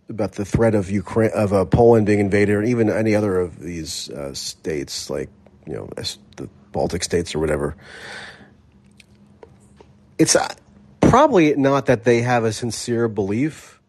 [0.09, 3.59] about the threat of Ukraine of uh, Poland being invaded, or even any other of
[3.59, 5.31] these uh, states, like
[5.67, 5.89] you know
[6.37, 7.77] the Baltic states or whatever,
[10.19, 10.49] it's uh,
[11.01, 13.81] probably not that they have a sincere belief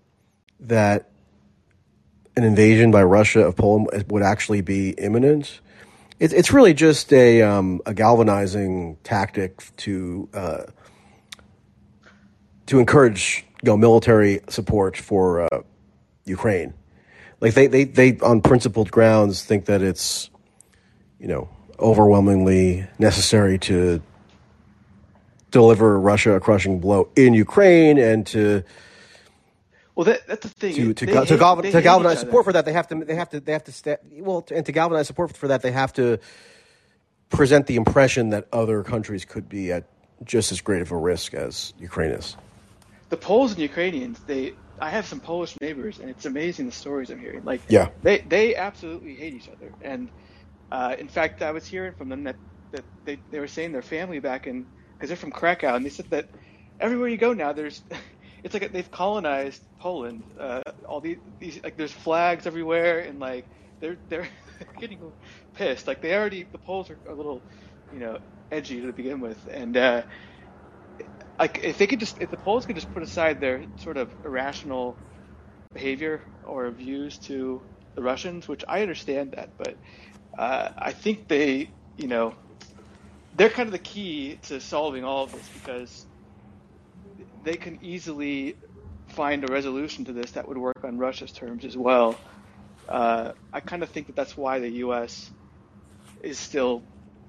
[0.62, 1.10] that
[2.38, 5.60] an invasion by Russia of Poland would actually be imminent.
[6.20, 10.64] It's it's really just a um, a galvanizing tactic to uh,
[12.68, 15.62] to encourage you know military support for uh,
[16.26, 16.74] Ukraine.
[17.42, 20.30] Like they, they they on principled grounds think that it's
[21.20, 21.50] you know
[21.80, 24.02] overwhelmingly necessary to
[25.52, 28.64] deliver Russia a crushing blow in Ukraine and to
[29.96, 30.74] Well, that, that's the thing.
[30.76, 33.30] to to, to, hate- gal- to galvanize support for that they have to they have
[33.30, 36.18] to they have to sta- well and to galvanize support for that they have to
[37.30, 39.84] present the impression that other countries could be at
[40.24, 42.38] just as great of a risk as Ukraine is.
[43.10, 47.10] the Poles and Ukrainians, they I have some Polish neighbors, and it's amazing the stories
[47.12, 47.44] I'm hearing.
[47.44, 47.90] Like, Yeah.
[48.04, 50.12] they they absolutely hate each other, and
[50.72, 52.38] uh, in fact, I was hearing from them that
[52.74, 55.90] that they they were saying their family back in because they're from Krakow, and they
[55.92, 56.28] said that
[56.80, 57.84] everywhere you go now, there's
[58.44, 60.26] it's like they've colonized Poland.
[60.40, 63.48] Uh, all these, these like there's flags everywhere, and like
[63.82, 64.30] they're they're
[64.80, 65.14] getting
[65.56, 65.88] pissed.
[65.88, 67.46] Like they already the Poles are a little,
[67.92, 68.20] you know,
[68.52, 69.78] edgy to begin with, and.
[69.78, 70.04] uh
[71.40, 74.16] like if they could just if the Poles could just put aside their sort of
[74.24, 75.00] irrational
[75.74, 77.64] behavior or views to
[77.96, 79.78] the Russians, which I understand that, but
[80.38, 82.36] uh, I think they, you know,
[83.34, 86.08] they're kind of the key to solving all of this because
[87.44, 88.56] they can easily
[89.10, 92.22] find a resolution to this that would work on Russia's terms as well.
[92.90, 95.32] Uh, I kind of think that that's why the U.S.
[96.24, 96.86] is still,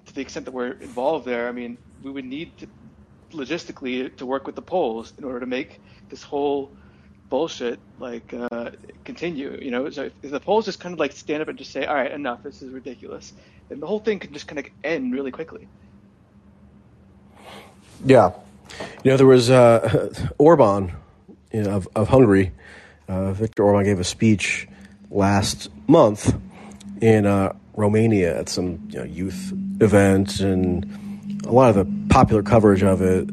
[0.07, 1.49] to the extent that we're involved there.
[1.49, 2.69] I mean, we would need to,
[3.37, 6.71] logistically to work with the Poles in order to make this whole
[7.29, 8.71] bullshit like uh,
[9.05, 9.59] continue.
[9.61, 11.73] You know, so if, if the Poles just kind of like stand up and just
[11.73, 12.43] say, "All right, enough.
[12.43, 13.33] This is ridiculous,"
[13.69, 15.69] then the whole thing can just kind of end really quickly.
[18.05, 18.33] Yeah,
[19.05, 20.93] you know there was uh, Orban
[21.53, 22.53] you know, of of Hungary.
[23.09, 24.69] Uh, Orban gave a speech
[25.11, 26.37] last month
[27.01, 31.06] in uh, Romania at some you know, youth event, and
[31.47, 33.29] a lot of the popular coverage of it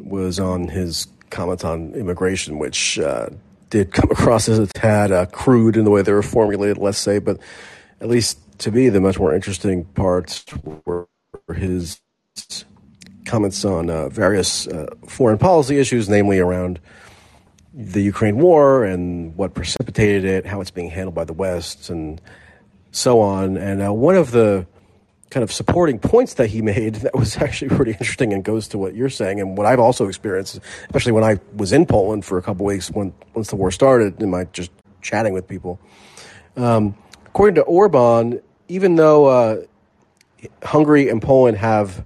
[0.00, 3.28] was on his comments on immigration, which uh,
[3.70, 6.98] did come across as a tad uh, crude in the way they were formulated, let's
[6.98, 7.18] say.
[7.18, 7.38] But
[8.00, 10.44] at least to me, the much more interesting parts
[10.84, 11.08] were
[11.54, 12.00] his
[13.24, 16.80] comments on uh, various uh, foreign policy issues, namely around
[17.72, 22.20] the Ukraine war and what precipitated it, how it's being handled by the West, and
[22.90, 23.56] so on.
[23.56, 24.66] And uh, one of the
[25.30, 28.78] kind of supporting points that he made that was actually pretty interesting and goes to
[28.78, 32.36] what you're saying and what I've also experienced, especially when I was in Poland for
[32.36, 34.70] a couple weeks when once the war started, in my just
[35.00, 35.78] chatting with people.
[36.56, 36.96] Um,
[37.26, 39.62] according to Orban, even though uh,
[40.62, 42.04] Hungary and Poland have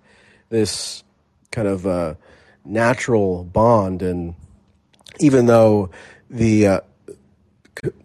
[0.51, 1.03] this
[1.51, 2.15] kind of uh,
[2.65, 4.35] natural bond, and
[5.19, 5.91] even though
[6.29, 6.81] the uh,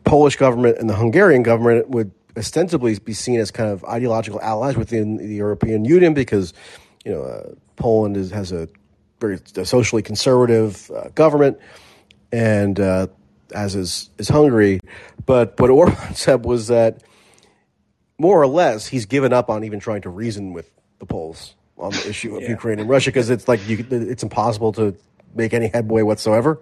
[0.03, 4.75] Polish government and the Hungarian government would ostensibly be seen as kind of ideological allies
[4.75, 6.53] within the European Union, because
[7.05, 8.67] you know uh, Poland is, has a
[9.19, 11.59] very socially conservative uh, government,
[12.31, 13.07] and uh,
[13.53, 14.79] as is is Hungary.
[15.25, 17.03] But what Orban said was that
[18.17, 21.91] more or less he's given up on even trying to reason with the Poles on
[21.91, 24.95] the issue of Ukraine and Russia because it's like you, it's impossible to
[25.33, 26.61] make any headway whatsoever.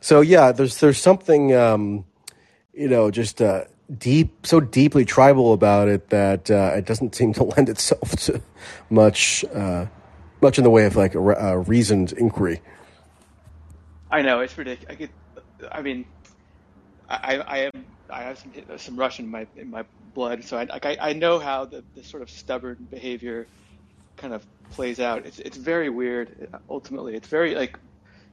[0.00, 2.04] So yeah, there's there's something um,
[2.72, 3.64] you know just uh,
[3.98, 8.42] deep, so deeply tribal about it that uh, it doesn't seem to lend itself to
[8.88, 9.86] much uh,
[10.40, 12.60] much in the way of like a, a reasoned inquiry.
[14.10, 14.90] I know it's ridiculous.
[14.90, 15.10] I could,
[15.70, 16.04] I mean,
[17.08, 19.84] I, I am I have some some Russian in my in my
[20.14, 23.46] blood, so I like I, I know how the, the sort of stubborn behavior
[24.16, 25.26] kind of plays out.
[25.26, 26.48] It's it's very weird.
[26.68, 27.78] Ultimately, it's very like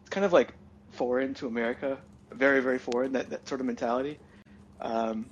[0.01, 0.53] it's kind of like
[0.91, 1.97] foreign to America,
[2.31, 4.19] very very foreign that that sort of mentality,
[4.81, 5.25] um,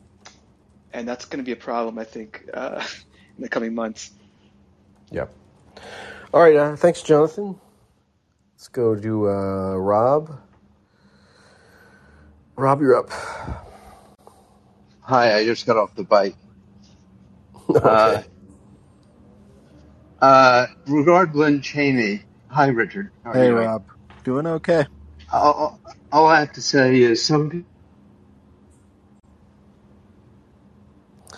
[0.95, 2.83] and that's going to be a problem I think uh,
[3.37, 4.11] in the coming months.
[5.11, 5.27] Yeah.
[6.33, 6.55] All right.
[6.55, 7.59] Uh, thanks, Jonathan.
[8.55, 10.39] Let's go to uh, Rob.
[12.55, 13.09] Rob, you're up.
[15.01, 16.35] Hi, I just got off the bike.
[17.69, 17.77] Uh,
[18.19, 18.27] okay.
[20.21, 22.23] uh, regard Glenn Cheney.
[22.47, 23.11] Hi, Richard.
[23.23, 23.57] How are Hey, you?
[23.57, 23.83] Rob.
[24.23, 24.85] Doing okay.
[25.31, 25.79] All,
[26.11, 27.65] all I have to say is some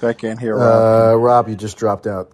[0.04, 1.14] I can't hear Rob.
[1.14, 2.32] Uh, Rob, you just dropped out.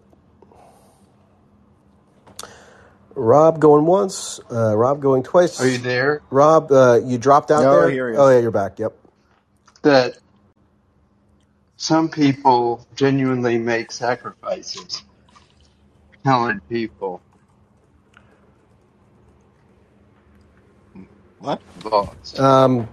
[3.16, 4.40] Rob going once.
[4.52, 5.62] Uh, Rob going twice.
[5.62, 6.22] are you there?
[6.32, 7.90] Rob, uh, you dropped out No, there.
[7.90, 8.36] here he Oh is.
[8.36, 8.80] yeah, you're back.
[8.80, 8.94] Yep.
[9.84, 10.18] That
[11.78, 15.04] some people genuinely make sacrifices.
[16.24, 17.22] Talented people.
[21.40, 21.62] What?
[21.84, 22.40] Lost.
[22.40, 22.88] Um,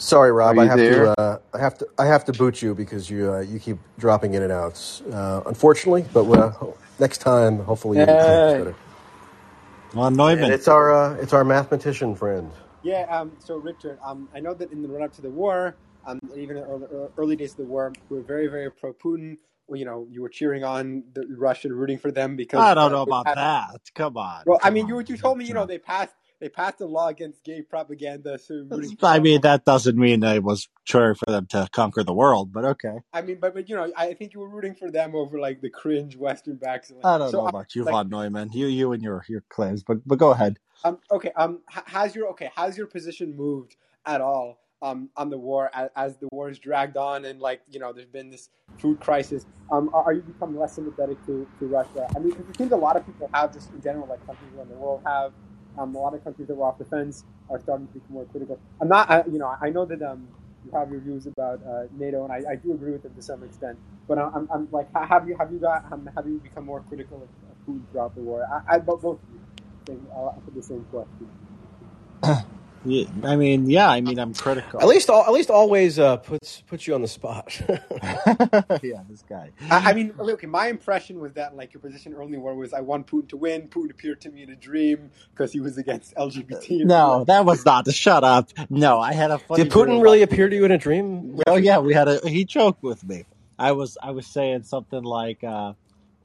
[0.00, 0.58] sorry, Rob.
[0.58, 1.04] I have there?
[1.06, 1.20] to.
[1.20, 1.88] Uh, I have to.
[1.98, 3.32] I have to boot you because you.
[3.32, 5.02] Uh, you keep dropping in and out.
[5.12, 6.52] Uh, unfortunately, but uh,
[6.98, 8.58] next time, hopefully, you connect Yay.
[8.58, 8.76] better.
[9.94, 10.52] Well, And Neumann.
[10.52, 10.92] it's our.
[10.94, 12.50] Uh, it's our mathematician friend.
[12.82, 15.76] Yeah, um, so Richard, um, I know that in the run up to the war,
[16.06, 18.92] um, even in the early, early days of the war, we were very, very pro
[18.94, 19.36] Putin.
[19.68, 22.90] Well, You know, you were cheering on the Russia, rooting for them because I don't
[22.92, 23.36] know about passed.
[23.36, 23.80] that.
[23.94, 24.44] Come on.
[24.46, 26.86] Well, I mean, you on, you told me, you know, they passed they passed a
[26.86, 30.68] law against gay propaganda, so you're rooting for I mean, that doesn't mean I was
[30.84, 32.98] cheering for them to conquer the world, but okay.
[33.12, 35.60] I mean, but but you know, I think you were rooting for them over like
[35.60, 36.92] the cringe Western backs.
[37.04, 38.50] I don't So, know um, about you, like, von Neumann.
[38.52, 40.58] You, you and your your claims, but but go ahead.
[40.84, 41.32] Um, okay.
[41.36, 43.76] Um, has your okay has your position moved
[44.06, 47.60] at all um, on the war as, as the war is dragged on and like
[47.70, 48.48] you know there's been this
[48.78, 49.44] food crisis?
[49.70, 52.08] Um, are, are you becoming less sympathetic to, to Russia?
[52.16, 54.50] I mean, 'cause it seems a lot of people have just in general, like countries
[54.56, 55.32] around the world have.
[55.80, 58.26] Um, a lot of countries that were off the fence are starting to become more
[58.26, 58.60] critical.
[58.80, 60.28] I'm not, I, you know, I know that um,
[60.64, 63.22] you have your views about uh, NATO, and I, I do agree with them to
[63.22, 63.78] some extent.
[64.08, 67.18] But I'm, I'm, like, have you have you got um, have you become more critical
[67.24, 68.46] of, of Putin throughout the war?
[68.52, 69.40] I, I both of you.
[69.86, 71.30] Same, I'll put the same question.
[72.84, 74.80] Yeah, I mean, yeah, I mean, I'm critical.
[74.80, 77.60] At least, al- at least, always uh, puts puts you on the spot.
[78.82, 79.50] yeah, this guy.
[79.70, 82.54] I, I mean, okay, my impression was that like your position early in the war
[82.54, 83.68] was I want Putin to win.
[83.68, 86.84] Putin appeared to me in a dream because he was against LGBT.
[86.84, 87.86] No, that was not.
[87.92, 88.48] Shut up.
[88.70, 89.64] No, I had a funny.
[89.64, 91.38] Did Putin really about- appear to you in a dream?
[91.46, 92.26] Oh yeah, we had a.
[92.28, 93.26] He joked with me.
[93.58, 95.44] I was I was saying something like.
[95.44, 95.74] uh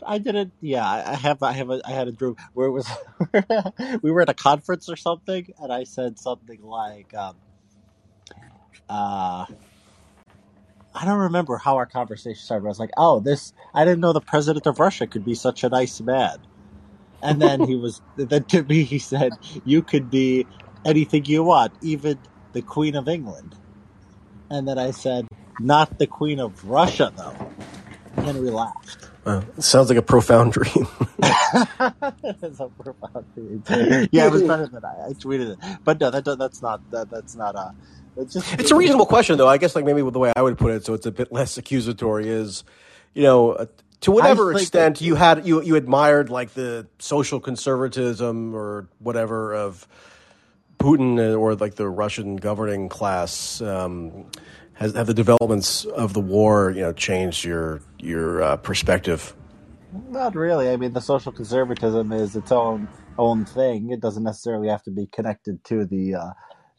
[0.04, 0.54] I didn't.
[0.62, 1.44] Yeah, I have.
[1.44, 1.70] I have.
[1.70, 2.90] A, I had a dream where it was.
[4.02, 7.38] we were at a conference or something, and I said something like, um,
[8.90, 9.46] uh,
[10.94, 12.66] I don't remember how our conversation started.
[12.66, 13.54] I was like, "Oh, this.
[13.74, 16.40] I didn't know the president of Russia could be such a nice man."
[17.22, 18.02] And then he was.
[18.18, 20.48] Then to me, he said, "You could be
[20.86, 22.20] anything you want, even
[22.54, 23.56] the Queen of England."
[24.50, 25.28] And then I said,
[25.60, 27.42] "Not the Queen of Russia, though."
[28.18, 29.10] And then we laughed.
[29.26, 30.88] Uh, sounds like a profound dream.
[31.20, 33.64] It's a profound dream.
[34.12, 35.08] Yeah, it was better than I.
[35.08, 37.72] I tweeted it, but no, that that's not that, that's not uh
[38.18, 39.48] It's just It's a reasonable question, though.
[39.48, 41.58] I guess, like maybe the way I would put it, so it's a bit less
[41.58, 42.64] accusatory, is
[43.14, 43.66] you know, uh,
[44.02, 49.56] to whatever extent that- you had you you admired like the social conservatism or whatever
[49.56, 49.88] of
[50.78, 53.60] Putin or like the Russian governing class.
[53.62, 54.26] Um,
[54.76, 59.36] has have the developments of the war, you know, changed your your uh, perspective?
[60.10, 60.70] Not really.
[60.70, 62.88] I mean, the social conservatism is its own
[63.18, 63.92] own thing.
[63.92, 66.30] It doesn't necessarily have to be connected to the uh,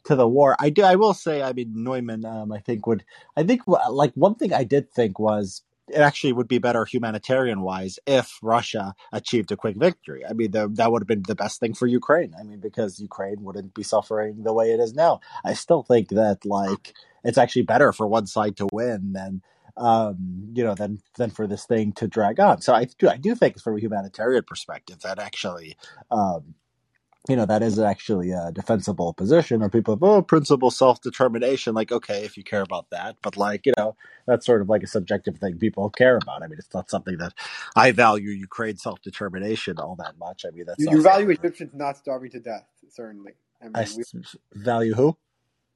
[0.05, 0.55] to the war.
[0.59, 0.83] I do.
[0.83, 1.41] I will say.
[1.41, 2.25] I mean, Neumann.
[2.25, 3.03] Um, I think would.
[3.35, 7.61] I think like one thing I did think was it actually would be better humanitarian
[7.61, 10.23] wise if Russia achieved a quick victory.
[10.25, 12.33] I mean, the, that would have been the best thing for Ukraine.
[12.37, 15.21] I mean, because Ukraine wouldn't be suffering the way it is now.
[15.45, 16.93] I still think that like
[17.27, 19.41] it's actually better for one side to win than
[19.77, 22.61] um, you know, than than for this thing to drag on.
[22.61, 25.77] So I do I do think from a humanitarian perspective that actually
[26.09, 26.55] um,
[27.29, 31.91] you know that is actually a defensible position or people have oh principle self-determination like
[31.91, 33.95] okay if you care about that but like you know
[34.25, 37.17] that's sort of like a subjective thing people care about i mean it's not something
[37.17, 37.33] that
[37.75, 41.97] i value ukraine self-determination all that much i mean that's You, you value Egyptians not
[41.97, 43.33] starving to death, certainly.
[43.61, 44.03] I mean, I we,
[44.53, 45.17] value who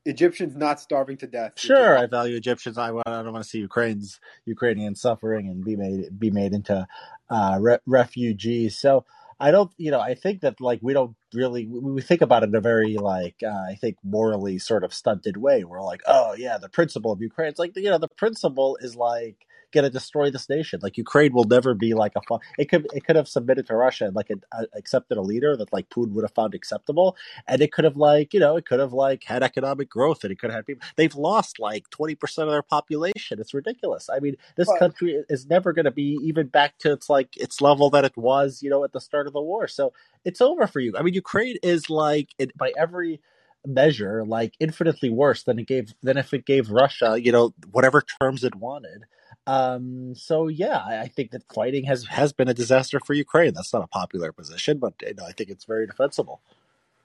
[0.06, 1.54] Egyptians not starving to death.
[1.58, 2.78] Sure, I value Egyptians.
[2.78, 6.88] I, I don't want to see Ukraine's Ukrainian suffering and be made be made into
[7.30, 8.80] uh, re- refugees.
[8.80, 9.06] So
[9.40, 12.44] I don't, you know, I think that like we don't really we, we think about
[12.44, 15.64] it in a very like uh, I think morally sort of stunted way.
[15.64, 17.50] We're like, oh yeah, the principle of Ukraine.
[17.50, 20.80] It's like you know, the principle is like to destroy this nation.
[20.82, 22.22] Like Ukraine will never be like a.
[22.22, 25.18] fu- It could it could have submitted to Russia and like a, a, uh, accepted
[25.18, 27.16] a leader that like Putin would have found acceptable,
[27.48, 30.32] and it could have like you know it could have like had economic growth and
[30.32, 34.20] it could have had people they've lost like 20% of their population it's ridiculous i
[34.20, 37.90] mean this country is never going to be even back to its like its level
[37.90, 39.94] that it was you know at the start of the war so
[40.26, 43.20] it's over for you i mean ukraine is like it, by every
[43.66, 48.02] measure like infinitely worse than it gave than if it gave Russia, you know, whatever
[48.22, 49.04] terms it wanted.
[49.48, 53.54] Um, so yeah, I, I think that fighting has has been a disaster for Ukraine.
[53.54, 56.42] That's not a popular position, but you know, I think it's very defensible.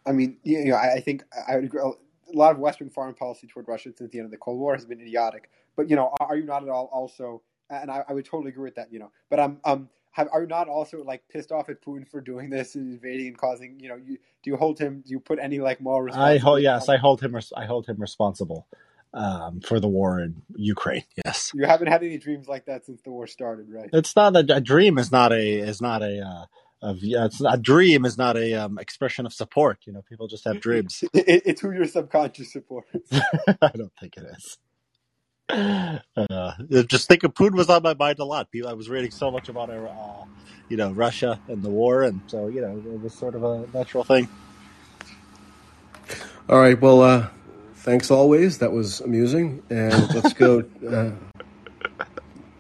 [0.04, 1.80] I mean, you know, I, I think I would agree.
[1.80, 4.74] A lot of Western foreign policy toward Russia since the end of the Cold War
[4.74, 5.50] has been idiotic.
[5.76, 7.42] But you know, are, you not at all also?
[7.70, 8.92] And I, I would totally agree with that.
[8.92, 9.88] You know, but I'm um.
[10.12, 13.26] Have, are you not also like pissed off at Putin for doing this and invading
[13.28, 13.78] and causing?
[13.78, 15.02] You know, you do you hold him?
[15.04, 16.14] Do you put any like moral?
[16.14, 17.34] I hold yes, I hold him.
[17.34, 18.66] res- I hold him responsible
[19.16, 21.02] um, for the war in Ukraine.
[21.24, 23.88] Yes, You haven't had any dreams like that since the war started, right?
[23.92, 24.98] it's not a, a dream.
[24.98, 26.20] Is not a is not a.
[26.20, 26.44] Uh,
[26.82, 29.78] of, yeah, it's not a dream is not a um, expression of support.
[29.86, 31.02] You know, people just have dreams.
[31.14, 32.90] It, it's who your subconscious supports.
[33.12, 34.58] I don't think it is.
[35.48, 36.52] Uh,
[36.86, 38.48] just think of Putin was on my mind a lot.
[38.68, 40.24] I was reading so much about, uh,
[40.68, 43.66] you know, Russia and the war, and so you know, it was sort of a
[43.72, 44.28] natural thing.
[46.48, 46.78] All right.
[46.80, 47.28] Well, uh,
[47.86, 48.58] thanks always.
[48.58, 49.62] That was amusing.
[49.70, 51.12] And let's go, uh,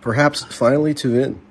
[0.00, 1.42] perhaps finally to Vin.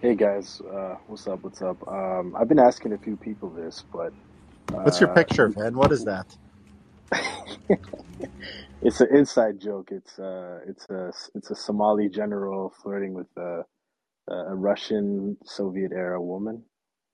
[0.00, 1.42] Hey guys, uh, what's up?
[1.42, 1.88] What's up?
[1.88, 4.12] Um, I've been asking a few people this, but
[4.70, 5.74] What's your uh, picture, man?
[5.74, 6.36] What is that?
[8.82, 9.88] it's an inside joke.
[9.90, 13.64] It's uh, it's a it's a Somali general flirting with a,
[14.28, 16.62] a Russian Soviet era woman.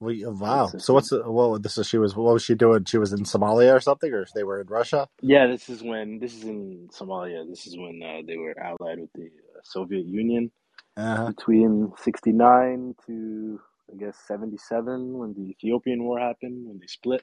[0.03, 0.74] We, wow.
[0.74, 1.59] It's So what's the, well?
[1.61, 2.16] This is she was.
[2.16, 2.85] What was she doing?
[2.87, 5.09] She was in Somalia or something, or if they were in Russia.
[5.23, 5.47] yeah.
[5.49, 7.49] This is when this is in Somalia.
[7.49, 10.53] This is when uh, they were allied with the uh, Soviet Union
[10.97, 11.33] Uh-huh.
[11.37, 13.61] between sixty nine to
[13.93, 17.23] I guess seventy seven when the Ethiopian War happened when they split.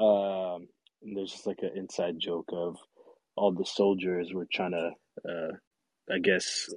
[0.00, 0.68] Um,
[1.02, 2.76] and there's just like an inside joke of
[3.36, 4.90] all the soldiers were trying to,
[5.28, 5.52] uh,
[6.14, 6.68] I guess,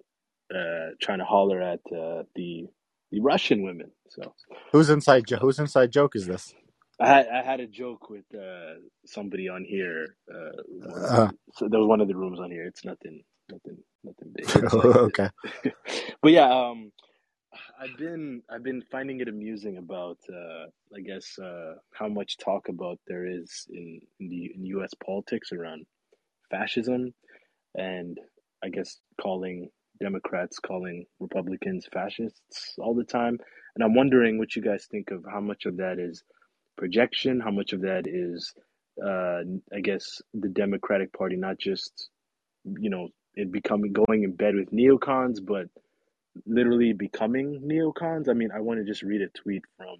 [0.54, 2.68] uh, trying to holler at uh, the
[3.12, 3.92] the Russian women.
[4.10, 4.34] So
[4.72, 5.28] Who's inside?
[5.28, 6.54] Jo- Whose inside joke is this?
[7.00, 8.76] I had I had a joke with uh,
[9.06, 10.18] somebody on here.
[10.34, 12.66] Uh, Uh, so there was one of the rooms on here.
[12.66, 14.50] It's nothing, nothing, nothing big.
[14.74, 15.30] Okay.
[16.24, 16.92] but yeah, um,
[17.82, 20.66] I've been I've been finding it amusing about uh,
[20.96, 24.92] I guess uh, how much talk about there is in, in the in U.S.
[25.06, 25.86] politics around
[26.52, 27.14] fascism,
[27.76, 28.18] and
[28.64, 29.70] I guess calling
[30.02, 33.38] Democrats calling Republicans fascists all the time.
[33.76, 36.24] And I'm wondering what you guys think of how much of that is
[36.78, 38.54] projection, how much of that is,
[39.04, 39.42] uh,
[39.74, 42.10] I guess, the Democratic Party not just
[42.66, 45.68] you know it becoming going in bed with neocons, but
[46.46, 48.30] literally becoming neocons.
[48.30, 49.98] I mean, I want to just read a tweet from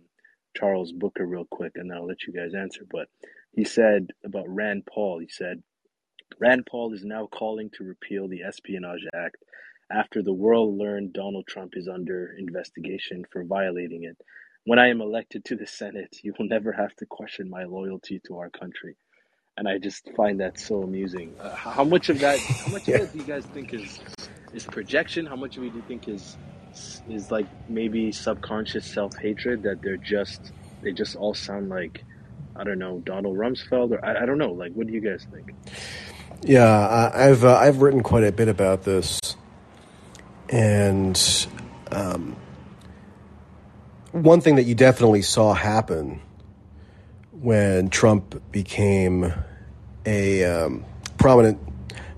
[0.56, 2.82] Charles Booker real quick, and then I'll let you guys answer.
[2.90, 3.08] But
[3.54, 5.64] he said about Rand Paul, he said,
[6.40, 9.38] Rand Paul is now calling to repeal the Espionage Act
[9.94, 14.18] after the world learned Donald Trump is under investigation for violating it.
[14.66, 18.22] When I am elected to the Senate, you will never have to question my loyalty
[18.28, 18.96] to our country.
[19.58, 21.34] And I just find that so amusing.
[21.40, 24.00] Uh, how much of that, how much of that do you guys think is
[24.54, 25.26] is projection?
[25.26, 26.38] How much of it do you think is
[27.10, 30.52] is like maybe subconscious self hatred that they're just
[30.82, 32.04] they just all sound like
[32.56, 34.52] I don't know Donald Rumsfeld or I, I don't know.
[34.54, 35.52] Like, what do you guys think?
[36.44, 39.20] Yeah, I- I've uh, I've written quite a bit about this,
[40.52, 41.48] and
[41.92, 42.36] um,
[44.12, 46.22] one thing that you definitely saw happen
[47.32, 49.34] when Trump became
[50.06, 50.86] a um,
[51.18, 51.58] prominent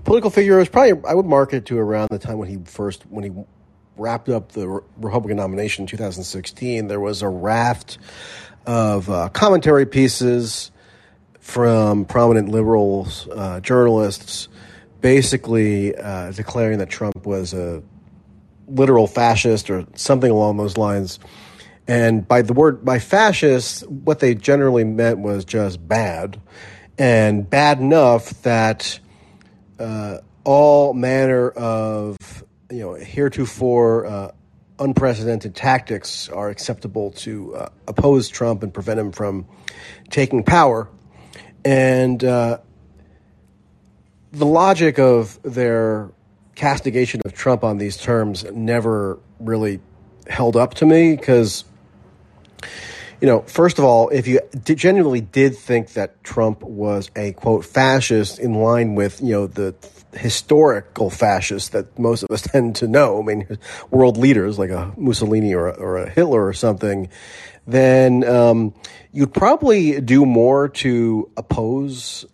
[0.04, 3.04] political figure was probably I would mark it to around the time when he first
[3.06, 3.30] when he
[3.96, 6.88] wrapped up the Republican nomination in 2016.
[6.88, 7.98] There was a raft
[8.66, 10.72] of uh, commentary pieces
[11.38, 14.48] from prominent liberals, uh, journalists,
[15.00, 17.82] basically uh, declaring that Trump was a
[18.66, 21.18] literal fascist or something along those lines.
[21.86, 26.40] And by the word by fascist, what they generally meant was just bad,
[26.98, 28.98] and bad enough that
[29.78, 32.16] uh, all manner of
[32.70, 34.30] you know heretofore uh,
[34.78, 39.46] unprecedented tactics are acceptable to uh, oppose Trump and prevent him from
[40.10, 40.88] taking power.
[41.64, 42.58] And uh,
[44.32, 46.10] the logic of their
[46.54, 49.80] castigation of Trump on these terms never really
[50.28, 51.64] held up to me because,
[53.20, 57.32] you know, first of all, if you did, genuinely did think that Trump was a
[57.32, 59.74] quote fascist in line with, you know, the
[60.12, 63.58] historical fascists that most of us tend to know, I mean,
[63.90, 67.08] world leaders like a Mussolini or a, or a Hitler or something,
[67.66, 68.74] then um,
[69.12, 72.26] you'd probably do more to oppose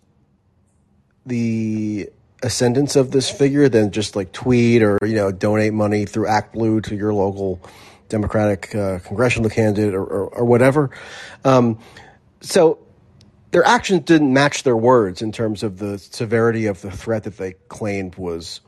[1.25, 2.09] the
[2.43, 6.53] ascendance of this figure than just like tweet or you know donate money through Act
[6.53, 7.61] Blue to your local
[8.09, 10.89] Democratic uh, congressional candidate or, or, or whatever.
[11.45, 11.79] Um,
[12.41, 12.79] so
[13.51, 17.37] their actions didn't match their words in terms of the severity of the threat that
[17.37, 18.61] they claimed was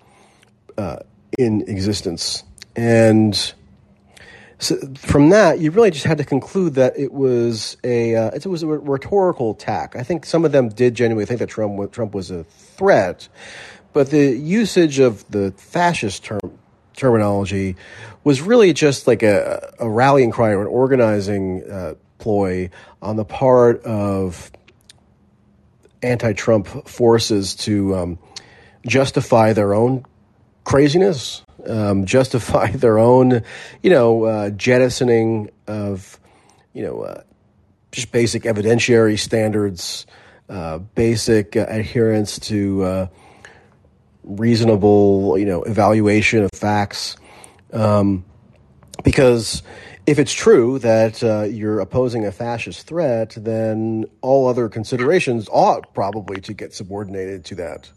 [0.78, 0.98] uh,
[1.38, 2.44] in existence.
[2.76, 3.54] And
[4.64, 8.46] so from that, you really just had to conclude that it was a uh, it
[8.46, 9.96] was a rhetorical attack.
[9.96, 13.28] I think some of them did genuinely think that Trump Trump was a threat,
[13.92, 16.40] but the usage of the fascist term
[16.96, 17.76] terminology
[18.24, 22.70] was really just like a, a rallying cry or an organizing uh, ploy
[23.02, 24.52] on the part of
[26.02, 28.20] anti-Trump forces to um,
[28.86, 30.06] justify their own
[30.64, 33.44] craziness, um, justify their own,
[33.82, 36.20] you know, uh, jettisoning of,
[36.74, 37.24] you know, uh,
[37.92, 40.06] just basic evidentiary standards,
[40.50, 43.08] uh, basic uh, adherence to uh,
[44.24, 47.16] reasonable, you know, evaluation of facts.
[47.72, 48.26] Um,
[49.04, 49.64] because
[50.06, 55.94] if it's true that uh, you're opposing a fascist threat, then all other considerations ought
[55.94, 57.90] probably to get subordinated to that.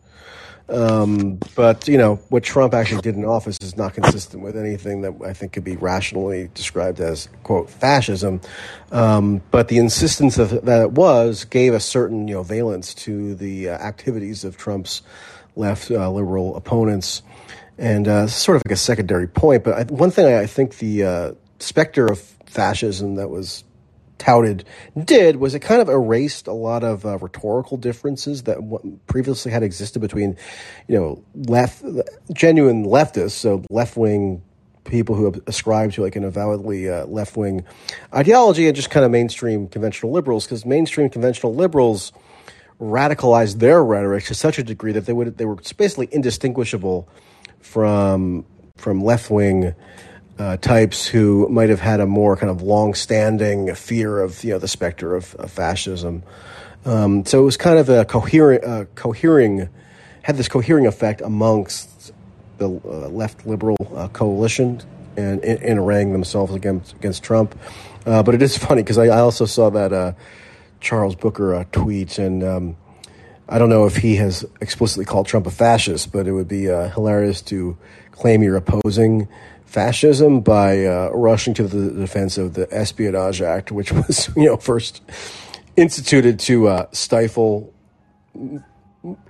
[0.69, 5.03] Um, but you know what Trump actually did in office is not consistent with anything
[5.03, 8.41] that I think could be rationally described as quote fascism.
[8.91, 13.37] Um, but the insistence of that it was gave a certain you know valence to
[13.37, 15.03] the uh, activities of Trump's
[15.55, 17.23] left uh, liberal opponents,
[17.79, 19.63] and uh, sort of like a secondary point.
[19.63, 23.63] But I, one thing I, I think the uh, specter of fascism that was
[24.19, 24.65] touted
[25.05, 28.59] did was it kind of erased a lot of uh, rhetorical differences that
[29.07, 30.37] previously had existed between,
[30.89, 31.85] you know, left
[32.33, 34.43] genuine leftists, so left wing
[34.85, 37.65] people who ascribe to like an avowedly uh, left wing
[38.15, 42.13] ideology, and just kind of mainstream conventional liberals, because mainstream conventional liberals
[42.81, 47.09] radicalized their rhetoric to such a degree that they would they were basically indistinguishable
[47.61, 48.45] from
[48.77, 49.75] from left wing
[50.39, 54.59] uh, types who might have had a more kind of long-standing fear of you know
[54.59, 56.23] the specter of, of fascism.
[56.85, 59.69] Um, so it was kind of a coherent, uh, cohering,
[60.23, 62.13] had this cohering effect amongst
[62.59, 64.81] the uh, left liberal uh, coalition
[65.17, 67.59] and in, in themselves against against Trump.
[68.05, 70.13] Uh, but it is funny because I, I, also saw that uh,
[70.81, 72.45] Charles Booker tweet and.
[72.45, 72.77] Um,
[73.49, 76.65] I don't know if he has explicitly called Trump a fascist, but it would be
[76.65, 77.79] hilarious to
[78.11, 79.29] claim you're opposing
[79.67, 84.57] fascism by uh, rushing to the defense of the Espionage Act, which was you know
[84.57, 85.03] first
[85.77, 87.73] instituted to uh, stifle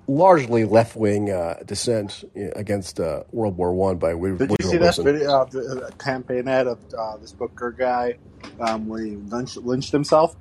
[0.09, 4.79] largely left wing uh, dissent against uh, World War One by Woodrow Did you see
[4.79, 5.05] Wilson.
[5.05, 8.17] that video of the campaign ad of uh, this Booker guy
[8.61, 10.37] um, where he lynched, lynched himself?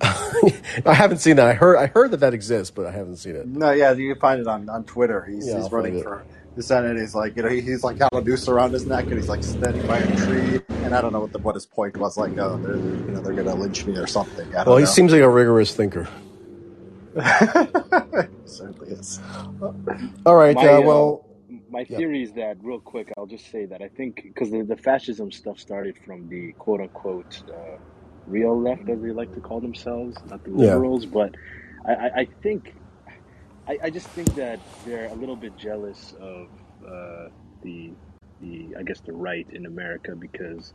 [0.00, 1.46] I haven't seen that.
[1.46, 3.46] I heard I heard that that exists, but I haven't seen it.
[3.46, 5.24] No, yeah, you can find it on, on Twitter.
[5.24, 6.24] He's, Yeah, he's running for
[6.56, 6.92] the Senate.
[6.92, 9.14] and He's like, you know, he, he's like got a noose around his neck, and
[9.14, 10.60] he's like standing by a tree.
[10.82, 12.16] And I don't know what the what his point was.
[12.18, 14.54] Like, oh, they're you know they're gonna lynch me or something.
[14.56, 14.86] I don't Well, he know.
[14.86, 16.08] seems like a rigorous thinker.
[18.46, 19.20] certainly is.
[20.26, 20.56] All right.
[20.56, 21.26] My Uh, uh, well,
[21.68, 21.96] my yeah.
[21.96, 23.12] theory is that real quick.
[23.18, 26.80] I'll just say that I think because the, the fascism stuff started from the quote
[26.82, 27.78] unquote uh,
[28.26, 30.74] real left, as they like to call themselves, not the Yeah.
[30.74, 31.06] liberals.
[31.06, 31.34] But
[31.86, 32.74] I, I, I think
[33.68, 36.48] I, I just think that they're a little bit jealous of
[36.86, 37.28] uh,
[37.62, 37.96] the
[38.40, 40.74] the I guess the right in America because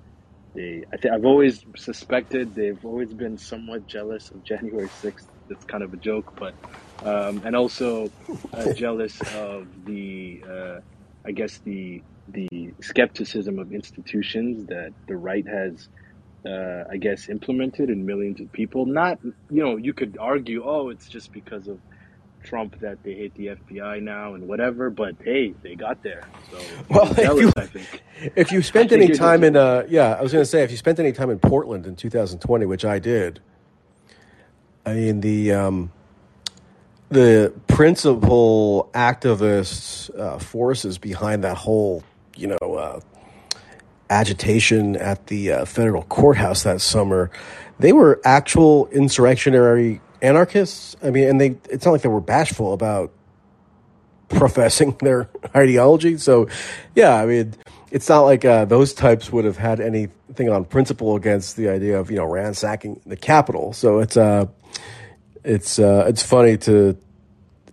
[0.56, 5.28] they I think I've always suspected they've always been somewhat jealous of January sixth.
[5.50, 6.56] That's kind of a joke, but
[7.06, 8.14] um, and also
[8.54, 10.80] uh, jealous of the uh,
[11.28, 15.88] I guess the the skepticism of institutions that the right has
[16.48, 18.86] uh, I guess implemented in millions of people.
[18.88, 21.80] Not you know you could argue oh it's just because of
[22.44, 26.24] Trump that they hate the FBI now and whatever, but hey, they got there.
[26.52, 26.58] So
[26.90, 28.04] Well, you're if you I think.
[28.36, 30.78] if you spent any time in uh yeah, I was going to say if you
[30.78, 33.40] spent any time in Portland in 2020, which I did.
[34.86, 35.92] I mean the um
[37.10, 42.04] the principal activist uh, forces behind that whole,
[42.38, 43.00] you know, uh,
[44.10, 47.32] agitation at the uh, federal courthouse that summer,
[47.80, 50.96] they were actual insurrectionary anarchists.
[51.04, 53.12] I mean, and they it's not like they were bashful about
[54.30, 56.18] professing their ideology.
[56.18, 56.48] So,
[56.96, 57.56] yeah, I mean,
[57.92, 62.00] it's not like uh, those types would have had anything on principle against the idea
[62.00, 63.74] of you know ransacking the Capitol.
[63.74, 64.46] So it's uh,
[65.44, 66.98] it's uh, it's funny to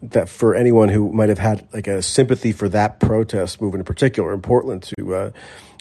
[0.02, 3.84] that for anyone who might have had like a sympathy for that protest movement in
[3.84, 5.30] particular in Portland to uh,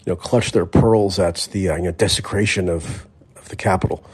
[0.04, 3.06] you know clutch their pearls at the uh, you know desecration of
[3.36, 4.04] of the Capitol.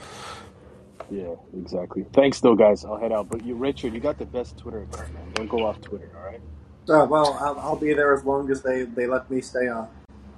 [1.13, 2.07] Yeah, exactly.
[2.15, 2.87] Thanks, though, guys.
[2.87, 3.29] I'll head out.
[3.29, 5.33] But you, Richard, you got the best Twitter account, man.
[5.35, 6.41] Don't go off Twitter, all right?
[6.89, 9.89] Uh, well, I'll, I'll be there as long as they, they let me stay on.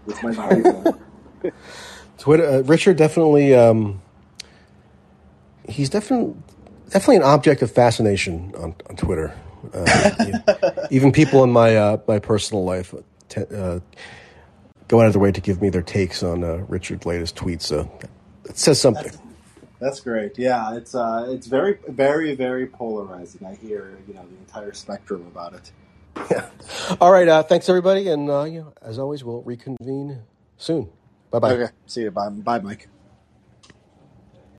[0.04, 1.00] Which might not be long.
[2.18, 3.54] Twitter, uh, Richard definitely.
[3.54, 4.02] Um,
[5.68, 6.34] he's definitely
[6.90, 9.34] definitely an object of fascination on, on Twitter.
[9.72, 12.94] Uh, even people in my uh, my personal life
[13.28, 13.80] te- uh,
[14.88, 17.62] go out of their way to give me their takes on uh, Richard's latest tweets.
[17.62, 17.90] So
[18.44, 19.12] it says something.
[19.80, 20.38] That's great.
[20.38, 23.46] Yeah, it's uh, it's very, very, very polarizing.
[23.46, 25.72] I hear you know the entire spectrum about it.
[26.30, 26.48] Yeah.
[27.00, 27.26] All right.
[27.28, 30.22] Uh, thanks everybody, and uh, you know, as always, we'll reconvene
[30.56, 30.90] soon.
[31.30, 31.52] Bye bye.
[31.52, 32.10] Okay, see you.
[32.10, 32.88] Bye, bye, Mike.